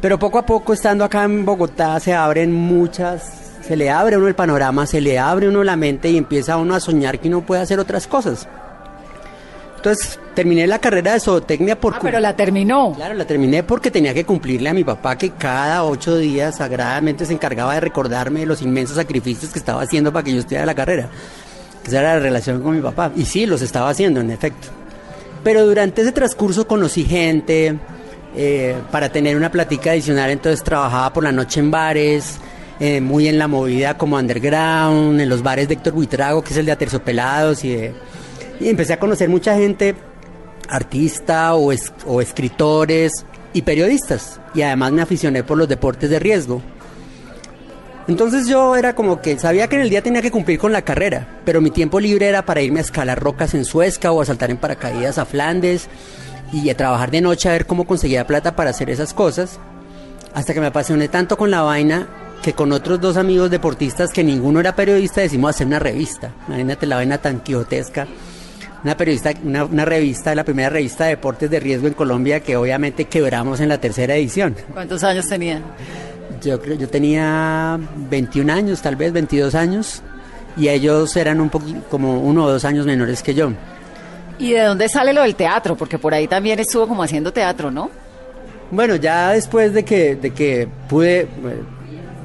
Pero 0.00 0.18
poco 0.18 0.38
a 0.38 0.46
poco, 0.46 0.72
estando 0.72 1.04
acá 1.04 1.24
en 1.24 1.44
Bogotá, 1.44 2.00
se 2.00 2.12
abren 2.12 2.52
muchas. 2.52 3.43
Se 3.66 3.76
le 3.76 3.90
abre 3.90 4.16
a 4.16 4.18
uno 4.18 4.28
el 4.28 4.34
panorama, 4.34 4.86
se 4.86 5.00
le 5.00 5.18
abre 5.18 5.46
a 5.46 5.48
uno 5.48 5.64
la 5.64 5.76
mente 5.76 6.10
y 6.10 6.18
empieza 6.18 6.56
uno 6.58 6.74
a 6.74 6.80
soñar 6.80 7.18
que 7.18 7.28
uno 7.28 7.40
puede 7.40 7.62
hacer 7.62 7.78
otras 7.80 8.06
cosas. 8.06 8.46
Entonces, 9.76 10.18
terminé 10.34 10.66
la 10.66 10.78
carrera 10.78 11.12
de 11.12 11.20
zootecnia 11.20 11.78
por. 11.78 11.94
Ah, 11.94 11.98
pero 12.00 12.18
la 12.18 12.34
terminó. 12.34 12.92
Claro, 12.94 13.14
la 13.14 13.26
terminé 13.26 13.62
porque 13.62 13.90
tenía 13.90 14.14
que 14.14 14.24
cumplirle 14.24 14.70
a 14.70 14.74
mi 14.74 14.84
papá 14.84 15.16
que 15.16 15.30
cada 15.30 15.84
ocho 15.84 16.16
días 16.16 16.56
sagradamente 16.56 17.26
se 17.26 17.34
encargaba 17.34 17.74
de 17.74 17.80
recordarme 17.80 18.40
de 18.40 18.46
los 18.46 18.62
inmensos 18.62 18.96
sacrificios 18.96 19.52
que 19.52 19.58
estaba 19.58 19.82
haciendo 19.82 20.12
para 20.12 20.24
que 20.24 20.32
yo 20.32 20.40
estudiara 20.40 20.64
la 20.64 20.74
carrera. 20.74 21.08
Esa 21.86 22.00
era 22.00 22.14
la 22.14 22.20
relación 22.20 22.62
con 22.62 22.74
mi 22.74 22.80
papá. 22.80 23.12
Y 23.14 23.26
sí, 23.26 23.44
los 23.44 23.60
estaba 23.60 23.90
haciendo, 23.90 24.20
en 24.20 24.30
efecto. 24.30 24.68
Pero 25.42 25.66
durante 25.66 26.00
ese 26.00 26.12
transcurso 26.12 26.66
conocí 26.66 27.04
gente 27.04 27.78
eh, 28.34 28.76
para 28.90 29.10
tener 29.10 29.36
una 29.36 29.50
plática 29.50 29.90
adicional, 29.90 30.30
entonces 30.30 30.62
trabajaba 30.64 31.12
por 31.12 31.24
la 31.24 31.32
noche 31.32 31.60
en 31.60 31.70
bares, 31.70 32.38
eh, 32.80 33.00
muy 33.00 33.28
en 33.28 33.38
la 33.38 33.48
movida 33.48 33.96
como 33.98 34.16
underground, 34.16 35.20
en 35.20 35.28
los 35.28 35.42
bares 35.42 35.68
de 35.68 35.74
Héctor 35.74 35.92
Buitrago, 35.94 36.42
que 36.42 36.50
es 36.52 36.56
el 36.56 36.66
de 36.66 36.72
Aterciopelados, 36.72 37.64
y, 37.64 37.74
de- 37.74 37.94
y 38.60 38.68
empecé 38.68 38.92
a 38.94 38.98
conocer 39.00 39.28
mucha 39.28 39.54
gente 39.56 39.94
artista 40.68 41.54
o, 41.54 41.72
o 42.06 42.20
escritores 42.20 43.24
y 43.52 43.62
periodistas. 43.62 44.40
Y 44.54 44.62
además 44.62 44.92
me 44.92 45.02
aficioné 45.02 45.44
por 45.44 45.58
los 45.58 45.68
deportes 45.68 46.10
de 46.10 46.18
riesgo. 46.18 46.62
Entonces 48.06 48.46
yo 48.46 48.76
era 48.76 48.94
como 48.94 49.20
que 49.22 49.38
sabía 49.38 49.66
que 49.68 49.76
en 49.76 49.82
el 49.82 49.88
día 49.90 50.02
tenía 50.02 50.20
que 50.20 50.30
cumplir 50.30 50.58
con 50.58 50.72
la 50.72 50.82
carrera, 50.82 51.40
pero 51.44 51.60
mi 51.62 51.70
tiempo 51.70 52.00
libre 52.00 52.28
era 52.28 52.44
para 52.44 52.60
irme 52.60 52.80
a 52.80 52.82
escalar 52.82 53.18
rocas 53.18 53.54
en 53.54 53.64
Suezca 53.64 54.12
o 54.12 54.20
a 54.20 54.26
saltar 54.26 54.50
en 54.50 54.58
paracaídas 54.58 55.16
a 55.16 55.24
Flandes 55.24 55.88
y 56.52 56.68
a 56.68 56.76
trabajar 56.76 57.10
de 57.10 57.22
noche 57.22 57.48
a 57.48 57.52
ver 57.52 57.66
cómo 57.66 57.86
conseguía 57.86 58.26
plata 58.26 58.54
para 58.56 58.70
hacer 58.70 58.90
esas 58.90 59.14
cosas. 59.14 59.58
Hasta 60.34 60.52
que 60.52 60.60
me 60.60 60.66
apasioné 60.66 61.08
tanto 61.08 61.38
con 61.38 61.50
la 61.50 61.62
vaina 61.62 62.06
que 62.44 62.52
con 62.52 62.72
otros 62.72 63.00
dos 63.00 63.16
amigos 63.16 63.50
deportistas 63.50 64.10
que 64.10 64.22
ninguno 64.22 64.60
era 64.60 64.76
periodista 64.76 65.22
decidimos 65.22 65.54
hacer 65.54 65.66
una 65.66 65.78
revista. 65.78 66.30
Imagínate 66.46 66.84
la 66.84 66.96
vaina 66.96 67.16
tan 67.16 67.40
quijotesca. 67.40 68.06
Una 68.82 68.94
periodista, 68.98 69.32
una, 69.42 69.64
una 69.64 69.86
revista, 69.86 70.34
la 70.34 70.44
primera 70.44 70.68
revista 70.68 71.04
de 71.04 71.10
deportes 71.10 71.48
de 71.50 71.58
riesgo 71.58 71.86
en 71.86 71.94
Colombia 71.94 72.40
que 72.40 72.58
obviamente 72.58 73.06
quebramos 73.06 73.60
en 73.60 73.70
la 73.70 73.78
tercera 73.78 74.14
edición. 74.14 74.56
¿Cuántos 74.74 75.02
años 75.04 75.26
tenían? 75.26 75.62
Yo 76.42 76.60
creo, 76.60 76.76
yo 76.76 76.86
tenía 76.86 77.80
21 78.10 78.52
años, 78.52 78.82
tal 78.82 78.96
vez 78.96 79.10
22 79.14 79.54
años, 79.54 80.02
y 80.58 80.68
ellos 80.68 81.16
eran 81.16 81.40
un 81.40 81.48
poquito, 81.48 81.80
como 81.88 82.20
uno 82.20 82.44
o 82.44 82.50
dos 82.50 82.66
años 82.66 82.84
menores 82.84 83.22
que 83.22 83.32
yo. 83.32 83.52
¿Y 84.38 84.52
de 84.52 84.64
dónde 84.64 84.90
sale 84.90 85.14
lo 85.14 85.22
del 85.22 85.34
teatro? 85.34 85.76
Porque 85.76 85.98
por 85.98 86.12
ahí 86.12 86.28
también 86.28 86.58
estuvo 86.58 86.86
como 86.86 87.02
haciendo 87.02 87.32
teatro, 87.32 87.70
¿no? 87.70 87.88
Bueno, 88.70 88.96
ya 88.96 89.30
después 89.30 89.72
de 89.72 89.82
que, 89.82 90.16
de 90.16 90.32
que 90.32 90.68
pude, 90.88 91.20
eh, 91.20 91.28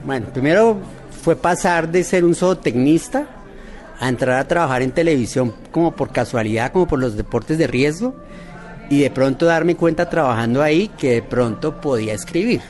bueno, 0.09 0.25
primero 0.33 0.75
fue 1.21 1.35
pasar 1.35 1.91
de 1.91 2.03
ser 2.03 2.25
un 2.25 2.33
zootecnista 2.33 3.27
a 3.99 4.09
entrar 4.09 4.39
a 4.39 4.47
trabajar 4.47 4.81
en 4.81 4.89
televisión 4.89 5.53
como 5.69 5.95
por 5.95 6.11
casualidad, 6.11 6.71
como 6.71 6.87
por 6.87 6.97
los 6.97 7.15
deportes 7.15 7.59
de 7.59 7.67
riesgo, 7.67 8.15
y 8.89 9.01
de 9.01 9.11
pronto 9.11 9.45
darme 9.45 9.75
cuenta 9.75 10.09
trabajando 10.09 10.63
ahí 10.63 10.87
que 10.97 11.11
de 11.11 11.21
pronto 11.21 11.79
podía 11.79 12.15
escribir. 12.15 12.61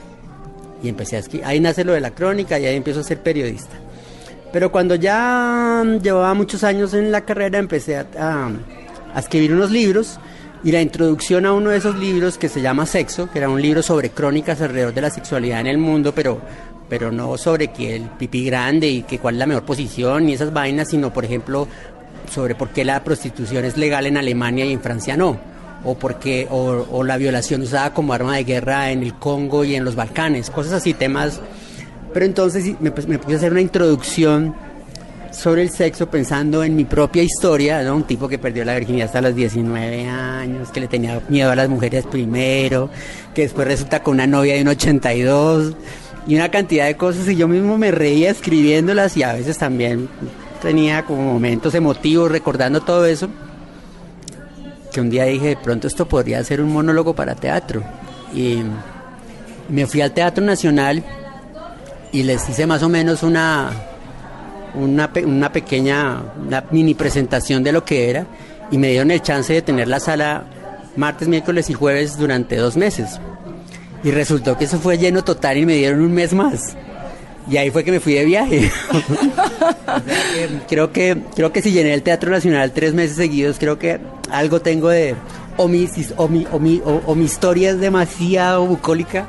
Y 0.83 0.89
empecé 0.89 1.15
a 1.15 1.19
escribir. 1.19 1.45
Ahí 1.47 1.61
nace 1.61 1.85
lo 1.85 1.93
de 1.93 2.01
la 2.01 2.11
crónica 2.11 2.59
y 2.59 2.65
ahí 2.65 2.75
empiezo 2.75 2.99
a 2.99 3.03
ser 3.03 3.23
periodista. 3.23 3.77
Pero 4.51 4.69
cuando 4.69 4.95
ya 4.95 5.81
mm, 5.85 6.01
llevaba 6.01 6.33
muchos 6.33 6.65
años 6.65 6.93
en 6.93 7.09
la 7.09 7.21
carrera 7.21 7.57
empecé 7.57 7.95
a, 7.95 8.49
escribir 9.15 9.53
unos 9.53 9.71
libros 9.71 10.19
y 10.61 10.73
la 10.73 10.81
introducción 10.81 11.45
a 11.45 11.53
uno 11.53 11.69
de 11.69 11.77
esos 11.77 11.97
libros 11.97 12.37
que 12.37 12.49
se 12.49 12.61
llama 12.61 12.85
Sexo, 12.85 13.31
que 13.31 13.39
era 13.39 13.47
un 13.47 13.61
libro 13.61 13.81
sobre 13.81 14.09
crónicas 14.09 14.59
alrededor 14.59 14.93
de 14.93 14.99
la 14.99 15.09
sexualidad 15.09 15.61
en 15.61 15.67
el 15.67 15.77
mundo, 15.77 16.13
pero, 16.13 16.41
pero 16.89 17.11
no 17.11 17.37
sobre 17.37 17.67
que 17.69 17.95
el 17.95 18.03
pipí 18.03 18.43
grande 18.45 18.87
y 18.89 19.03
que 19.03 19.19
cuál 19.19 19.35
es 19.35 19.39
la 19.39 19.45
mejor 19.45 19.63
posición 19.63 20.27
y 20.27 20.33
esas 20.33 20.51
vainas, 20.51 20.89
sino 20.89 21.13
por 21.13 21.23
ejemplo 21.23 21.67
sobre 22.31 22.55
por 22.55 22.69
qué 22.69 22.83
la 22.83 23.03
prostitución 23.03 23.65
es 23.65 23.77
legal 23.77 24.05
en 24.05 24.17
Alemania 24.17 24.65
y 24.65 24.73
en 24.73 24.81
Francia 24.81 25.15
no, 25.15 25.39
o 25.83 25.95
por 25.95 26.15
qué, 26.19 26.47
o, 26.49 26.85
o 26.91 27.03
la 27.03 27.17
violación 27.17 27.61
usada 27.61 27.93
como 27.93 28.13
arma 28.13 28.35
de 28.35 28.43
guerra 28.43 28.91
en 28.91 29.03
el 29.03 29.13
Congo 29.15 29.63
y 29.63 29.75
en 29.75 29.85
los 29.85 29.95
Balcanes, 29.95 30.49
cosas 30.49 30.73
así, 30.73 30.93
temas. 30.93 31.39
Pero 32.13 32.25
entonces 32.25 32.75
me, 32.79 32.91
me 32.91 33.19
puse 33.19 33.33
a 33.33 33.37
hacer 33.37 33.51
una 33.51 33.61
introducción 33.61 34.55
sobre 35.31 35.61
el 35.61 35.69
sexo 35.69 36.09
pensando 36.09 36.63
en 36.63 36.75
mi 36.75 36.85
propia 36.85 37.23
historia. 37.23 37.81
Un 37.93 38.03
tipo 38.03 38.27
que 38.27 38.39
perdió 38.39 38.65
la 38.65 38.75
virginidad 38.75 39.07
hasta 39.07 39.21
los 39.21 39.35
19 39.35 40.07
años, 40.07 40.71
que 40.71 40.79
le 40.79 40.87
tenía 40.87 41.21
miedo 41.29 41.51
a 41.51 41.55
las 41.55 41.69
mujeres 41.69 42.05
primero, 42.05 42.89
que 43.33 43.43
después 43.43 43.67
resulta 43.67 44.01
con 44.01 44.15
una 44.15 44.27
novia 44.27 44.55
de 44.55 44.61
un 44.61 44.69
82 44.69 45.75
y 46.27 46.35
una 46.35 46.49
cantidad 46.49 46.85
de 46.85 46.97
cosas 46.97 47.27
y 47.27 47.35
yo 47.35 47.47
mismo 47.47 47.77
me 47.77 47.91
reía 47.91 48.29
escribiéndolas 48.29 49.15
y 49.17 49.23
a 49.23 49.33
veces 49.33 49.57
también 49.57 50.09
tenía 50.61 51.05
como 51.05 51.33
momentos 51.33 51.73
emotivos 51.75 52.31
recordando 52.31 52.81
todo 52.81 53.05
eso 53.05 53.29
que 54.91 55.01
un 55.01 55.09
día 55.09 55.25
dije 55.25 55.49
de 55.49 55.57
pronto 55.57 55.87
esto 55.87 56.07
podría 56.07 56.43
ser 56.43 56.61
un 56.61 56.73
monólogo 56.73 57.13
para 57.13 57.35
teatro 57.35 57.83
y 58.33 58.61
me 59.69 59.85
fui 59.85 60.01
al 60.01 60.11
Teatro 60.11 60.43
Nacional 60.43 61.03
y 62.11 62.23
les 62.23 62.47
hice 62.49 62.65
más 62.65 62.81
o 62.83 62.89
menos 62.89 63.23
una 63.23 63.71
una, 64.73 65.09
una 65.25 65.51
pequeña 65.51 66.21
una 66.45 66.63
mini 66.71 66.93
presentación 66.93 67.63
de 67.63 67.71
lo 67.71 67.85
que 67.85 68.09
era 68.09 68.25
y 68.71 68.77
me 68.77 68.89
dieron 68.89 69.11
el 69.11 69.21
chance 69.21 69.53
de 69.53 69.61
tener 69.61 69.87
la 69.87 69.99
sala 69.99 70.43
martes, 70.95 71.27
miércoles 71.27 71.69
y 71.69 71.73
jueves 71.73 72.17
durante 72.17 72.57
dos 72.57 72.75
meses. 72.77 73.19
Y 74.03 74.11
resultó 74.11 74.57
que 74.57 74.65
eso 74.65 74.79
fue 74.79 74.97
lleno 74.97 75.23
total 75.23 75.57
y 75.57 75.65
me 75.65 75.75
dieron 75.75 76.01
un 76.01 76.13
mes 76.13 76.33
más. 76.33 76.75
Y 77.49 77.57
ahí 77.57 77.71
fue 77.71 77.83
que 77.83 77.91
me 77.91 77.99
fui 77.99 78.13
de 78.13 78.25
viaje. 78.25 78.71
Creo 80.69 80.91
que 80.91 81.17
creo 81.35 81.51
que 81.51 81.61
si 81.61 81.71
llené 81.71 81.93
el 81.93 82.03
Teatro 82.03 82.29
Nacional 82.31 82.71
tres 82.71 82.93
meses 82.93 83.15
seguidos, 83.17 83.57
creo 83.59 83.79
que 83.79 83.99
algo 84.31 84.61
tengo 84.61 84.89
de 84.89 85.15
o 85.57 85.67
mi, 85.67 85.89
o 86.15 86.27
mi, 86.27 86.47
o 86.51 86.59
mi, 86.59 86.81
o- 86.85 87.01
o 87.05 87.15
mi 87.15 87.25
historia 87.25 87.71
es 87.71 87.79
demasiado 87.79 88.65
bucólica 88.65 89.25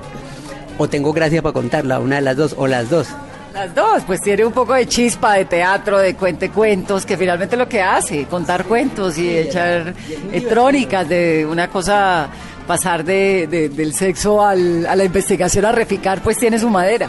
o 0.79 0.89
tengo 0.89 1.12
gracia 1.12 1.43
para 1.43 1.53
contarla, 1.53 1.99
una 1.99 2.16
de 2.16 2.23
las 2.23 2.37
dos 2.37 2.55
o 2.57 2.66
las 2.66 2.89
dos. 2.91 3.09
Las 3.53 3.75
dos, 3.75 4.03
pues 4.07 4.21
tiene 4.21 4.45
un 4.45 4.53
poco 4.53 4.75
de 4.75 4.87
chispa 4.87 5.35
de 5.35 5.45
teatro, 5.45 5.99
de 5.99 6.14
cuente 6.14 6.51
cuentos, 6.51 7.05
que 7.05 7.16
finalmente 7.16 7.57
lo 7.57 7.68
que 7.68 7.83
hace, 7.83 8.27
contar 8.27 8.64
cuentos 8.64 9.18
y 9.18 9.29
echar 9.29 9.93
eh, 10.31 10.41
trónicas 10.43 11.09
de 11.09 11.45
una 11.51 11.68
cosa, 11.68 12.29
pasar 12.71 13.03
de, 13.05 13.49
de- 13.51 13.68
del 13.68 13.93
sexo 13.95 14.41
al- 14.47 14.87
a 14.87 14.95
la 14.95 15.03
investigación 15.05 15.64
a 15.64 15.73
reficar, 15.73 16.23
pues 16.23 16.39
tiene 16.39 16.57
su 16.57 16.68
madera. 16.71 17.09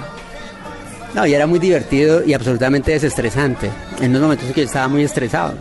No, 1.14 1.24
y 1.28 1.34
era 1.36 1.46
muy 1.46 1.60
divertido 1.60 2.24
y 2.26 2.34
absolutamente 2.34 2.92
desestresante. 2.94 3.70
En 4.02 4.12
los 4.12 4.20
momentos 4.24 4.48
en 4.48 4.54
que 4.56 4.62
yo 4.62 4.66
estaba 4.66 4.88
muy 4.88 5.04
estresado. 5.04 5.54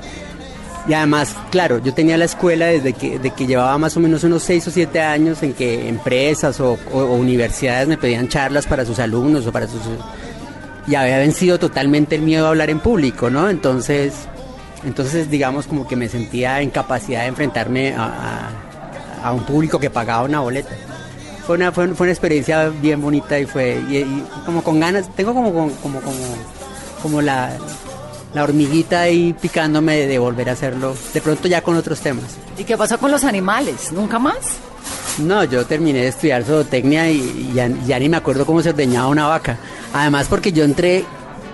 Y 0.88 0.94
además, 0.94 1.36
claro, 1.50 1.76
yo 1.84 1.92
tenía 1.92 2.16
la 2.16 2.24
escuela 2.24 2.64
desde 2.66 2.94
que, 2.94 3.18
de 3.18 3.30
que 3.32 3.46
llevaba 3.46 3.76
más 3.76 3.94
o 3.98 4.00
menos 4.00 4.24
unos 4.24 4.42
6 4.44 4.68
o 4.68 4.70
7 4.70 5.00
años 5.02 5.42
en 5.42 5.52
que 5.52 5.86
empresas 5.86 6.58
o, 6.60 6.78
universidades 6.94 7.86
me 7.86 7.98
pedían 7.98 8.26
charlas 8.28 8.66
para 8.66 8.86
sus 8.86 8.98
alumnos 9.00 9.46
o 9.46 9.52
para 9.52 9.66
sus... 9.66 9.82
Y 10.86 10.94
había 10.94 11.18
vencido 11.18 11.58
totalmente 11.58 12.14
el 12.16 12.22
miedo 12.22 12.46
a 12.46 12.48
hablar 12.48 12.70
en 12.70 12.80
público, 12.80 13.28
¿no? 13.28 13.50
Entonces, 13.50 14.14
entonces 14.82 15.30
digamos 15.30 15.66
como 15.66 15.86
que 15.86 15.94
me 15.94 16.08
sentía 16.08 16.62
en 16.62 16.70
capacidad 16.70 17.20
de 17.20 17.26
enfrentarme 17.26 17.92
a- 17.94 18.48
a 19.22 19.32
un 19.32 19.44
público 19.44 19.78
que 19.78 19.90
pagaba 19.90 20.24
una 20.24 20.40
boleta. 20.40 20.70
Fue 21.46 21.56
una, 21.56 21.72
fue, 21.72 21.88
fue 21.88 22.04
una 22.04 22.12
experiencia 22.12 22.68
bien 22.68 23.00
bonita 23.00 23.38
y 23.38 23.46
fue 23.46 23.82
y, 23.88 23.96
y 23.96 24.24
como 24.46 24.62
con 24.62 24.78
ganas, 24.78 25.08
tengo 25.16 25.34
como 25.34 25.52
como 25.52 25.70
como 25.80 26.00
como, 27.02 27.22
la, 27.22 27.56
la 28.34 28.44
hormiguita 28.44 29.00
ahí 29.00 29.32
picándome 29.32 29.96
de, 29.96 30.06
de 30.06 30.18
volver 30.18 30.50
a 30.50 30.52
hacerlo, 30.52 30.94
de 31.12 31.20
pronto 31.20 31.48
ya 31.48 31.62
con 31.62 31.76
otros 31.76 32.00
temas. 32.00 32.24
¿Y 32.58 32.64
qué 32.64 32.76
pasó 32.76 32.98
con 32.98 33.10
los 33.10 33.24
animales? 33.24 33.90
¿Nunca 33.90 34.18
más? 34.18 34.36
No, 35.18 35.44
yo 35.44 35.66
terminé 35.66 36.00
de 36.00 36.08
estudiar 36.08 36.44
zootecnia 36.44 37.10
y, 37.10 37.18
y 37.18 37.52
ya, 37.54 37.68
ya 37.86 37.98
ni 37.98 38.08
me 38.08 38.18
acuerdo 38.18 38.46
cómo 38.46 38.62
se 38.62 38.70
ordeñaba 38.70 39.08
una 39.08 39.26
vaca. 39.26 39.58
Además 39.92 40.26
porque 40.28 40.52
yo 40.52 40.64
entré 40.64 41.04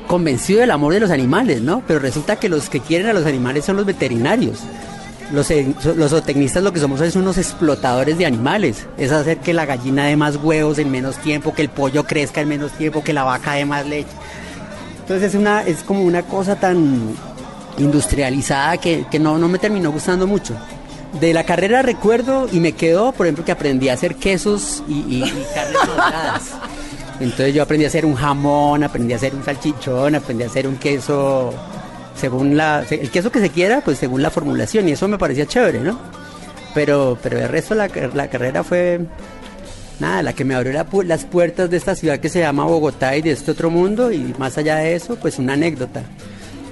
convencido 0.07 0.61
del 0.61 0.71
amor 0.71 0.93
de 0.93 1.01
los 1.01 1.11
animales, 1.11 1.63
¿no? 1.63 1.83
Pero 1.87 1.99
resulta 2.01 2.37
que 2.37 2.49
los 2.49 2.69
que 2.69 2.81
quieren 2.81 3.09
a 3.09 3.13
los 3.13 3.27
animales 3.27 3.65
son 3.65 3.77
los 3.77 3.87
veterinarios. 3.87 4.61
Los, 5.33 5.51
los 5.97 6.11
zootecnistas 6.11 6.63
lo 6.63 6.73
que 6.73 6.79
somos 6.79 7.01
es 7.01 7.17
unos 7.17 7.37
explotadores 7.37 8.17
de 8.17 8.27
animales. 8.27 8.87
Es 8.97 9.11
hacer 9.11 9.39
que 9.39 9.53
la 9.53 9.67
gallina 9.67 10.05
dé 10.07 10.17
más 10.17 10.37
huevos 10.37 10.79
en 10.79 10.91
menos 10.91 11.17
tiempo, 11.17 11.53
que 11.53 11.63
el 11.63 11.69
pollo 11.69 12.05
crezca 12.05 12.41
en 12.41 12.49
menos 12.49 12.71
tiempo, 12.73 13.03
que 13.03 13.13
la 13.13 13.25
vaca 13.25 13.55
dé 13.55 13.65
más 13.65 13.85
leche. 13.87 14.09
Entonces 15.01 15.31
es, 15.31 15.35
una, 15.35 15.63
es 15.63 15.83
como 15.83 16.03
una 16.03 16.23
cosa 16.23 16.55
tan 16.57 17.01
industrializada 17.79 18.77
que, 18.79 19.05
que 19.11 19.19
no, 19.19 19.39
no 19.39 19.49
me 19.49 19.59
terminó 19.59 19.91
gustando 19.93 20.27
mucho. 20.27 20.55
De 21.21 21.33
la 21.33 21.45
carrera 21.45 21.83
recuerdo 21.83 22.49
y 22.53 22.61
me 22.61 22.73
quedó, 22.73 23.13
por 23.13 23.27
ejemplo, 23.27 23.45
que 23.45 23.53
aprendí 23.53 23.89
a 23.89 23.95
hacer 23.95 24.17
quesos 24.17 24.83
y, 24.89 24.93
y- 24.95 25.23
y 25.25 25.47
carnes 25.55 25.77
maduradas. 25.89 26.43
Entonces 27.21 27.55
yo 27.55 27.63
aprendí 27.63 27.85
a 27.85 27.89
hacer 27.89 28.05
un 28.05 28.15
jamón, 28.15 28.85
aprendí 28.85 29.13
a 29.15 29.17
hacer 29.17 29.35
un 29.35 29.43
salchichón, 29.45 30.15
aprendí 30.15 30.45
a 30.45 30.47
hacer 30.49 30.69
un 30.69 30.77
queso 30.77 31.55
según 32.17 32.57
la 32.57 32.85
el 32.91 33.11
queso 33.11 33.31
que 33.31 33.41
se 33.41 33.51
quiera, 33.51 33.81
pues 33.83 33.99
según 33.99 34.23
la 34.23 34.31
formulación 34.31 34.89
y 34.89 34.93
eso 34.93 35.07
me 35.09 35.19
parecía 35.19 35.47
chévere, 35.47 35.81
¿no? 35.81 35.99
Pero 36.75 37.19
pero 37.23 37.39
el 37.39 37.49
resto 37.49 37.75
la, 37.75 37.89
la 38.15 38.29
carrera 38.29 38.63
fue 38.65 39.01
nada, 40.01 40.23
la 40.23 40.33
que 40.33 40.45
me 40.45 40.55
abrió 40.55 40.73
la 40.73 40.87
las 41.05 41.25
puertas 41.25 41.71
de 41.71 41.77
esta 41.77 41.95
ciudad 41.95 42.19
que 42.19 42.29
se 42.29 42.41
llama 42.41 42.65
Bogotá 42.65 43.17
y 43.17 43.23
de 43.23 43.31
este 43.33 43.51
otro 43.51 43.71
mundo 43.71 44.13
y 44.13 44.35
más 44.39 44.59
allá 44.59 44.77
de 44.77 44.95
eso, 44.95 45.17
pues 45.17 45.39
una 45.39 45.55
anécdota. 45.55 46.03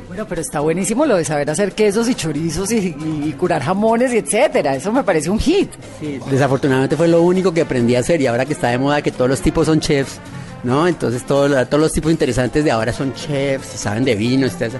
Bueno, 0.09 0.26
pero 0.28 0.42
está 0.42 0.61
buenísimo 0.61 1.07
lo 1.07 1.16
de 1.16 1.24
saber 1.24 1.51
hacer 1.51 1.72
quesos 1.72 2.09
y 2.09 2.14
chorizos 2.14 2.70
y, 2.70 2.76
y- 2.76 3.28
y 3.28 3.32
curar 3.32 3.62
jamones 3.62 4.12
y 4.12 4.18
etcétera. 4.18 4.76
Eso 4.76 4.92
me 4.92 5.03
parece 5.03 5.28
un 5.28 5.40
hit. 5.40 5.70
Sí, 5.99 6.20
desafortunadamente 6.30 6.97
fue 6.97 7.09
lo 7.09 7.22
único 7.22 7.53
que 7.53 7.62
aprendí 7.62 7.97
a 7.97 8.01
hacer 8.01 8.20
y 8.20 8.26
ahora 8.28 8.45
que 8.45 8.53
está 8.53 8.68
de 8.68 8.78
moda 8.78 9.03
que 9.03 9.11
todos 9.11 9.28
los 9.28 9.40
tipos 9.40 9.66
son 9.66 9.80
chefs, 9.80 10.20
¿no? 10.62 10.86
Entonces 10.86 11.24
todo 11.26 11.49
lo- 11.49 11.66
todos 11.66 11.80
los 11.80 11.92
tipos 11.92 12.12
interesantes 12.12 12.62
de 12.62 12.70
ahora 12.70 12.92
son 12.92 13.12
chefs 13.14 13.74
y 13.74 13.78
saben 13.78 14.05
de 14.05 14.14
vinos. 14.14 14.53
y. 14.53 14.57
Pues 14.57 14.72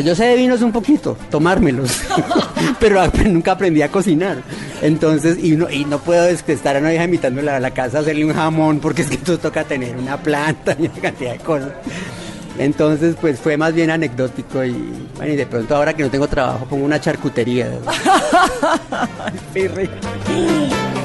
yo 0.00 0.14
sé 0.14 0.24
de 0.24 0.36
vinos 0.36 0.62
un 0.62 0.72
poquito, 0.72 1.16
tomármelos, 1.30 2.02
pero 2.80 3.02
nunca 3.24 3.52
aprendí 3.52 3.82
a 3.82 3.88
cocinar. 3.88 4.42
Entonces, 4.82 5.38
y 5.42 5.52
no, 5.56 5.70
y 5.70 5.84
no 5.84 5.98
puedo 5.98 6.26
estar 6.26 6.76
a 6.76 6.80
una 6.80 6.92
hija 6.92 7.04
invitándola 7.04 7.56
a 7.56 7.60
la 7.60 7.70
casa 7.70 7.98
a 7.98 8.00
hacerle 8.02 8.24
un 8.24 8.34
jamón 8.34 8.80
porque 8.80 9.02
es 9.02 9.08
que 9.08 9.18
tú 9.18 9.38
toca 9.38 9.64
tener 9.64 9.96
una 9.96 10.16
planta 10.16 10.76
y 10.78 10.86
una 10.86 11.00
cantidad 11.00 11.32
de 11.32 11.38
cosas. 11.38 11.70
Entonces, 12.58 13.16
pues 13.20 13.38
fue 13.38 13.56
más 13.56 13.74
bien 13.74 13.90
anecdótico 13.90 14.64
y, 14.64 14.72
bueno, 15.16 15.32
y 15.32 15.36
de 15.36 15.46
pronto 15.46 15.76
ahora 15.76 15.94
que 15.94 16.02
no 16.02 16.10
tengo 16.10 16.26
trabajo 16.26 16.64
pongo 16.66 16.84
una 16.84 17.00
charcutería. 17.00 17.70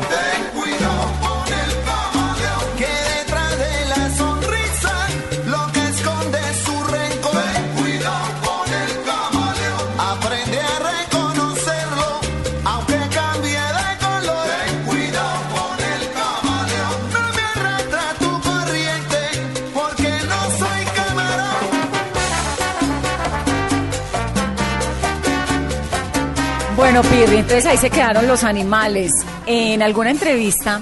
Bueno, 26.94 27.08
Pirri, 27.10 27.38
entonces 27.38 27.66
ahí 27.68 27.78
se 27.78 27.90
quedaron 27.90 28.28
los 28.28 28.44
animales. 28.44 29.14
En 29.46 29.82
alguna 29.82 30.12
entrevista 30.12 30.82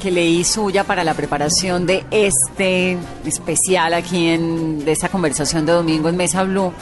que 0.00 0.10
leí 0.10 0.44
suya 0.44 0.82
para 0.82 1.04
la 1.04 1.12
preparación 1.12 1.84
de 1.84 2.06
este 2.10 2.96
especial 3.26 3.92
aquí 3.92 4.28
en 4.28 4.82
de 4.82 4.92
esta 4.92 5.10
conversación 5.10 5.66
de 5.66 5.72
domingo 5.72 6.08
en 6.08 6.16
Mesa 6.16 6.42
Blue, 6.44 6.72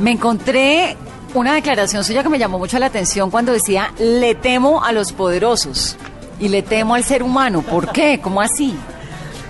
me 0.00 0.10
encontré 0.10 0.96
una 1.34 1.54
declaración 1.54 2.02
suya 2.02 2.24
que 2.24 2.28
me 2.28 2.40
llamó 2.40 2.58
mucho 2.58 2.80
la 2.80 2.86
atención 2.86 3.30
cuando 3.30 3.52
decía 3.52 3.92
le 4.00 4.34
temo 4.34 4.82
a 4.82 4.90
los 4.90 5.12
poderosos 5.12 5.96
y 6.40 6.48
le 6.48 6.62
temo 6.62 6.96
al 6.96 7.04
ser 7.04 7.22
humano. 7.22 7.62
¿Por 7.62 7.92
qué? 7.92 8.18
¿Cómo 8.20 8.40
así? 8.40 8.74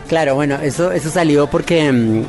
Claro, 0.06 0.34
bueno, 0.34 0.56
eso, 0.56 0.92
eso 0.92 1.08
salió 1.08 1.46
porque 1.46 1.90
mm, 1.90 2.24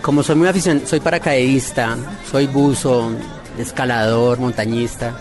como 0.00 0.22
soy 0.22 0.36
muy 0.36 0.48
aficionado, 0.48 0.86
soy 0.86 1.00
paracaidista, 1.00 1.98
soy 2.30 2.46
buzo, 2.46 3.10
escalador, 3.58 4.38
montañista. 4.38 5.14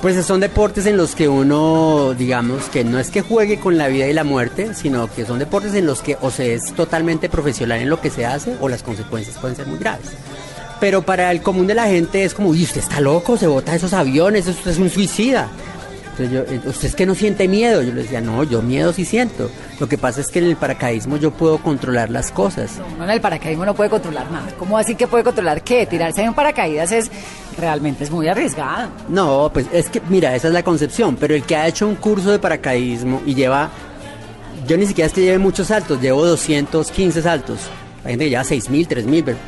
Pues 0.00 0.24
son 0.24 0.38
deportes 0.38 0.86
en 0.86 0.96
los 0.96 1.16
que 1.16 1.28
uno, 1.28 2.14
digamos, 2.14 2.68
que 2.68 2.84
no 2.84 3.00
es 3.00 3.10
que 3.10 3.20
juegue 3.20 3.58
con 3.58 3.76
la 3.76 3.88
vida 3.88 4.06
y 4.06 4.12
la 4.12 4.22
muerte, 4.22 4.72
sino 4.74 5.12
que 5.12 5.26
son 5.26 5.40
deportes 5.40 5.74
en 5.74 5.86
los 5.86 6.02
que 6.02 6.16
o 6.20 6.30
se 6.30 6.54
es 6.54 6.72
totalmente 6.72 7.28
profesional 7.28 7.80
en 7.80 7.90
lo 7.90 8.00
que 8.00 8.08
se 8.08 8.24
hace 8.24 8.56
o 8.60 8.68
las 8.68 8.84
consecuencias 8.84 9.36
pueden 9.38 9.56
ser 9.56 9.66
muy 9.66 9.78
graves. 9.78 10.10
Pero 10.78 11.02
para 11.02 11.32
el 11.32 11.42
común 11.42 11.66
de 11.66 11.74
la 11.74 11.86
gente 11.86 12.22
es 12.22 12.32
como, 12.32 12.50
usted 12.50 12.80
está 12.80 13.00
loco, 13.00 13.36
se 13.36 13.48
bota 13.48 13.74
esos 13.74 13.92
aviones, 13.92 14.46
usted 14.46 14.70
es 14.70 14.78
un 14.78 14.88
suicida. 14.88 15.48
Entonces 16.18 16.30
yo, 16.30 16.54
eh, 16.54 16.60
¿usted 16.64 16.88
es 16.88 16.94
que 16.94 17.06
no 17.06 17.16
siente 17.16 17.48
miedo? 17.48 17.82
Yo 17.82 17.92
le 17.92 18.02
decía, 18.02 18.20
no, 18.20 18.44
yo 18.44 18.62
miedo 18.62 18.92
sí 18.92 19.04
siento. 19.04 19.50
Lo 19.80 19.88
que 19.88 19.98
pasa 19.98 20.20
es 20.20 20.28
que 20.28 20.38
en 20.38 20.46
el 20.46 20.56
paracaidismo 20.56 21.16
yo 21.16 21.32
puedo 21.32 21.58
controlar 21.58 22.10
las 22.10 22.30
cosas. 22.30 22.80
Uno 22.94 23.04
en 23.04 23.10
el 23.10 23.20
paracaidismo 23.20 23.64
no 23.64 23.74
puede 23.74 23.90
controlar 23.90 24.30
nada. 24.30 24.48
¿Cómo 24.58 24.78
así 24.78 24.94
que 24.94 25.08
puede 25.08 25.24
controlar 25.24 25.62
qué? 25.62 25.86
Tirarse 25.86 26.22
en 26.22 26.34
paracaídas 26.34 26.92
es 26.92 27.10
realmente 27.58 28.04
es 28.04 28.10
muy 28.10 28.28
arriesgado. 28.28 28.88
No, 29.08 29.50
pues 29.52 29.66
es 29.72 29.88
que, 29.88 30.00
mira, 30.08 30.34
esa 30.34 30.48
es 30.48 30.54
la 30.54 30.62
concepción, 30.62 31.16
pero 31.16 31.34
el 31.34 31.42
que 31.42 31.56
ha 31.56 31.66
hecho 31.66 31.86
un 31.86 31.96
curso 31.96 32.30
de 32.30 32.38
paracaidismo 32.38 33.22
y 33.26 33.34
lleva, 33.34 33.70
yo 34.66 34.76
ni 34.76 34.86
siquiera 34.86 35.06
es 35.06 35.12
que 35.12 35.22
lleve 35.22 35.38
muchos 35.38 35.66
saltos, 35.68 36.00
llevo 36.00 36.24
215 36.24 37.22
saltos. 37.22 37.58
Hay 38.04 38.12
gente 38.12 38.24
que 38.24 38.30
lleva 38.30 38.44
6.000, 38.44 38.88
3.000, 38.88 39.22
pero 39.24 39.38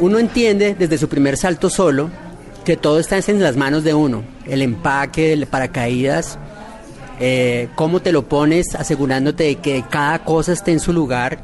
uno 0.00 0.18
entiende 0.18 0.74
desde 0.78 0.98
su 0.98 1.08
primer 1.08 1.36
salto 1.36 1.70
solo 1.70 2.10
que 2.64 2.76
todo 2.76 2.98
está 2.98 3.18
en 3.18 3.42
las 3.42 3.56
manos 3.56 3.84
de 3.84 3.94
uno. 3.94 4.22
El 4.46 4.62
empaque, 4.62 5.32
el 5.32 5.46
paracaídas, 5.46 6.38
eh, 7.20 7.68
cómo 7.74 8.00
te 8.00 8.12
lo 8.12 8.28
pones 8.28 8.74
asegurándote 8.74 9.44
de 9.44 9.56
que 9.56 9.84
cada 9.88 10.24
cosa 10.24 10.52
esté 10.52 10.72
en 10.72 10.80
su 10.80 10.92
lugar, 10.92 11.42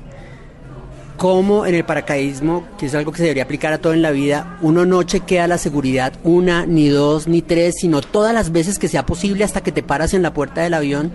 cómo 1.16 1.66
en 1.66 1.74
el 1.74 1.84
paracaidismo, 1.84 2.66
que 2.78 2.86
es 2.86 2.94
algo 2.94 3.12
que 3.12 3.18
se 3.18 3.24
debería 3.24 3.44
aplicar 3.44 3.72
a 3.72 3.78
todo 3.78 3.92
en 3.92 4.02
la 4.02 4.10
vida, 4.10 4.58
uno 4.60 4.86
no 4.86 5.02
chequea 5.02 5.46
la 5.46 5.58
seguridad 5.58 6.12
una, 6.24 6.66
ni 6.66 6.88
dos, 6.88 7.26
ni 7.26 7.42
tres, 7.42 7.76
sino 7.80 8.00
todas 8.00 8.34
las 8.34 8.52
veces 8.52 8.78
que 8.78 8.88
sea 8.88 9.06
posible 9.06 9.44
hasta 9.44 9.62
que 9.62 9.72
te 9.72 9.82
paras 9.82 10.14
en 10.14 10.22
la 10.22 10.32
puerta 10.32 10.62
del 10.62 10.74
avión, 10.74 11.12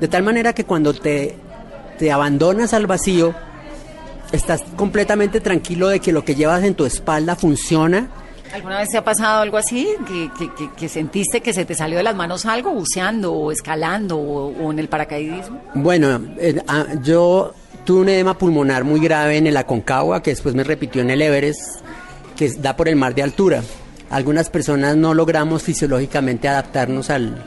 de 0.00 0.08
tal 0.08 0.22
manera 0.22 0.52
que 0.52 0.64
cuando 0.64 0.92
te, 0.94 1.36
te 1.98 2.10
abandonas 2.12 2.74
al 2.74 2.86
vacío, 2.86 3.34
estás 4.32 4.64
completamente 4.76 5.40
tranquilo 5.40 5.88
de 5.88 6.00
que 6.00 6.12
lo 6.12 6.24
que 6.24 6.34
llevas 6.34 6.64
en 6.64 6.74
tu 6.74 6.84
espalda 6.84 7.36
funciona. 7.36 8.08
¿Alguna 8.52 8.78
vez 8.78 8.90
te 8.90 8.98
ha 8.98 9.04
pasado 9.04 9.42
algo 9.42 9.56
así? 9.56 9.88
¿Que, 10.06 10.30
que, 10.38 10.54
que, 10.54 10.72
que 10.72 10.88
sentiste 10.88 11.40
que 11.40 11.52
se 11.52 11.64
te 11.64 11.74
salió 11.74 11.98
de 11.98 12.04
las 12.04 12.14
manos 12.14 12.46
algo 12.46 12.72
buceando 12.72 13.32
o 13.32 13.50
escalando 13.50 14.16
o, 14.16 14.52
o 14.56 14.70
en 14.70 14.78
el 14.78 14.88
paracaidismo? 14.88 15.60
Bueno, 15.74 16.20
eh, 16.38 16.62
ah, 16.68 16.86
yo 17.02 17.52
tuve 17.84 18.00
un 18.00 18.08
edema 18.08 18.36
pulmonar 18.36 18.84
muy 18.84 19.00
grave 19.00 19.36
en 19.36 19.46
el 19.46 19.56
Aconcagua, 19.56 20.22
que 20.22 20.30
después 20.30 20.54
me 20.54 20.64
repitió 20.64 21.02
en 21.02 21.10
el 21.10 21.22
Everest, 21.22 21.60
que 22.36 22.50
da 22.50 22.76
por 22.76 22.88
el 22.88 22.96
mar 22.96 23.14
de 23.14 23.22
altura. 23.22 23.62
Algunas 24.10 24.50
personas 24.50 24.96
no 24.96 25.14
logramos 25.14 25.62
fisiológicamente 25.62 26.48
adaptarnos 26.48 27.10
al, 27.10 27.44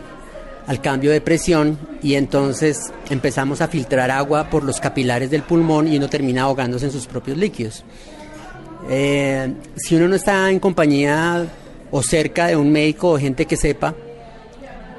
al 0.67 0.81
cambio 0.81 1.11
de 1.11 1.21
presión 1.21 1.77
y 2.01 2.15
entonces 2.15 2.91
empezamos 3.09 3.61
a 3.61 3.67
filtrar 3.67 4.11
agua 4.11 4.49
por 4.49 4.63
los 4.63 4.79
capilares 4.79 5.29
del 5.29 5.43
pulmón 5.43 5.87
y 5.87 5.97
uno 5.97 6.09
termina 6.09 6.43
ahogándose 6.43 6.85
en 6.85 6.91
sus 6.91 7.07
propios 7.07 7.37
líquidos. 7.37 7.83
Eh, 8.89 9.53
si 9.75 9.95
uno 9.95 10.07
no 10.07 10.15
está 10.15 10.49
en 10.51 10.59
compañía 10.59 11.45
o 11.89 12.03
cerca 12.03 12.47
de 12.47 12.55
un 12.55 12.71
médico 12.71 13.11
o 13.11 13.17
gente 13.17 13.45
que 13.45 13.57
sepa, 13.57 13.95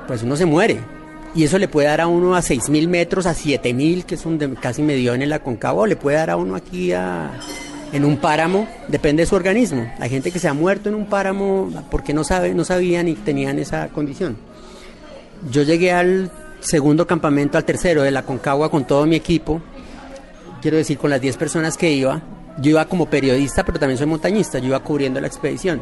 pues 0.06 0.22
uno 0.22 0.36
se 0.36 0.46
muere. 0.46 0.97
Y 1.34 1.44
eso 1.44 1.58
le 1.58 1.68
puede 1.68 1.88
dar 1.88 2.00
a 2.00 2.06
uno 2.06 2.34
a 2.34 2.40
6.000 2.40 2.88
metros, 2.88 3.26
a 3.26 3.34
7.000, 3.34 4.04
que 4.04 4.14
es 4.14 4.24
donde 4.24 4.54
casi 4.54 4.82
me 4.82 4.94
dio 4.94 5.14
en 5.14 5.22
el 5.22 5.32
Aconcagua, 5.32 5.82
o 5.82 5.86
le 5.86 5.96
puede 5.96 6.16
dar 6.16 6.30
a 6.30 6.36
uno 6.36 6.56
aquí 6.56 6.92
a, 6.92 7.30
en 7.92 8.04
un 8.04 8.16
páramo, 8.16 8.68
depende 8.88 9.22
de 9.22 9.26
su 9.26 9.34
organismo. 9.34 9.90
Hay 10.00 10.10
gente 10.10 10.30
que 10.30 10.38
se 10.38 10.48
ha 10.48 10.54
muerto 10.54 10.88
en 10.88 10.94
un 10.94 11.06
páramo 11.06 11.70
porque 11.90 12.12
no, 12.12 12.24
sabe, 12.24 12.54
no 12.54 12.64
sabían 12.64 13.08
y 13.08 13.14
tenían 13.14 13.58
esa 13.58 13.88
condición. 13.88 14.36
Yo 15.50 15.62
llegué 15.62 15.92
al 15.92 16.30
segundo 16.60 17.06
campamento, 17.06 17.56
al 17.56 17.64
tercero 17.64 18.02
de 18.02 18.10
la 18.10 18.22
Concagua 18.22 18.70
con 18.70 18.86
todo 18.86 19.06
mi 19.06 19.16
equipo, 19.16 19.62
quiero 20.60 20.76
decir, 20.76 20.98
con 20.98 21.10
las 21.10 21.20
10 21.20 21.36
personas 21.36 21.76
que 21.76 21.90
iba. 21.92 22.22
Yo 22.60 22.70
iba 22.70 22.84
como 22.86 23.06
periodista, 23.06 23.64
pero 23.64 23.78
también 23.78 23.98
soy 23.98 24.08
montañista, 24.08 24.58
yo 24.58 24.66
iba 24.66 24.80
cubriendo 24.80 25.20
la 25.20 25.28
expedición. 25.28 25.80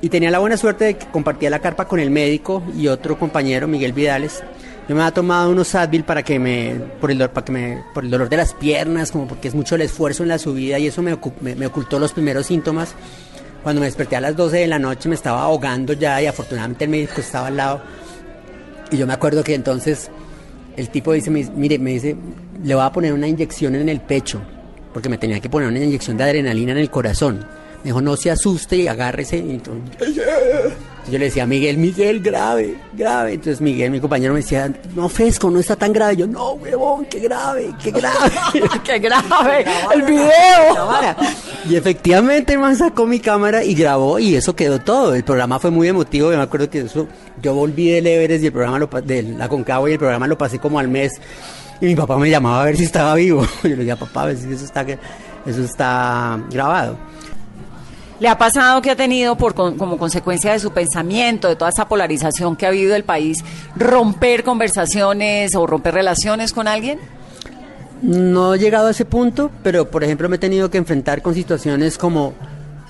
Y 0.00 0.08
tenía 0.08 0.30
la 0.30 0.38
buena 0.38 0.56
suerte 0.56 0.84
de 0.84 0.96
que 0.96 1.06
compartía 1.06 1.50
la 1.50 1.58
carpa 1.58 1.88
con 1.88 1.98
el 1.98 2.10
médico 2.10 2.62
y 2.76 2.88
otro 2.88 3.18
compañero, 3.18 3.66
Miguel 3.66 3.92
Vidales. 3.92 4.42
Yo 4.88 4.94
me 4.94 5.02
había 5.02 5.12
tomado 5.12 5.50
unos 5.50 5.74
Advil 5.74 6.04
para 6.04 6.22
que 6.22 6.38
me, 6.38 6.76
por 7.00 7.10
el, 7.10 7.18
para 7.30 7.44
que 7.44 7.52
me, 7.52 7.84
por 7.92 8.04
el 8.04 8.10
dolor 8.10 8.28
de 8.28 8.36
las 8.36 8.54
piernas, 8.54 9.10
como 9.10 9.26
porque 9.26 9.48
es 9.48 9.54
mucho 9.54 9.74
el 9.74 9.82
esfuerzo 9.82 10.22
en 10.22 10.30
la 10.30 10.38
subida 10.38 10.78
y 10.78 10.86
eso 10.86 11.02
me, 11.02 11.18
me 11.40 11.66
ocultó 11.66 11.98
los 11.98 12.12
primeros 12.12 12.46
síntomas. 12.46 12.94
Cuando 13.62 13.80
me 13.80 13.86
desperté 13.86 14.16
a 14.16 14.20
las 14.20 14.36
12 14.36 14.56
de 14.56 14.66
la 14.66 14.78
noche 14.78 15.08
me 15.08 15.14
estaba 15.14 15.42
ahogando 15.42 15.92
ya 15.92 16.22
y 16.22 16.26
afortunadamente 16.26 16.84
el 16.84 16.90
médico 16.90 17.20
estaba 17.20 17.48
al 17.48 17.56
lado. 17.56 17.82
Y 18.90 18.96
yo 18.96 19.06
me 19.06 19.12
acuerdo 19.12 19.44
que 19.44 19.54
entonces 19.54 20.10
el 20.76 20.88
tipo 20.90 21.12
dice, 21.12 21.30
mire, 21.30 21.78
me 21.78 21.90
dice, 21.90 22.16
le 22.62 22.74
voy 22.74 22.84
a 22.84 22.92
poner 22.92 23.12
una 23.12 23.26
inyección 23.26 23.74
en 23.74 23.88
el 23.88 24.00
pecho, 24.00 24.40
porque 24.94 25.08
me 25.08 25.18
tenía 25.18 25.40
que 25.40 25.50
poner 25.50 25.68
una 25.68 25.80
inyección 25.80 26.16
de 26.16 26.24
adrenalina 26.24 26.72
en 26.72 26.78
el 26.78 26.88
corazón. 26.88 27.44
Me 27.78 27.90
dijo, 27.90 28.00
no 28.00 28.16
se 28.16 28.30
asuste 28.30 28.76
y 28.76 28.88
agárrese. 28.88 29.38
Y 29.38 29.50
entonces, 29.52 30.16
yo 31.10 31.18
le 31.18 31.26
decía, 31.26 31.46
Miguel, 31.46 31.78
Miguel, 31.78 32.20
grave, 32.20 32.76
grave. 32.92 33.34
Entonces 33.34 33.62
Miguel, 33.62 33.90
mi 33.90 33.98
compañero, 33.98 34.34
me 34.34 34.40
decía, 34.40 34.70
no, 34.94 35.08
fresco, 35.08 35.50
no 35.50 35.58
está 35.58 35.74
tan 35.74 35.92
grave. 35.92 36.16
Yo, 36.16 36.26
no, 36.26 36.52
huevón, 36.52 37.06
qué 37.06 37.20
grave, 37.20 37.72
qué 37.82 37.90
grave. 37.90 38.30
¡Qué 38.84 38.98
grave! 38.98 39.64
¡El 39.94 40.02
video! 40.02 41.14
Y 41.68 41.76
efectivamente 41.76 42.52
el 42.52 42.58
man 42.58 42.76
sacó 42.76 43.06
mi 43.06 43.20
cámara 43.20 43.64
y 43.64 43.74
grabó 43.74 44.18
y 44.18 44.34
eso 44.34 44.54
quedó 44.54 44.80
todo. 44.80 45.14
El 45.14 45.24
programa 45.24 45.58
fue 45.58 45.70
muy 45.70 45.88
emotivo. 45.88 46.30
Yo 46.30 46.36
me 46.36 46.42
acuerdo 46.42 46.68
que 46.68 46.80
eso, 46.80 47.08
yo 47.40 47.54
volví 47.54 47.90
del 47.90 48.06
Everest 48.06 48.42
y 48.42 48.46
el 48.46 48.52
programa 48.52 48.78
lo, 48.78 48.86
de 48.86 49.22
la 49.22 49.48
Concagua 49.48 49.88
y 49.88 49.94
el 49.94 49.98
programa 49.98 50.26
lo 50.26 50.36
pasé 50.36 50.58
como 50.58 50.78
al 50.78 50.88
mes. 50.88 51.12
Y 51.80 51.86
mi 51.86 51.94
papá 51.94 52.18
me 52.18 52.28
llamaba 52.28 52.62
a 52.62 52.64
ver 52.66 52.76
si 52.76 52.84
estaba 52.84 53.14
vivo. 53.14 53.46
Yo 53.62 53.70
le 53.70 53.76
decía, 53.76 53.96
papá, 53.96 54.22
a 54.22 54.26
ver 54.26 54.36
si 54.36 54.52
eso 54.52 54.64
está, 54.64 54.84
eso 55.46 55.62
está 55.62 56.38
grabado. 56.50 56.98
¿Le 58.20 58.28
ha 58.28 58.36
pasado 58.36 58.82
que 58.82 58.90
ha 58.90 58.96
tenido 58.96 59.36
por 59.36 59.54
como 59.54 59.96
consecuencia 59.96 60.52
de 60.52 60.58
su 60.58 60.72
pensamiento, 60.72 61.48
de 61.48 61.54
toda 61.54 61.70
esa 61.70 61.86
polarización 61.86 62.56
que 62.56 62.66
ha 62.66 62.70
habido 62.70 62.96
el 62.96 63.04
país, 63.04 63.44
romper 63.76 64.42
conversaciones 64.42 65.54
o 65.54 65.66
romper 65.66 65.94
relaciones 65.94 66.52
con 66.52 66.66
alguien? 66.66 66.98
No 68.02 68.54
he 68.54 68.58
llegado 68.58 68.88
a 68.88 68.90
ese 68.90 69.04
punto, 69.04 69.52
pero 69.62 69.90
por 69.90 70.02
ejemplo 70.02 70.28
me 70.28 70.36
he 70.36 70.40
tenido 70.40 70.68
que 70.70 70.78
enfrentar 70.78 71.22
con 71.22 71.34
situaciones 71.34 71.96
como, 71.96 72.34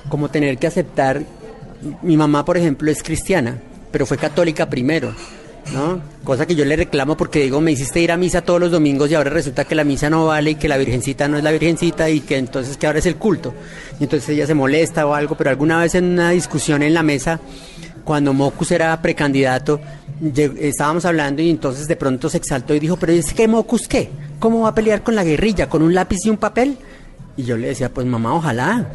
como 0.09 0.31
tener 0.31 0.57
que 0.57 0.67
aceptar, 0.67 1.23
mi 2.03 2.17
mamá 2.17 2.45
por 2.45 2.57
ejemplo 2.57 2.91
es 2.91 3.03
cristiana, 3.03 3.59
pero 3.91 4.07
fue 4.07 4.17
católica 4.17 4.69
primero. 4.71 5.13
¿No? 5.73 6.01
Cosa 6.25 6.47
que 6.47 6.55
yo 6.55 6.65
le 6.65 6.77
reclamo 6.77 7.17
porque 7.17 7.43
digo, 7.43 7.61
me 7.61 7.73
hiciste 7.73 8.01
ir 8.01 8.13
a 8.13 8.17
misa 8.17 8.43
todos 8.43 8.61
los 8.61 8.71
domingos 8.71 9.11
y 9.11 9.15
ahora 9.15 9.31
resulta 9.31 9.65
que 9.65 9.75
la 9.75 9.85
misa 9.85 10.11
no 10.11 10.27
vale 10.27 10.53
y 10.53 10.55
que 10.55 10.69
la 10.69 10.77
virgencita 10.77 11.29
no 11.29 11.37
es 11.37 11.45
la 11.45 11.51
virgencita 11.51 12.09
y 12.11 12.21
que 12.21 12.37
entonces 12.37 12.77
que 12.77 12.87
ahora 12.87 12.99
es 12.99 13.07
el 13.07 13.17
culto. 13.17 13.55
Y 14.01 14.05
entonces 14.05 14.29
ella 14.31 14.47
se 14.47 14.55
molesta 14.55 15.07
o 15.07 15.15
algo, 15.15 15.37
pero 15.37 15.51
alguna 15.51 15.81
vez 15.81 15.95
en 15.95 16.05
una 16.05 16.31
discusión 16.31 16.83
en 16.83 16.95
la 16.95 17.03
mesa, 17.03 17.41
cuando 18.05 18.33
Mocus 18.33 18.71
era 18.71 19.01
precandidato, 19.03 19.81
estábamos 20.59 21.05
hablando 21.05 21.43
y 21.43 21.51
entonces 21.51 21.87
de 21.87 21.97
pronto 21.97 22.29
se 22.29 22.39
exaltó 22.39 22.75
y 22.75 22.81
dijo, 22.81 22.97
pero 22.97 23.13
es 23.13 23.33
que 23.33 23.47
Mocus 23.47 23.87
qué? 23.87 24.11
¿Cómo 24.39 24.63
va 24.63 24.71
a 24.71 24.75
pelear 24.75 25.03
con 25.03 25.15
la 25.15 25.25
guerrilla? 25.25 25.69
¿Con 25.69 25.83
un 25.83 25.95
lápiz 25.95 26.19
y 26.25 26.31
un 26.31 26.37
papel? 26.37 26.77
Y 27.37 27.45
yo 27.45 27.57
le 27.57 27.69
decía, 27.69 27.89
pues 27.89 28.07
mamá, 28.07 28.35
ojalá. 28.35 28.87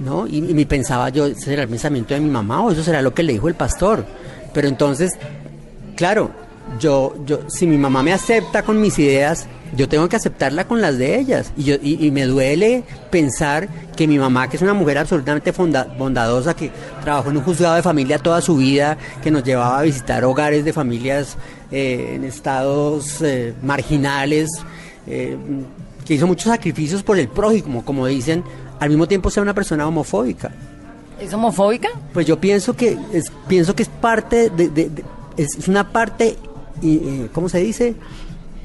¿No? 0.00 0.26
Y, 0.26 0.40
me 0.40 0.66
pensaba 0.66 1.08
yo, 1.10 1.26
¿ese 1.26 1.40
será 1.40 1.62
el 1.62 1.68
pensamiento 1.68 2.14
de 2.14 2.20
mi 2.20 2.30
mamá 2.30 2.60
o 2.62 2.72
eso 2.72 2.82
será 2.82 3.00
lo 3.02 3.14
que 3.14 3.22
le 3.22 3.34
dijo 3.34 3.48
el 3.48 3.54
pastor? 3.54 4.04
Pero 4.52 4.68
entonces 4.68 5.12
claro, 5.96 6.30
yo, 6.78 7.14
yo, 7.26 7.48
si 7.48 7.66
mi 7.66 7.78
mamá 7.78 8.02
me 8.02 8.12
acepta 8.12 8.62
con 8.62 8.80
mis 8.80 8.98
ideas, 8.98 9.46
yo 9.74 9.88
tengo 9.88 10.08
que 10.08 10.16
aceptarla 10.16 10.66
con 10.66 10.80
las 10.80 10.98
de 10.98 11.18
ellas. 11.18 11.52
Y, 11.56 11.64
yo, 11.64 11.76
y, 11.82 12.06
y 12.06 12.10
me 12.10 12.26
duele 12.26 12.84
pensar 13.10 13.68
que 13.96 14.06
mi 14.06 14.18
mamá, 14.18 14.48
que 14.48 14.56
es 14.56 14.62
una 14.62 14.74
mujer 14.74 14.98
absolutamente 14.98 15.52
fonda, 15.52 15.84
bondadosa, 15.98 16.54
que 16.54 16.70
trabajó 17.02 17.30
en 17.30 17.38
un 17.38 17.42
juzgado 17.42 17.74
de 17.74 17.82
familia 17.82 18.18
toda 18.18 18.40
su 18.40 18.56
vida, 18.56 18.96
que 19.22 19.30
nos 19.30 19.44
llevaba 19.44 19.78
a 19.78 19.82
visitar 19.82 20.24
hogares 20.24 20.64
de 20.64 20.72
familias 20.72 21.36
eh, 21.70 22.12
en 22.14 22.24
estados 22.24 23.22
eh, 23.22 23.54
marginales, 23.62 24.50
eh, 25.06 25.36
que 26.04 26.14
hizo 26.14 26.26
muchos 26.26 26.50
sacrificios 26.50 27.02
por 27.02 27.18
el 27.18 27.28
prójimo, 27.28 27.84
como 27.84 28.06
dicen, 28.06 28.44
al 28.80 28.88
mismo 28.90 29.06
tiempo 29.06 29.30
sea 29.30 29.42
una 29.42 29.54
persona 29.54 29.86
homofóbica. 29.86 30.50
¿Es 31.20 31.32
homofóbica? 31.32 31.88
Pues 32.12 32.26
yo 32.26 32.40
pienso 32.40 32.74
que 32.74 32.98
es, 33.12 33.30
pienso 33.46 33.76
que 33.76 33.84
es 33.84 33.88
parte 33.88 34.50
de, 34.50 34.68
de, 34.68 34.90
de 34.90 35.04
es 35.36 35.68
una 35.68 35.92
parte, 35.92 36.36
¿cómo 37.32 37.48
se 37.48 37.58
dice? 37.58 37.94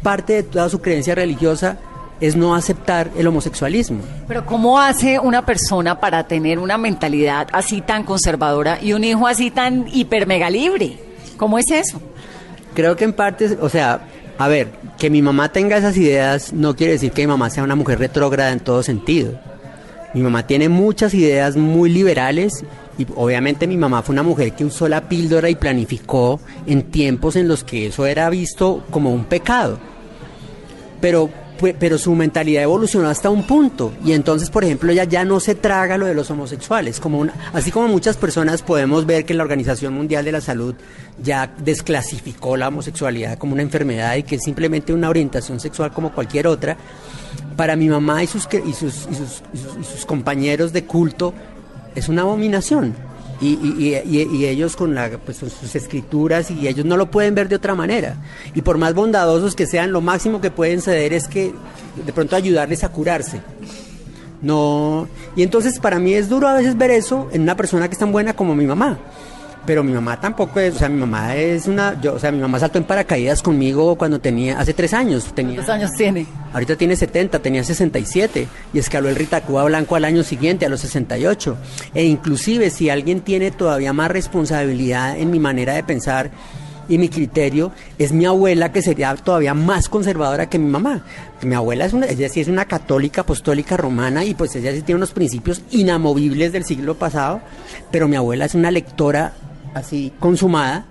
Parte 0.03 0.33
de 0.33 0.43
toda 0.43 0.69
su 0.69 0.79
creencia 0.79 1.15
religiosa 1.15 1.77
es 2.19 2.35
no 2.35 2.55
aceptar 2.55 3.11
el 3.15 3.27
homosexualismo. 3.27 3.99
Pero 4.27 4.45
¿cómo 4.45 4.79
hace 4.79 5.19
una 5.19 5.45
persona 5.45 5.99
para 5.99 6.27
tener 6.27 6.59
una 6.59 6.77
mentalidad 6.77 7.47
así 7.51 7.81
tan 7.81 8.03
conservadora 8.03 8.79
y 8.81 8.93
un 8.93 9.03
hijo 9.03 9.27
así 9.27 9.51
tan 9.51 9.85
hiper 9.93 10.27
mega 10.27 10.49
libre? 10.49 10.97
¿Cómo 11.37 11.59
es 11.59 11.69
eso? 11.69 12.01
Creo 12.73 12.95
que 12.95 13.05
en 13.05 13.13
parte, 13.13 13.57
o 13.61 13.69
sea, 13.69 14.01
a 14.37 14.47
ver, 14.47 14.69
que 14.97 15.09
mi 15.09 15.21
mamá 15.21 15.51
tenga 15.51 15.77
esas 15.77 15.97
ideas 15.97 16.53
no 16.53 16.75
quiere 16.75 16.93
decir 16.93 17.11
que 17.11 17.21
mi 17.21 17.27
mamá 17.27 17.49
sea 17.49 17.63
una 17.63 17.75
mujer 17.75 17.99
retrógrada 17.99 18.51
en 18.51 18.59
todo 18.59 18.83
sentido. 18.83 19.39
Mi 20.13 20.21
mamá 20.21 20.47
tiene 20.47 20.69
muchas 20.69 21.13
ideas 21.13 21.55
muy 21.55 21.89
liberales 21.89 22.63
y 22.97 23.05
obviamente 23.15 23.67
mi 23.67 23.77
mamá 23.77 24.01
fue 24.01 24.13
una 24.13 24.23
mujer 24.23 24.53
que 24.53 24.65
usó 24.65 24.87
la 24.87 25.07
píldora 25.07 25.49
y 25.49 25.55
planificó 25.55 26.39
en 26.65 26.83
tiempos 26.83 27.35
en 27.35 27.47
los 27.47 27.63
que 27.63 27.87
eso 27.87 28.05
era 28.05 28.29
visto 28.29 28.83
como 28.89 29.13
un 29.13 29.25
pecado. 29.25 29.77
Pero, 30.99 31.29
pero 31.79 31.99
su 31.99 32.15
mentalidad 32.15 32.63
evolucionó 32.63 33.07
hasta 33.07 33.29
un 33.29 33.43
punto. 33.43 33.93
Y 34.03 34.13
entonces, 34.13 34.49
por 34.49 34.63
ejemplo, 34.63 34.91
ella 34.91 35.03
ya 35.03 35.23
no 35.25 35.39
se 35.39 35.53
traga 35.53 35.95
lo 35.95 36.07
de 36.07 36.15
los 36.15 36.31
homosexuales. 36.31 36.99
Como 36.99 37.19
una, 37.19 37.33
así 37.53 37.69
como 37.69 37.87
muchas 37.87 38.17
personas 38.17 38.63
podemos 38.63 39.05
ver 39.05 39.25
que 39.25 39.35
la 39.35 39.43
Organización 39.43 39.93
Mundial 39.93 40.25
de 40.25 40.31
la 40.31 40.41
Salud 40.41 40.73
ya 41.21 41.53
desclasificó 41.63 42.57
la 42.57 42.69
homosexualidad 42.69 43.37
como 43.37 43.53
una 43.53 43.61
enfermedad 43.61 44.15
y 44.15 44.23
que 44.23 44.35
es 44.35 44.43
simplemente 44.43 44.91
una 44.91 45.09
orientación 45.09 45.59
sexual 45.59 45.91
como 45.93 46.11
cualquier 46.11 46.47
otra. 46.47 46.77
Para 47.55 47.75
mi 47.75 47.89
mamá 47.89 48.23
y 48.23 48.27
sus, 48.27 48.47
y 48.65 48.73
sus, 48.73 49.07
y 49.53 49.83
sus 49.83 50.05
compañeros 50.07 50.73
de 50.73 50.85
culto, 50.85 51.33
es 51.97 52.09
una 52.09 52.21
abominación. 52.21 52.93
Y, 53.41 53.49
y, 53.49 53.95
y, 54.05 54.21
y, 54.35 54.45
ellos 54.45 54.75
con, 54.75 54.95
la, 54.95 55.09
pues, 55.09 55.39
con 55.39 55.49
sus 55.49 55.75
escrituras 55.75 56.49
y 56.49 56.67
ellos 56.67 56.85
no 56.85 56.97
lo 56.97 57.11
pueden 57.11 57.35
ver 57.35 57.49
de 57.49 57.55
otra 57.55 57.75
manera. 57.75 58.15
Y 58.55 58.61
por 58.61 58.77
más 58.77 58.93
bondadosos 58.93 59.55
que 59.55 59.67
sean, 59.67 59.91
lo 59.91 60.01
máximo 60.01 60.41
que 60.41 60.49
pueden 60.49 60.81
ceder 60.81 61.13
es 61.13 61.27
que 61.27 61.53
de 62.03 62.13
pronto 62.13 62.35
ayudarles 62.35 62.83
a 62.83 62.89
curarse. 62.89 63.41
No, 64.41 65.07
y 65.35 65.41
entonces 65.41 65.79
para 65.79 65.97
mí 65.99 66.13
es 66.13 66.29
duro 66.29 66.47
a 66.47 66.53
veces 66.53 66.77
ver 66.77 66.91
eso 66.91 67.27
en 67.31 67.41
una 67.41 67.55
persona 67.55 67.87
que 67.87 67.93
es 67.93 67.99
tan 67.99 68.11
buena 68.11 68.33
como 68.35 68.55
mi 68.55 68.65
mamá. 68.65 68.99
Pero 69.67 69.83
mi 69.83 69.91
mamá 69.91 70.17
tampoco 70.17 70.61
es, 70.61 70.75
o 70.75 70.79
sea, 70.79 70.87
mi 70.87 70.97
mamá 70.97 71.35
es 71.35 71.67
una, 71.67 71.99
yo, 72.01 72.13
o 72.13 72.19
sea, 72.19 72.31
mi 72.31 72.39
mamá 72.39 72.57
saltó 72.57 72.77
en 72.77 72.85
paracaídas 72.85 73.43
conmigo 73.43 73.97
cuando 73.97 74.19
tenía, 74.19 74.57
hace 74.57 74.73
tres 74.73 74.93
años, 74.93 75.25
tenía, 75.35 75.55
¿Cuántos 75.55 75.75
años 75.75 75.91
tiene? 75.91 76.25
ahorita 76.53 76.77
tiene 76.77 76.95
70, 76.95 77.39
tenía 77.39 77.65
67 77.65 78.47
y 78.73 78.79
escaló 78.79 79.09
el 79.09 79.17
Ritacúa 79.17 79.65
Blanco 79.65 79.97
al 79.97 80.05
año 80.05 80.23
siguiente, 80.23 80.65
a 80.65 80.69
los 80.69 80.79
68. 80.79 81.57
E 81.93 82.05
inclusive 82.05 82.69
si 82.69 82.89
alguien 82.89 83.19
tiene 83.19 83.51
todavía 83.51 83.91
más 83.91 84.09
responsabilidad 84.09 85.17
en 85.17 85.31
mi 85.31 85.39
manera 85.39 85.73
de 85.73 85.83
pensar 85.83 86.31
y 86.87 86.97
mi 86.97 87.09
criterio, 87.09 87.73
es 87.97 88.13
mi 88.13 88.25
abuela 88.25 88.71
que 88.71 88.81
sería 88.81 89.13
todavía 89.15 89.53
más 89.53 89.89
conservadora 89.89 90.49
que 90.49 90.59
mi 90.59 90.69
mamá. 90.69 91.03
Mi 91.41 91.55
abuela 91.55 91.83
es 91.85 91.91
una, 91.91 92.05
ella 92.05 92.29
sí 92.29 92.39
es 92.39 92.47
una 92.47 92.63
católica 92.63 93.21
apostólica 93.21 93.75
romana 93.75 94.23
y 94.23 94.33
pues 94.33 94.55
ella 94.55 94.71
sí 94.71 94.81
tiene 94.81 94.97
unos 94.97 95.11
principios 95.11 95.61
inamovibles 95.71 96.53
del 96.53 96.63
siglo 96.63 96.95
pasado, 96.95 97.41
pero 97.91 98.07
mi 98.07 98.15
abuela 98.15 98.45
es 98.45 98.55
una 98.55 98.71
lectora 98.71 99.33
así 99.77 100.11
consumada 100.19 100.85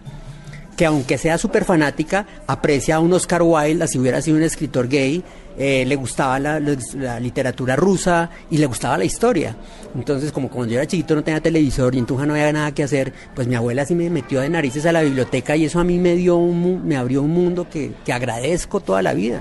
que 0.76 0.84
aunque 0.84 1.16
sea 1.16 1.38
súper 1.38 1.64
fanática, 1.64 2.26
aprecia 2.46 2.96
a 2.96 3.00
un 3.00 3.10
Oscar 3.14 3.40
Wilde, 3.42 3.82
así 3.82 3.98
hubiera 3.98 4.20
sido 4.20 4.36
un 4.36 4.42
escritor 4.42 4.88
gay, 4.88 5.24
eh, 5.56 5.86
le 5.86 5.96
gustaba 5.96 6.38
la, 6.38 6.60
la- 6.60 6.76
la 6.98 7.18
literatura 7.18 7.76
rusa 7.76 8.28
y 8.50 8.58
le 8.58 8.66
gustaba 8.66 8.98
la 8.98 9.06
historia. 9.06 9.56
Entonces, 9.94 10.32
como 10.32 10.50
cuando 10.50 10.74
yo 10.74 10.78
era 10.78 10.86
chiquito 10.86 11.14
no 11.14 11.24
tenía 11.24 11.40
televisor 11.40 11.94
y 11.94 11.98
en 11.98 12.04
Tunja 12.04 12.26
no 12.26 12.34
había 12.34 12.52
nada 12.52 12.72
que 12.72 12.82
hacer, 12.82 13.10
pues 13.34 13.46
mi 13.48 13.54
abuela 13.54 13.86
sí 13.86 13.94
me 13.94 14.10
metió 14.10 14.42
de 14.42 14.50
narices 14.50 14.84
a 14.84 14.92
la 14.92 15.00
biblioteca 15.00 15.56
y 15.56 15.64
eso 15.64 15.80
a 15.80 15.84
mí 15.84 15.96
me 15.98 16.14
dio 16.14 16.36
un, 16.36 16.86
me 16.86 16.94
abrió 16.98 17.22
un 17.22 17.30
mundo 17.30 17.66
que, 17.70 17.92
que 18.04 18.12
agradezco 18.12 18.80
toda 18.80 19.00
la 19.00 19.14
vida. 19.14 19.40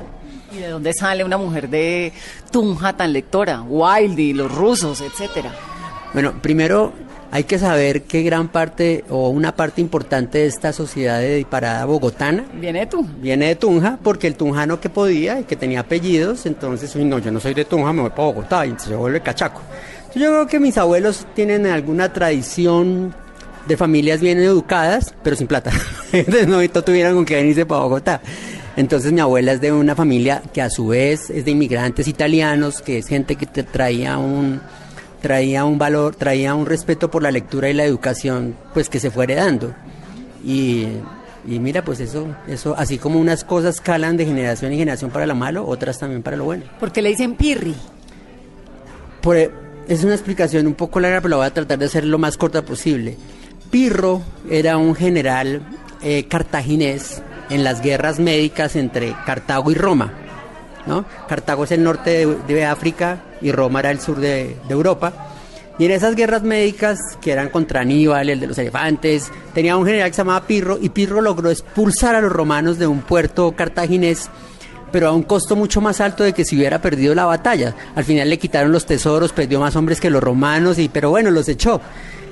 ¿Y 0.56 0.60
de 0.60 0.70
dónde 0.70 0.94
sale 0.94 1.26
una 1.26 1.38
mujer 1.38 1.68
de 1.70 2.14
Tunja 2.50 2.94
tan 2.96 3.12
lectora? 3.12 3.62
Wilde 3.62 4.22
y 4.22 4.32
los 4.32 4.50
rusos, 4.56 5.02
etcétera. 5.02 5.52
Bueno, 6.14 6.34
primero 6.42 6.94
hay 7.36 7.44
que 7.44 7.60
saber 7.60 8.04
que 8.04 8.24
gran 8.24 8.48
parte 8.48 9.04
o 9.10 9.28
una 9.28 9.54
parte 9.58 9.82
importante 9.82 10.38
de 10.38 10.46
esta 10.46 10.72
sociedad 10.72 11.20
de 11.20 11.46
parada 11.50 11.84
bogotana 11.84 12.46
¿Viene 12.54 12.86
tú? 12.86 13.06
Viene 13.20 13.48
de 13.48 13.56
Tunja 13.58 14.00
porque 14.02 14.28
el 14.28 14.36
tunjano 14.36 14.80
que 14.80 14.90
podía 14.90 15.42
y 15.42 15.44
que 15.44 15.58
tenía 15.58 15.82
apellidos, 15.82 16.46
entonces, 16.46 16.96
uy, 16.96 17.04
no, 17.04 17.20
yo 17.20 17.32
no 17.32 17.42
soy 17.42 17.54
de 17.54 17.66
Tunja, 17.66 17.92
me 17.92 18.04
voy 18.04 18.12
para 18.12 18.24
Bogotá 18.24 18.66
y 18.66 18.70
entonces 18.70 18.92
yo 18.92 19.00
vuelvo 19.00 19.22
cachaco. 19.22 19.60
Entonces, 19.98 20.22
yo 20.22 20.30
creo 20.30 20.48
que 20.48 20.62
mis 20.62 20.78
abuelos 20.78 21.28
tienen 21.36 21.66
alguna 21.66 22.14
tradición 22.14 23.14
de 23.68 23.76
familias 23.76 24.22
bien 24.22 24.40
educadas, 24.40 25.14
pero 25.22 25.36
sin 25.36 25.48
plata. 25.48 25.72
Entonces 26.14 26.48
no, 26.48 26.62
no 26.62 26.84
tuvieran 26.84 27.16
con 27.16 27.26
qué 27.26 27.36
venirse 27.36 27.66
para 27.66 27.82
Bogotá. 27.82 28.22
Entonces 28.78 29.12
mi 29.12 29.20
abuela 29.20 29.52
es 29.52 29.60
de 29.60 29.74
una 29.74 29.94
familia 29.94 30.42
que 30.54 30.62
a 30.62 30.70
su 30.70 30.88
vez 30.88 31.30
es 31.30 31.44
de 31.44 31.52
inmigrantes 31.52 32.08
italianos, 32.08 32.82
que 32.82 33.00
es 33.00 33.08
gente 33.08 33.36
que 33.36 33.46
te 33.46 33.64
traía 33.64 34.18
un 34.18 34.62
traía 35.26 35.66
un 35.66 35.80
valor, 35.80 36.16
traía 36.16 36.54
un 36.54 36.68
respeto 36.68 37.10
por 37.10 37.24
la 37.24 37.32
lectura 37.32 37.68
y 37.68 37.74
la 37.74 37.84
educación, 37.84 38.56
pues 38.76 38.90
que 38.90 39.00
se 39.00 39.10
fue 39.10 39.24
heredando. 39.24 39.74
Y, 40.46 40.86
y 41.48 41.58
mira, 41.58 41.84
pues 41.84 42.00
eso, 42.00 42.28
eso, 42.48 42.76
así 42.78 43.00
como 43.00 43.20
unas 43.20 43.44
cosas 43.44 43.82
calan 43.82 44.18
de 44.18 44.26
generación 44.28 44.72
en 44.72 44.78
generación 44.78 45.10
para 45.10 45.26
lo 45.26 45.34
malo, 45.34 45.66
otras 45.66 45.98
también 45.98 46.22
para 46.22 46.38
lo 46.38 46.44
bueno. 46.44 46.66
¿Por 46.80 46.92
qué 46.92 47.02
le 47.02 47.10
dicen 47.10 47.34
Pirri? 47.34 47.74
Por- 49.24 49.38
e, 49.38 49.50
es 49.88 50.04
una 50.04 50.14
explicación 50.14 50.68
un 50.68 50.76
poco 50.76 51.00
larga, 51.00 51.22
pero 51.22 51.30
la 51.32 51.36
voy 51.38 51.46
a 51.48 51.54
tratar 51.56 51.80
de 51.80 51.86
hacer 51.86 52.06
lo 52.06 52.20
más 52.20 52.38
corta 52.38 52.62
posible. 52.64 53.18
Pirro 53.72 54.22
era 54.48 54.78
un 54.78 54.94
general 54.94 55.64
eh, 56.04 56.28
cartaginés 56.28 57.24
en 57.50 57.64
las 57.64 57.82
guerras 57.82 58.20
médicas 58.20 58.76
entre 58.76 59.16
Cartago 59.26 59.72
y 59.72 59.74
Roma. 59.74 60.14
¿no? 60.86 61.04
Cartago 61.28 61.64
es 61.64 61.72
el 61.72 61.82
norte 61.84 62.12
de, 62.28 62.36
de 62.48 62.64
África 62.66 63.24
y 63.46 63.52
Roma 63.52 63.80
era 63.80 63.92
el 63.92 64.00
sur 64.00 64.20
de, 64.20 64.58
Europa. 64.68 65.14
Y 65.78 65.86
en 65.86 65.92
esas 65.92 66.16
guerras 66.16 66.42
médicas, 66.42 66.98
que 67.22 67.32
eran 67.32 67.50
contra 67.50 67.82
Aníbal, 67.82 68.30
el 68.30 68.40
de 68.40 68.48
los 68.48 68.58
elefantes, 68.58 69.32
tenía 69.54 69.78
un 69.78 69.86
general 69.86 70.10
que 70.10 70.16
se 70.16 70.22
llamaba 70.22 70.48
Pirro, 70.48 70.80
y 70.82 70.90
Pirro 70.90 71.22
logró 71.22 71.52
expulsar 71.52 72.16
a 72.16 72.22
los 72.22 72.32
romanos 72.32 72.80
de 72.80 72.88
un 72.88 73.02
puerto 73.02 73.52
cartaginés, 73.52 74.30
pero 74.92 75.10
a 75.10 75.12
un 75.12 75.22
costo 75.22 75.56
mucho 75.56 75.80
más 75.80 76.02
alto 76.02 76.24
de 76.24 76.34
que 76.34 76.44
si 76.44 76.56
hubiera 76.56 76.82
perdido 76.82 77.14
la 77.14 77.26
batalla. 77.26 77.76
Al 77.96 78.04
final 78.04 78.30
le 78.30 78.40
quitaron 78.40 78.72
los 78.72 78.88
tesoros, 78.88 79.32
perdió 79.32 79.60
más 79.60 79.76
hombres 79.76 80.00
que 80.00 80.10
los 80.10 80.24
romanos, 80.24 80.80
y, 80.80 80.90
pero 80.90 81.12
bueno, 81.12 81.30
los 81.30 81.48
echó. 81.48 81.80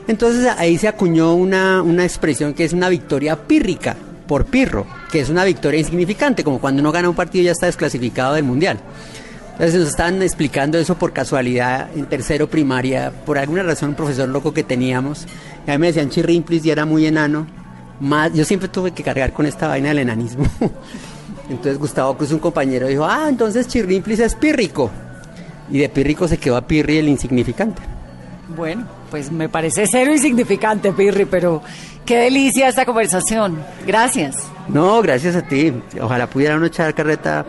Entonces 0.08 0.48
ahí 0.58 0.80
se 0.80 0.88
acuñó 0.88 1.36
una, 1.36 1.84
una 1.84 2.06
expresión 2.06 2.56
que 2.56 2.64
es 2.64 2.74
una 2.74 2.90
victoria 2.90 3.36
pírrica, 3.36 3.96
por 4.28 4.46
Pirro, 4.46 4.88
que 5.12 5.20
es 5.20 5.30
una 5.30 5.44
victoria 5.44 5.80
insignificante, 5.80 6.44
como 6.44 6.60
cuando 6.60 6.82
uno 6.82 6.92
gana 6.92 7.10
un 7.10 7.16
partido 7.16 7.44
y 7.44 7.46
ya 7.46 7.52
está 7.52 7.68
desclasificado 7.68 8.34
del 8.34 8.44
Mundial. 8.44 8.80
Entonces 9.54 9.80
nos 9.80 9.90
están 9.90 10.22
explicando 10.22 10.78
eso 10.78 10.96
por 10.96 11.14
casualidad 11.14 11.90
en 11.96 12.06
tercero 12.08 12.50
primaria, 12.50 13.12
por 13.26 13.38
alguna 13.38 13.64
razón 13.64 13.90
un 13.90 13.96
profesor 13.96 14.28
loco 14.28 14.54
que 14.54 14.64
teníamos. 14.64 15.28
Y 15.66 15.72
a 15.72 15.74
mí 15.74 15.80
me 15.80 15.88
decían 15.88 16.10
chirrimplis 16.10 16.66
y 16.66 16.72
era 16.72 16.86
muy 16.86 17.06
enano. 17.06 17.46
Más, 18.00 18.34
yo 18.34 18.44
siempre 18.46 18.68
tuve 18.68 18.92
que 18.92 19.04
cargar 19.04 19.32
con 19.32 19.46
esta 19.46 19.68
vaina 19.68 19.90
del 19.90 20.00
enanismo. 20.00 20.46
Entonces 21.50 21.78
Gustavo 21.78 22.18
Cruz, 22.18 22.32
un 22.32 22.40
compañero, 22.40 22.88
dijo, 22.88 23.06
ah, 23.06 23.26
entonces 23.28 23.68
chirrimplis 23.68 24.20
es 24.22 24.34
pírrico. 24.34 24.90
Y 25.70 25.80
de 25.80 25.90
pírrico 25.90 26.28
se 26.28 26.38
quedó 26.38 26.56
a 26.56 26.66
pirri 26.66 26.98
el 26.98 27.10
insignificante. 27.10 27.82
Bueno, 28.56 28.86
pues 29.10 29.32
me 29.32 29.50
parece 29.50 29.86
cero 29.88 30.12
insignificante, 30.12 30.92
Pirri, 30.92 31.26
pero 31.26 31.62
qué 32.06 32.18
delicia 32.18 32.68
esta 32.68 32.86
conversación. 32.86 33.58
Gracias. 33.86 34.36
No, 34.68 35.02
gracias 35.02 35.36
a 35.36 35.42
ti. 35.42 35.74
Ojalá 36.02 36.28
pudiera 36.28 36.58
uno 36.58 36.66
echar 36.66 36.94
carreta 36.94 37.46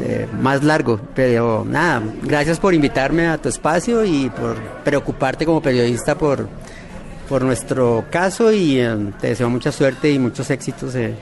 eh, 0.00 0.26
más 0.40 0.62
largo, 0.62 1.00
pero 1.14 1.64
nada, 1.68 2.02
gracias 2.22 2.58
por 2.58 2.74
invitarme 2.74 3.26
a 3.26 3.38
tu 3.38 3.48
espacio 3.48 4.04
y 4.04 4.30
por 4.30 4.56
preocuparte 4.84 5.44
como 5.44 5.60
periodista 5.60 6.16
por, 6.16 6.48
por 7.28 7.42
nuestro 7.42 8.04
caso 8.10 8.52
y 8.52 8.80
eh, 8.80 8.96
te 9.20 9.28
deseo 9.28 9.50
mucha 9.50 9.70
suerte 9.70 10.10
y 10.10 10.18
muchos 10.18 10.50
éxitos 10.50 10.94
eh, 10.94 11.14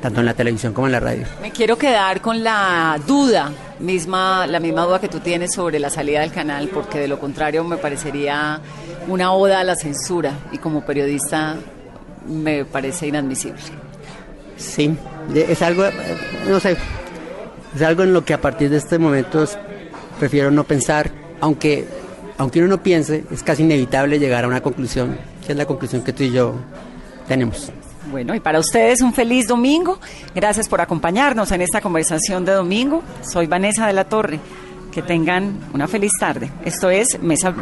tanto 0.00 0.20
en 0.20 0.26
la 0.26 0.34
televisión 0.34 0.72
como 0.72 0.86
en 0.86 0.92
la 0.92 1.00
radio. 1.00 1.26
Me 1.40 1.50
quiero 1.50 1.76
quedar 1.76 2.20
con 2.20 2.42
la 2.42 2.98
duda, 3.06 3.52
misma, 3.78 4.46
la 4.46 4.58
misma 4.58 4.84
duda 4.84 5.00
que 5.00 5.08
tú 5.08 5.20
tienes 5.20 5.52
sobre 5.54 5.78
la 5.78 5.90
salida 5.90 6.20
del 6.20 6.32
canal, 6.32 6.68
porque 6.68 6.98
de 6.98 7.08
lo 7.08 7.18
contrario 7.18 7.62
me 7.64 7.76
parecería 7.76 8.60
una 9.08 9.32
oda 9.32 9.60
a 9.60 9.64
la 9.64 9.76
censura 9.76 10.32
y 10.52 10.58
como 10.58 10.84
periodista 10.84 11.56
me 12.26 12.64
parece 12.64 13.06
inadmisible. 13.08 13.60
Sí, 14.56 14.94
es 15.34 15.62
algo, 15.62 15.86
eh, 15.86 15.92
no 16.48 16.60
sé, 16.60 16.76
es 17.74 17.82
algo 17.82 18.02
en 18.02 18.12
lo 18.12 18.24
que 18.24 18.34
a 18.34 18.40
partir 18.40 18.70
de 18.70 18.78
este 18.78 18.98
momento 18.98 19.44
prefiero 20.18 20.50
no 20.50 20.64
pensar, 20.64 21.10
aunque, 21.40 21.86
aunque 22.38 22.58
uno 22.60 22.68
no 22.68 22.82
piense, 22.82 23.24
es 23.30 23.42
casi 23.42 23.62
inevitable 23.62 24.18
llegar 24.18 24.44
a 24.44 24.48
una 24.48 24.60
conclusión, 24.60 25.16
que 25.44 25.52
es 25.52 25.58
la 25.58 25.66
conclusión 25.66 26.02
que 26.02 26.12
tú 26.12 26.24
y 26.24 26.32
yo 26.32 26.54
tenemos. 27.28 27.72
Bueno, 28.10 28.34
y 28.34 28.40
para 28.40 28.58
ustedes 28.58 29.02
un 29.02 29.12
feliz 29.12 29.46
domingo. 29.46 30.00
Gracias 30.34 30.68
por 30.68 30.80
acompañarnos 30.80 31.52
en 31.52 31.62
esta 31.62 31.80
conversación 31.80 32.44
de 32.44 32.52
domingo. 32.52 33.02
Soy 33.22 33.46
Vanessa 33.46 33.86
de 33.86 33.92
la 33.92 34.04
Torre. 34.04 34.40
Que 34.90 35.02
tengan 35.02 35.60
una 35.72 35.86
feliz 35.86 36.10
tarde. 36.18 36.50
Esto 36.64 36.90
es 36.90 37.20
Mesa. 37.22 37.54